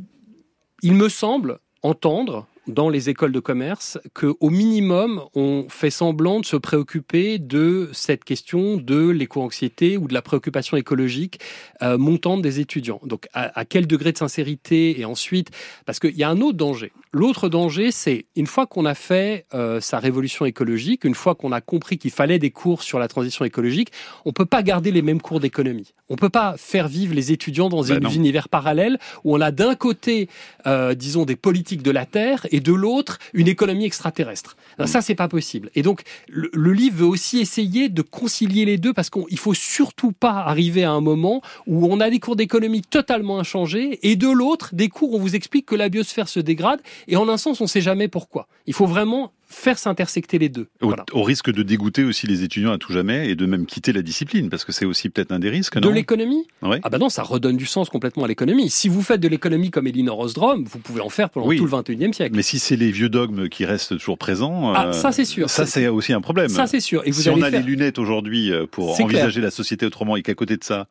il 0.83 0.93
me 0.93 1.07
semble 1.09 1.59
entendre 1.81 2.47
dans 2.67 2.89
les 2.89 3.10
écoles 3.10 3.32
de 3.32 3.39
commerce 3.39 3.97
qu'au 4.13 4.49
minimum, 4.49 5.23
on 5.36 5.67
fait 5.69 5.89
semblant 5.89 6.39
de 6.39 6.45
se 6.45 6.56
préoccuper 6.56 7.39
de 7.39 7.89
cette 7.93 8.23
question 8.23 8.77
de 8.77 9.10
l'éco-anxiété 9.10 9.97
ou 9.97 10.08
de 10.08 10.13
la 10.13 10.21
préoccupation 10.21 10.77
écologique 10.77 11.39
euh, 11.82 11.97
montante 11.97 12.41
des 12.41 12.60
étudiants. 12.60 12.99
Donc, 13.03 13.27
à, 13.34 13.65
quel 13.65 13.88
degré 13.88 14.12
de 14.12 14.17
sincérité 14.17 14.99
Et 14.99 15.06
ensuite, 15.06 15.49
parce 15.86 15.99
qu'il 15.99 16.17
y 16.17 16.23
a 16.23 16.30
un 16.30 16.41
autre 16.41 16.58
danger. 16.58 16.91
L'autre 17.17 17.49
danger, 17.49 17.89
c'est 17.91 18.27
une 18.36 18.45
fois 18.45 18.67
qu'on 18.67 18.86
a 18.86 18.93
fait 18.93 19.47
euh, 19.56 19.82
sa 19.82 19.97
révolution 19.97 20.45
écologique, 20.45 21.03
une 21.03 21.15
fois 21.15 21.34
qu'on 21.34 21.51
a 21.51 21.62
compris 21.62 21.97
qu'il 21.97 22.12
fallait 22.12 22.38
des 22.38 22.51
cours 22.51 22.84
sur 22.84 22.99
la 22.99 23.08
transition 23.08 23.43
écologique, 23.43 23.91
on 24.23 24.34
peut 24.34 24.45
pas 24.45 24.62
garder 24.62 24.91
les 24.91 25.01
mêmes 25.01 25.19
cours 25.19 25.39
d'économie. 25.39 25.95
On 26.10 26.15
peut 26.15 26.30
pas 26.30 26.56
faire 26.58 26.88
vivre 26.88 27.15
les 27.15 27.32
étudiants 27.32 27.69
dans 27.69 27.82
bah 27.82 27.95
un 27.95 28.10
univers 28.12 28.49
parallèle 28.49 28.99
où 29.23 29.36
on 29.36 29.41
a 29.41 29.49
d'un 29.49 29.73
côté, 29.73 30.30
euh, 30.67 30.93
disons, 30.93 31.25
des 31.25 31.36
politiques 31.36 31.82
de 31.82 31.89
la 31.89 32.06
terre 32.06 32.45
et 32.51 32.60
de 32.60 32.71
l'autre 32.71 33.17
une 33.34 33.47
économie 33.47 33.86
extraterrestre. 33.86 34.56
Ça, 34.77 34.86
Ça, 34.86 35.01
c'est 35.01 35.15
pas 35.15 35.27
possible. 35.27 35.71
Et 35.73 35.82
donc, 35.82 36.03
le, 36.27 36.71
livre 36.71 36.97
veut 36.97 37.08
aussi 37.08 37.39
essayer 37.39 37.89
de 37.89 38.03
concilier 38.03 38.63
les 38.63 38.77
deux 38.77 38.93
parce 38.93 39.10
qu'il 39.10 39.39
faut 39.39 39.56
surtout 39.56 40.12
pas 40.12 40.34
arriver 40.34 40.84
à 40.84 40.91
un 40.91 41.01
moment 41.01 41.41
où 41.65 41.88
on 41.91 41.99
a 41.99 42.12
des 42.12 42.19
cours 42.19 42.36
d'économie 42.36 42.84
totalement 42.84 43.39
inchangés 43.39 43.99
et 44.03 44.15
de 44.15 44.30
l'autre, 44.30 44.69
des 44.73 44.89
cours 44.89 45.13
où 45.13 45.17
on 45.17 45.19
vous 45.19 45.36
explique 45.36 45.65
que 45.65 45.75
la 45.75 45.89
biosphère 45.89 46.30
se 46.30 46.39
dégrade 46.39 46.80
et 47.07 47.15
en 47.15 47.29
un 47.29 47.37
sens, 47.37 47.61
on 47.61 47.67
sait 47.67 47.81
jamais 47.81 48.07
pourquoi. 48.07 48.47
Il 48.65 48.73
faut 48.73 48.85
vraiment 48.85 49.31
faire 49.49 49.79
s'intersecter 49.79 50.37
les 50.39 50.49
deux. 50.49 50.67
Au, 50.81 51.23
risque 51.23 51.51
de 51.51 51.63
dégoûter 51.63 52.03
aussi 52.03 52.27
les 52.27 52.43
étudiants 52.43 52.73
à 52.73 52.77
tout 52.77 52.91
jamais 52.91 53.29
et 53.29 53.35
de 53.35 53.45
même 53.45 53.65
quitter 53.65 53.93
la 53.93 54.01
discipline, 54.01 54.49
parce 54.49 54.65
que 54.65 54.73
c'est 54.73 54.83
aussi 54.83 55.09
peut-être 55.09 55.31
un 55.31 55.39
des 55.39 55.49
risques, 55.49 55.79
De 55.79 55.89
l'économie? 55.89 56.45
Ah 56.61 56.89
bah 56.89 56.97
non, 56.97 57.09
ça 57.09 57.23
redonne 57.23 57.55
du 57.55 57.65
sens 57.65 57.89
complètement 57.89 58.25
à 58.25 58.27
l'économie. 58.27 58.69
Si 58.69 58.89
vous 58.89 59.01
faites 59.01 59.21
de 59.21 59.27
l'économie 59.27 59.71
comme 59.71 59.87
Elinor 59.87 60.19
Ostrom, 60.19 60.65
vous 60.65 60.79
pouvez 60.79 61.01
en 61.01 61.09
faire 61.09 61.29
pendant 61.29 61.47
tout 61.55 61.65
le 61.65 61.71
21e 61.71 62.11
siècle. 62.11 62.35
Mais 62.35 62.41
si 62.41 62.59
c'est 62.59 62.75
les 62.75 62.91
vieux 62.91 63.09
dogmes 63.09 63.47
qui 63.47 63.65
restent 63.65 63.97
toujours 63.97 64.17
présents... 64.17 64.73
Ah, 64.73 64.91
ça 64.91 65.11
c'est 65.11 65.25
sûr. 65.25 65.49
Ça 65.49 65.65
c'est 65.65 65.87
aussi 65.87 66.11
un 66.11 66.21
problème. 66.21 66.49
Ça 66.49 66.67
c'est 66.67 66.81
sûr. 66.81 67.03
Et 67.05 67.11
vous 67.11 67.21
si 67.21 67.29
on 67.29 67.41
a 67.41 67.49
les 67.49 67.63
lunettes 67.63 67.99
aujourd'hui 67.99 68.51
euh, 68.51 68.65
pour 68.69 68.99
envisager 68.99 69.41
la 69.41 69.51
société 69.51 69.85
autrement 69.85 70.17
et 70.17 70.23
qu'à 70.23 70.35
côté 70.35 70.57
de 70.57 70.63
ça, 70.63 70.87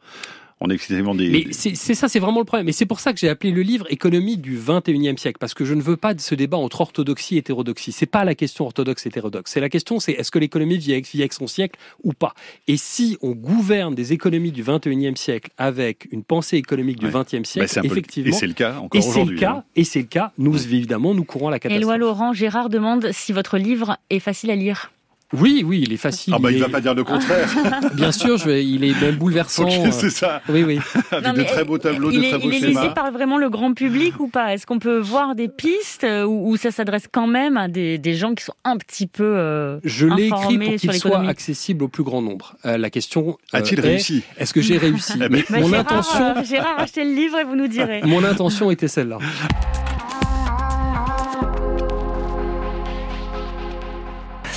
on 0.61 0.71
est 0.71 0.90
des. 0.90 1.29
Mais 1.29 1.47
c'est 1.53 1.95
ça, 1.95 2.09
c'est 2.09 2.19
vraiment 2.19 2.38
le 2.38 2.47
problème. 2.47 2.69
Et 2.69 2.73
c'est 2.73 2.87
pour 2.87 3.01
ça 3.01 3.12
que 3.12 3.19
j'ai 3.19 3.29
appelé 3.29 3.53
le 3.53 3.61
livre 3.61 3.87
Économie 3.90 4.38
du 4.38 4.59
21e 4.59 5.19
siècle, 5.19 5.37
parce 5.38 5.53
que 5.53 5.66
je 5.66 5.75
ne 5.75 5.83
veux 5.83 5.99
pas 5.99 6.14
de 6.14 6.21
ce 6.21 6.35
débat 6.35 6.57
entre 6.57 6.81
orthodoxie 6.81 7.37
et 7.37 7.38
hétérodoxie. 7.38 7.92
C'est 7.92 8.07
pas 8.07 8.25
la 8.25 8.35
question 8.35 8.64
orthodoxe-hétérodoxe. 8.64 9.51
C'est 9.51 9.61
la 9.61 9.69
question, 9.69 10.01
c'est 10.01 10.12
est-ce 10.12 10.31
que 10.31 10.38
l'économie 10.38 10.79
vit 10.79 10.92
avec, 10.92 11.33
son 11.35 11.47
siècle 11.47 11.79
ou 12.05 12.14
pas? 12.14 12.35
Et 12.69 12.79
si 12.79 13.19
on 13.21 13.33
gouverne 13.33 13.95
des 13.95 14.14
économies 14.14 14.53
du 14.53 14.64
21e 14.64 15.16
siècle 15.16 15.51
avec 15.59 16.09
une 16.11 16.23
pensée 16.23 16.57
économique 16.57 16.99
du 16.99 17.09
20e 17.09 17.45
siècle, 17.45 17.71
bah, 17.75 17.83
effectivement. 17.85 18.31
Et 18.31 18.38
c'est 18.38 18.47
le 18.47 18.55
cas 18.55 18.79
encore 18.79 19.07
aujourd'hui. 19.07 19.45
Hein. 19.45 19.62
Et 19.77 19.85
c'est 19.85 20.01
le 20.01 20.07
cas. 20.07 20.33
Nous, 20.38 20.57
évidemment, 20.57 21.12
nous 21.12 21.25
courons 21.25 21.49
à 21.49 21.51
la 21.51 21.59
catastrophe. 21.59 21.83
Éloi 21.83 21.99
Laurent, 21.99 22.33
Gérard 22.33 22.71
demande 22.71 23.11
si 23.12 23.33
votre 23.33 23.59
livre 23.59 23.99
est 24.09 24.21
facile 24.21 24.51
à 24.51 24.57
lire. 24.57 24.90
Oui, 25.33 25.65
oui, 25.67 25.83
il 25.85 25.93
est 25.93 25.97
facile. 25.97 26.33
Ah 26.37 26.39
bah 26.39 26.53
il, 26.53 26.61
va 26.61 26.69
pas 26.69 26.81
dire 26.81 26.95
le 26.95 27.03
contraire. 27.03 27.49
Bien 27.95 28.12
sûr, 28.12 28.37
je 28.37 28.51
il 28.51 28.85
est 28.85 29.01
même 29.01 29.17
bouleversant. 29.17 29.69
c'est 29.91 30.11
ça. 30.11 30.41
Oui, 30.49 30.62
oui. 30.62 30.79
Avec 31.11 31.35
de 31.35 31.43
très 31.43 31.65
beaux 31.65 31.79
tableaux, 31.79 32.12
de 32.12 32.21
très 32.21 32.39
beaux 32.39 32.51
schémas. 32.53 32.81
Il 32.83 32.87
est 32.87 32.95
par 32.95 33.11
vraiment 33.11 33.37
le 33.37 33.51
grand 33.51 33.75
public 33.75 34.21
ou 34.21 34.29
pas? 34.29 34.55
Est-ce 34.55 34.67
qu'on 34.67 34.79
peut 34.79 34.99
voir 34.99 35.35
des 35.35 35.49
pistes 35.49 36.05
euh, 36.05 36.25
ou, 36.25 36.57
ça 36.57 36.71
s'adresse 36.71 37.09
quand 37.11 37.27
même 37.27 37.57
à 37.57 37.67
des, 37.67 37.99
des, 37.99 38.15
gens 38.15 38.35
qui 38.35 38.45
sont 38.45 38.55
un 38.65 38.77
petit 38.77 39.09
peu 39.09 39.25
euh, 39.25 39.81
Je 39.83 40.07
l'ai 40.07 40.27
écrit 40.27 40.59
pour 40.59 40.77
qu'il 40.77 40.93
soit 40.95 41.27
accessible 41.27 41.85
au 41.85 41.89
plus 41.89 42.05
grand 42.05 42.23
nombre. 42.23 42.55
Euh, 42.65 42.79
la 42.79 42.91
question 42.91 43.37
a-t-il 43.53 43.81
réussi? 43.81 44.23
Est-ce 44.39 44.55
que 44.55 44.61
j'ai 44.61 44.79
réussi? 44.79 45.15
Eh 45.17 45.29
ben, 45.29 45.43
Mon 45.51 45.69
Gérard, 45.69 45.81
intention. 45.81 46.45
Gérard, 46.45 46.79
achetez 46.79 47.05
le 47.05 47.15
livre 47.15 47.39
et 47.39 47.45
vous 47.45 47.57
nous 47.57 47.69
direz. 47.69 48.03
Mon 48.05 48.23
intention 48.23 48.71
était 48.71 48.89
celle-là. 48.89 49.19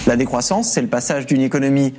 La 0.09 0.15
décroissance, 0.15 0.71
c'est 0.71 0.81
le 0.81 0.87
passage 0.87 1.27
d'une 1.27 1.41
économie, 1.41 1.93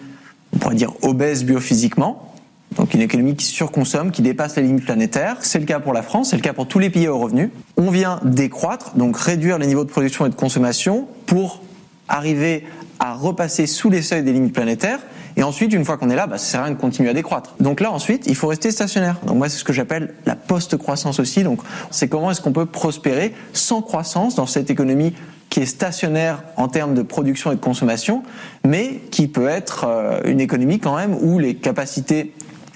on 0.53 0.59
pourrait 0.59 0.75
dire 0.75 0.93
obèse 1.03 1.45
biophysiquement, 1.45 2.35
donc 2.77 2.93
une 2.93 3.03
économie 3.03 3.37
qui 3.37 3.45
surconsomme, 3.45 4.11
qui 4.11 4.21
dépasse 4.21 4.57
les 4.57 4.65
limites 4.65 4.85
planétaires. 4.85 5.37
C'est 5.43 5.61
le 5.61 5.65
cas 5.65 5.79
pour 5.79 5.93
la 5.93 6.03
France, 6.03 6.31
c'est 6.31 6.37
le 6.37 6.43
cas 6.43 6.53
pour 6.53 6.67
tous 6.67 6.81
les 6.81 6.91
pays 6.91 7.07
au 7.07 7.21
revenu. 7.21 7.53
On 7.77 7.89
vient 7.89 8.19
décroître, 8.25 8.97
donc 8.97 9.17
réduire 9.17 9.59
les 9.59 9.69
niveaux 9.69 9.85
de 9.85 9.91
production 9.91 10.27
et 10.27 10.29
de 10.29 10.35
consommation 10.35 11.07
pour 11.27 11.63
arriver 12.09 12.65
à 12.99 13.15
repasser 13.15 13.69
sous 13.69 13.91
les 13.91 14.03
seuils 14.03 14.25
des 14.25 14.33
limites 14.33 14.55
planétaires. 14.55 14.99
Et 15.37 15.45
ensuite, 15.45 15.73
une 15.73 15.85
fois 15.85 15.97
qu'on 15.97 16.11
est 16.11 16.17
là, 16.17 16.27
bah, 16.27 16.37
ça 16.37 16.47
sert 16.47 16.61
à 16.63 16.65
rien 16.65 16.75
de 16.75 16.81
continuer 16.81 17.11
à 17.11 17.15
décroître. 17.15 17.55
Donc 17.61 17.79
là, 17.79 17.93
ensuite, 17.93 18.27
il 18.27 18.35
faut 18.35 18.49
rester 18.49 18.73
stationnaire. 18.73 19.21
Donc 19.25 19.37
moi, 19.37 19.49
c'est 19.49 19.59
ce 19.59 19.65
que 19.65 19.73
j'appelle 19.73 20.15
la 20.27 20.35
post-croissance 20.35 21.21
aussi. 21.21 21.45
Donc 21.45 21.61
c'est 21.93 22.09
comment 22.09 22.33
est-ce 22.33 22.41
qu'on 22.41 22.51
peut 22.51 22.67
prospérer 22.67 23.33
sans 23.53 23.83
croissance 23.83 24.35
dans 24.35 24.47
cette 24.47 24.69
économie 24.69 25.15
qui 25.51 25.61
est 25.61 25.67
stationnaire 25.67 26.43
en 26.57 26.69
termes 26.69 26.95
de 26.95 27.03
production 27.03 27.53
et 27.53 27.57
de 27.57 27.61
consommation, 27.61 28.23
mais 28.65 29.01
qui 29.11 29.29
peut 29.29 29.49
être 29.49 29.85
euh, 29.87 30.21
une 30.25 30.41
économie 30.41 30.79
quand 30.79 30.97
même 30.97 31.15
où 31.21 31.39
les 31.39 31.57
capacités 31.57 32.33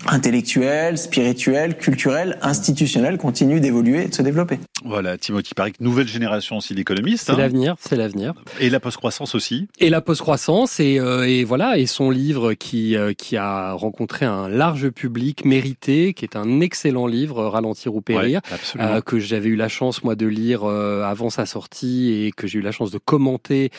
intellectuelle, 0.07 0.99
spirituelle, 0.99 1.79
culturelle, 1.79 2.39
institutionnelle 2.43 3.17
continue 3.17 3.61
d'évoluer 3.61 4.05
et 4.05 4.09
de 4.09 4.15
se 4.15 4.23
développer. 4.23 4.59
Voilà, 4.85 5.17
Timothy 5.17 5.55
Paric, 5.55 5.81
nouvelle 5.81 6.07
génération 6.07 6.59
aussi 6.59 6.75
d'économistes. 6.75 7.25
C'est 7.27 7.33
hein. 7.33 7.39
l'avenir, 7.39 7.75
c'est 7.81 7.97
l'avenir. 7.97 8.35
Et 8.61 8.69
la 8.69 8.81
post-croissance 8.81 9.35
aussi. 9.35 9.67
Et 9.79 9.89
la 9.89 10.03
post-croissance, 10.03 10.79
et, 10.79 10.99
euh, 11.01 11.27
et, 11.27 11.43
voilà, 11.45 11.79
et 11.79 11.87
son 11.87 12.11
livre 12.11 12.53
qui, 12.53 12.95
euh, 12.95 13.15
qui 13.15 13.39
a 13.39 13.73
rencontré 13.73 14.27
un 14.27 14.47
large 14.47 14.91
public 14.91 15.47
mérité, 15.47 16.13
qui 16.13 16.27
est 16.27 16.37
un 16.37 16.61
excellent 16.61 17.07
livre, 17.07 17.47
Ralentir 17.47 17.95
ou 17.95 18.03
Périr, 18.03 18.43
euh, 18.79 19.01
que 19.01 19.19
j'avais 19.19 19.49
eu 19.49 19.57
la 19.57 19.69
chance, 19.69 20.05
moi, 20.05 20.17
de 20.17 20.27
lire 20.27 20.65
avant 20.65 21.31
sa 21.31 21.47
sortie 21.47 22.13
et 22.13 22.33
que 22.33 22.47
j'ai 22.47 22.59
eu 22.59 22.63
la 22.63 22.73
chance 22.73 22.91
de 22.91 22.99
commenter 22.99 23.71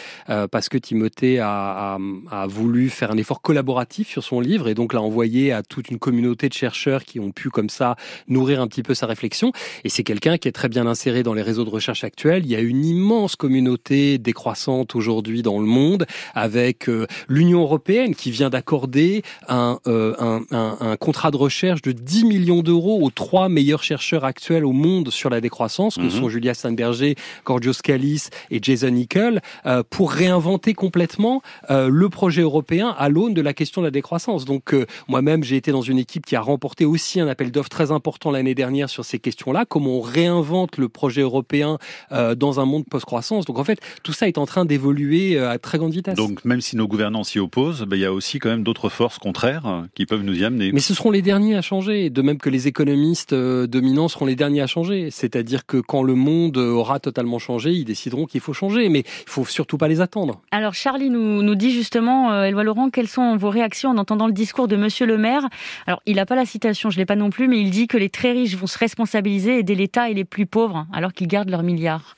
parce 0.51 0.69
que 0.69 0.77
Timothée 0.77 1.39
a, 1.39 1.49
a, 1.49 1.97
a, 2.31 2.47
voulu 2.47 2.89
faire 2.89 3.11
un 3.11 3.17
effort 3.17 3.41
collaboratif 3.41 4.09
sur 4.09 4.23
son 4.23 4.39
livre 4.39 4.67
et 4.67 4.73
donc 4.73 4.93
l'a 4.93 5.01
envoyé 5.01 5.51
à 5.51 5.61
toute 5.61 5.89
une 5.89 5.99
communauté 5.99 6.49
de 6.49 6.53
chercheurs 6.53 7.03
qui 7.03 7.19
ont 7.19 7.31
pu 7.31 7.49
comme 7.49 7.69
ça 7.69 7.95
nourrir 8.27 8.61
un 8.61 8.67
petit 8.67 8.83
peu 8.83 8.93
sa 8.93 9.05
réflexion. 9.05 9.51
Et 9.83 9.89
c'est 9.89 10.03
quelqu'un 10.03 10.37
qui 10.37 10.47
est 10.47 10.51
très 10.51 10.69
bien 10.69 10.87
inséré 10.95 11.23
dans 11.23 11.33
les 11.33 11.41
réseaux 11.41 11.65
de 11.65 11.69
recherche 11.69 12.05
actuels. 12.05 12.45
Il 12.45 12.51
y 12.51 12.55
a 12.55 12.61
une 12.61 12.85
immense 12.85 13.35
communauté 13.35 14.17
décroissante 14.17 14.95
aujourd'hui 14.95 15.41
dans 15.41 15.59
le 15.59 15.65
monde, 15.65 16.05
avec 16.33 16.87
euh, 16.87 17.05
l'Union 17.27 17.63
européenne 17.63 18.15
qui 18.15 18.31
vient 18.31 18.49
d'accorder 18.49 19.21
un, 19.49 19.77
euh, 19.87 20.15
un, 20.19 20.43
un, 20.51 20.77
un, 20.79 20.95
contrat 20.95 21.31
de 21.31 21.35
recherche 21.35 21.81
de 21.81 21.91
10 21.91 22.23
millions 22.23 22.61
d'euros 22.61 23.03
aux 23.03 23.09
trois 23.09 23.49
meilleurs 23.49 23.83
chercheurs 23.83 24.23
actuels 24.23 24.63
au 24.63 24.71
monde 24.71 25.09
sur 25.09 25.29
la 25.29 25.41
décroissance, 25.41 25.95
que 25.97 26.03
mhm. 26.03 26.11
sont 26.11 26.29
Julia 26.29 26.53
Steinberger, 26.53 27.15
Gorgios 27.43 27.81
Kalis 27.83 28.29
et 28.49 28.59
Jason 28.61 28.91
Nickel, 28.91 29.41
euh, 29.65 29.83
pour 29.89 30.13
réinventer 30.13 30.73
complètement 30.73 31.41
le 31.69 32.07
projet 32.07 32.41
européen 32.41 32.95
à 32.97 33.09
l'aune 33.09 33.33
de 33.33 33.41
la 33.41 33.53
question 33.53 33.81
de 33.81 33.87
la 33.87 33.91
décroissance. 33.91 34.45
Donc 34.45 34.73
moi-même, 35.09 35.43
j'ai 35.43 35.57
été 35.57 35.71
dans 35.71 35.81
une 35.81 35.97
équipe 35.97 36.25
qui 36.25 36.37
a 36.37 36.41
remporté 36.41 36.85
aussi 36.85 37.19
un 37.19 37.27
appel 37.27 37.51
d'offres 37.51 37.69
très 37.69 37.91
important 37.91 38.31
l'année 38.31 38.55
dernière 38.55 38.89
sur 38.89 39.03
ces 39.03 39.19
questions-là, 39.19 39.65
comment 39.65 39.97
on 39.97 40.01
réinvente 40.01 40.77
le 40.77 40.84
projet 40.87 41.21
européen 41.21 41.77
euh, 42.11 42.35
dans 42.35 42.59
un 42.59 42.65
monde 42.65 42.85
post-croissance. 42.89 43.45
Donc 43.45 43.59
en 43.59 43.63
fait, 43.63 43.79
tout 44.03 44.13
ça 44.13 44.27
est 44.27 44.37
en 44.37 44.45
train 44.45 44.65
d'évoluer 44.65 45.37
euh, 45.37 45.49
à 45.49 45.57
très 45.57 45.77
grande 45.77 45.93
vitesse. 45.93 46.15
Donc 46.15 46.43
même 46.45 46.61
si 46.61 46.75
nos 46.75 46.87
gouvernants 46.87 47.23
s'y 47.23 47.39
opposent, 47.39 47.83
ben, 47.83 47.95
il 47.95 48.01
y 48.01 48.05
a 48.05 48.13
aussi 48.13 48.39
quand 48.39 48.49
même 48.49 48.63
d'autres 48.63 48.89
forces 48.89 49.17
contraires 49.17 49.65
euh, 49.65 49.81
qui 49.93 50.05
peuvent 50.05 50.23
nous 50.23 50.39
y 50.39 50.45
amener. 50.45 50.71
Mais 50.71 50.79
ce 50.79 50.93
seront 50.93 51.11
les 51.11 51.21
derniers 51.21 51.55
à 51.55 51.61
changer, 51.61 52.09
de 52.09 52.21
même 52.21 52.37
que 52.37 52.49
les 52.49 52.67
économistes 52.67 53.33
dominants 53.33 54.07
seront 54.07 54.25
les 54.25 54.35
derniers 54.35 54.61
à 54.61 54.67
changer. 54.67 55.09
C'est-à-dire 55.11 55.65
que 55.65 55.77
quand 55.77 56.03
le 56.03 56.15
monde 56.15 56.57
aura 56.57 56.99
totalement 56.99 57.39
changé, 57.39 57.71
ils 57.71 57.85
décideront 57.85 58.25
qu'il 58.25 58.41
faut 58.41 58.53
changer, 58.53 58.89
mais 58.89 58.99
il 58.99 59.29
faut 59.29 59.45
surtout 59.45 59.77
pas 59.77 59.87
les 59.87 60.01
attendre. 60.01 60.41
Alors 60.51 60.73
Charlie 60.73 61.09
nous, 61.09 61.41
nous 61.41 61.55
dit 61.55 61.71
justement, 61.71 62.43
Eloi 62.43 62.63
Laurent, 62.63 62.89
quelles 62.89 63.07
sont 63.07 63.37
vos 63.37 63.49
réactions 63.49 63.91
en 63.91 63.97
entendant 63.97 64.27
le 64.27 64.33
discours 64.33 64.67
de 64.67 64.75
Monsieur 64.75 65.05
le 65.05 65.17
maire? 65.17 65.47
Alors, 65.87 66.01
il 66.05 66.15
n'a 66.15 66.25
pas 66.25 66.35
la 66.35 66.45
citation, 66.45 66.89
je 66.89 66.97
l'ai 66.97 67.05
pas 67.05 67.15
non 67.15 67.29
plus, 67.29 67.47
mais 67.47 67.59
il 67.59 67.69
dit 67.69 67.87
que 67.87 67.97
les 67.97 68.09
très 68.09 68.31
riches 68.31 68.55
vont 68.55 68.67
se 68.67 68.77
responsabiliser, 68.77 69.59
aider 69.59 69.75
l'État 69.75 70.09
et 70.09 70.13
les 70.13 70.25
plus 70.25 70.45
pauvres, 70.45 70.74
alors 70.93 71.13
qu'ils 71.13 71.27
gardent 71.27 71.49
leurs 71.49 71.63
milliards. 71.63 72.15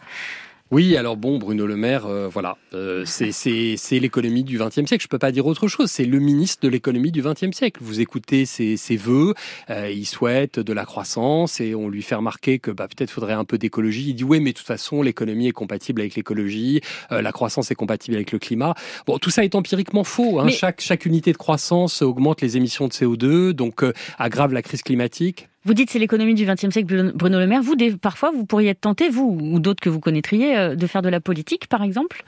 Oui, 0.70 0.98
alors 0.98 1.15
bon, 1.15 1.38
Bruno 1.38 1.65
Le 1.65 1.78
Maire, 1.78 2.08
euh, 2.08 2.28
voilà, 2.28 2.58
euh, 2.74 3.06
c'est 3.06 4.00
l'économie 4.00 4.43
du 4.43 4.58
XXe 4.58 4.86
siècle. 4.86 5.02
Je 5.02 5.08
peux 5.08 5.17
pas 5.17 5.32
dire 5.32 5.46
autre 5.46 5.70
chose. 5.70 5.89
C'est 5.89 6.04
le 6.04 6.20
ministre 6.20 6.62
de 6.62 6.67
l'économie 6.67 7.12
du 7.13 7.22
XXe 7.22 7.56
siècle. 7.56 7.80
Vous 7.82 8.02
écoutez 8.02 8.46
ses, 8.46 8.76
ses 8.76 8.98
vœux, 8.98 9.34
euh, 9.70 9.89
il 9.89 10.06
souhaite 10.06 10.60
de 10.60 10.74
la 10.74 10.84
croissance 10.84 11.62
et 11.62 11.74
on 11.74 11.88
lui 11.88 12.02
fait 12.02 12.15
remarquer 12.15 12.60
que 12.60 12.70
bah, 12.70 12.89
peut-être 12.89 13.12
faudrait 13.12 13.34
un 13.34 13.46
peu 13.46 13.58
d'écologie. 13.58 14.10
Il 14.10 14.15
dit 14.15 14.26
oui, 14.26 14.41
mais 14.41 14.52
de 14.52 14.58
toute 14.58 14.67
façon, 14.67 15.02
l'économie 15.02 15.48
est 15.48 15.54
compatible 15.54 16.02
avec 16.02 16.15
l'écologie, 16.15 16.82
la 17.10 17.32
croissance 17.32 17.72
est 17.72 17.76
compatible 17.76 18.17
avec 18.17 18.34
le 18.34 18.39
climat. 18.39 18.76
Bon, 19.06 19.20
tout 19.20 19.30
ça 19.30 19.46
est 19.46 19.56
empiriquement 19.56 20.04
faux. 20.04 20.41
Hein. 20.41 20.50
Chaque, 20.50 20.82
chaque 20.82 21.06
unité 21.06 21.32
de 21.32 21.38
croissance 21.38 22.02
augmente 22.02 22.41
les 22.41 22.58
émissions 22.58 22.89
de 22.89 22.93
CO2, 22.93 23.52
donc 23.52 23.86
aggrave 24.17 24.52
la 24.52 24.62
crise 24.62 24.82
climatique. 24.82 25.48
Vous 25.68 25.74
dites 25.74 25.90
c'est 25.90 26.00
l'économie 26.00 26.34
du 26.34 26.46
XXe 26.46 26.70
siècle, 26.70 27.12
Bruno 27.14 27.40
Le 27.40 27.46
Maire. 27.46 27.62
Vous, 27.62 27.76
parfois, 28.02 28.32
vous 28.32 28.46
pourriez 28.46 28.70
être 28.70 28.80
tenté, 28.80 29.10
vous 29.10 29.38
ou 29.42 29.60
d'autres 29.60 29.82
que 29.82 29.90
vous 29.90 30.00
connaîtriez, 30.00 30.58
euh, 30.58 30.76
de 30.76 30.88
faire 30.88 31.02
de 31.02 31.10
la 31.10 31.20
politique, 31.20 31.68
par 31.68 31.84
exemple? 31.84 32.24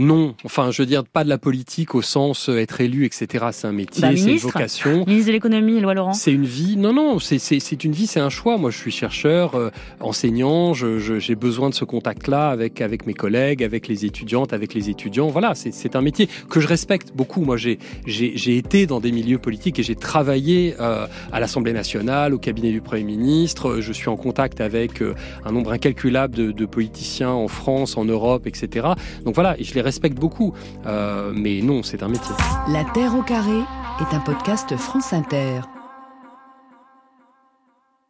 Non, 0.00 0.36
enfin, 0.44 0.70
je 0.70 0.80
veux 0.80 0.86
dire, 0.86 1.02
pas 1.02 1.24
de 1.24 1.28
la 1.28 1.38
politique 1.38 1.96
au 1.96 2.02
sens 2.02 2.48
euh, 2.48 2.58
être 2.58 2.80
élu, 2.80 3.04
etc. 3.04 3.46
C'est 3.50 3.66
un 3.66 3.72
métier, 3.72 4.00
bah, 4.00 4.10
c'est 4.14 4.30
une 4.30 4.38
vocation. 4.38 5.04
Ministre 5.08 5.26
de 5.26 5.32
l'économie, 5.32 5.78
Éloi 5.78 5.92
Laurent. 5.92 6.12
C'est 6.12 6.32
une 6.32 6.44
vie. 6.44 6.76
Non, 6.76 6.92
non, 6.92 7.18
c'est 7.18 7.84
une 7.84 7.90
vie, 7.90 8.06
c'est 8.06 8.20
un 8.20 8.28
choix. 8.28 8.58
Moi, 8.58 8.70
je 8.70 8.78
suis 8.78 8.92
chercheur, 8.92 9.56
euh, 9.56 9.70
enseignant. 9.98 10.72
J'ai 10.72 11.34
besoin 11.34 11.68
de 11.68 11.74
ce 11.74 11.84
contact-là 11.84 12.50
avec 12.50 12.80
avec 12.80 13.06
mes 13.06 13.14
collègues, 13.14 13.64
avec 13.64 13.88
les 13.88 14.04
étudiantes, 14.04 14.52
avec 14.52 14.72
les 14.72 14.88
étudiants. 14.88 15.26
Voilà, 15.28 15.54
c'est 15.56 15.96
un 15.96 16.00
métier 16.00 16.28
que 16.48 16.60
je 16.60 16.68
respecte 16.68 17.12
beaucoup. 17.12 17.40
Moi, 17.40 17.56
j'ai 17.56 17.80
j'ai 18.06 18.56
été 18.56 18.86
dans 18.86 19.00
des 19.00 19.10
milieux 19.10 19.38
politiques 19.38 19.80
et 19.80 19.82
j'ai 19.82 19.96
travaillé 19.96 20.76
euh, 20.78 21.08
à 21.32 21.40
l'Assemblée 21.40 21.72
nationale, 21.72 22.34
au 22.34 22.38
cabinet 22.38 22.70
du 22.70 22.80
Premier 22.80 23.02
ministre. 23.02 23.80
Je 23.80 23.92
suis 23.92 24.08
en 24.08 24.16
contact 24.16 24.60
avec 24.60 25.02
un 25.44 25.50
nombre 25.50 25.72
incalculable 25.72 26.36
de, 26.36 26.52
de, 26.52 26.66
politiciens 26.66 27.30
en 27.32 27.48
France, 27.48 27.96
en 27.96 28.04
Europe, 28.04 28.46
etc. 28.46 28.86
Donc 29.24 29.34
voilà, 29.34 29.56
je 29.60 29.74
les 29.74 29.87
respecte 29.88 30.18
beaucoup. 30.18 30.52
Euh, 30.86 31.32
mais 31.34 31.60
non, 31.62 31.82
c'est 31.82 32.02
un 32.02 32.08
métier. 32.08 32.34
La 32.68 32.84
Terre 32.84 33.14
au 33.16 33.22
carré 33.22 33.60
est 34.00 34.14
un 34.14 34.20
podcast 34.20 34.76
France 34.76 35.12
Inter. 35.12 35.60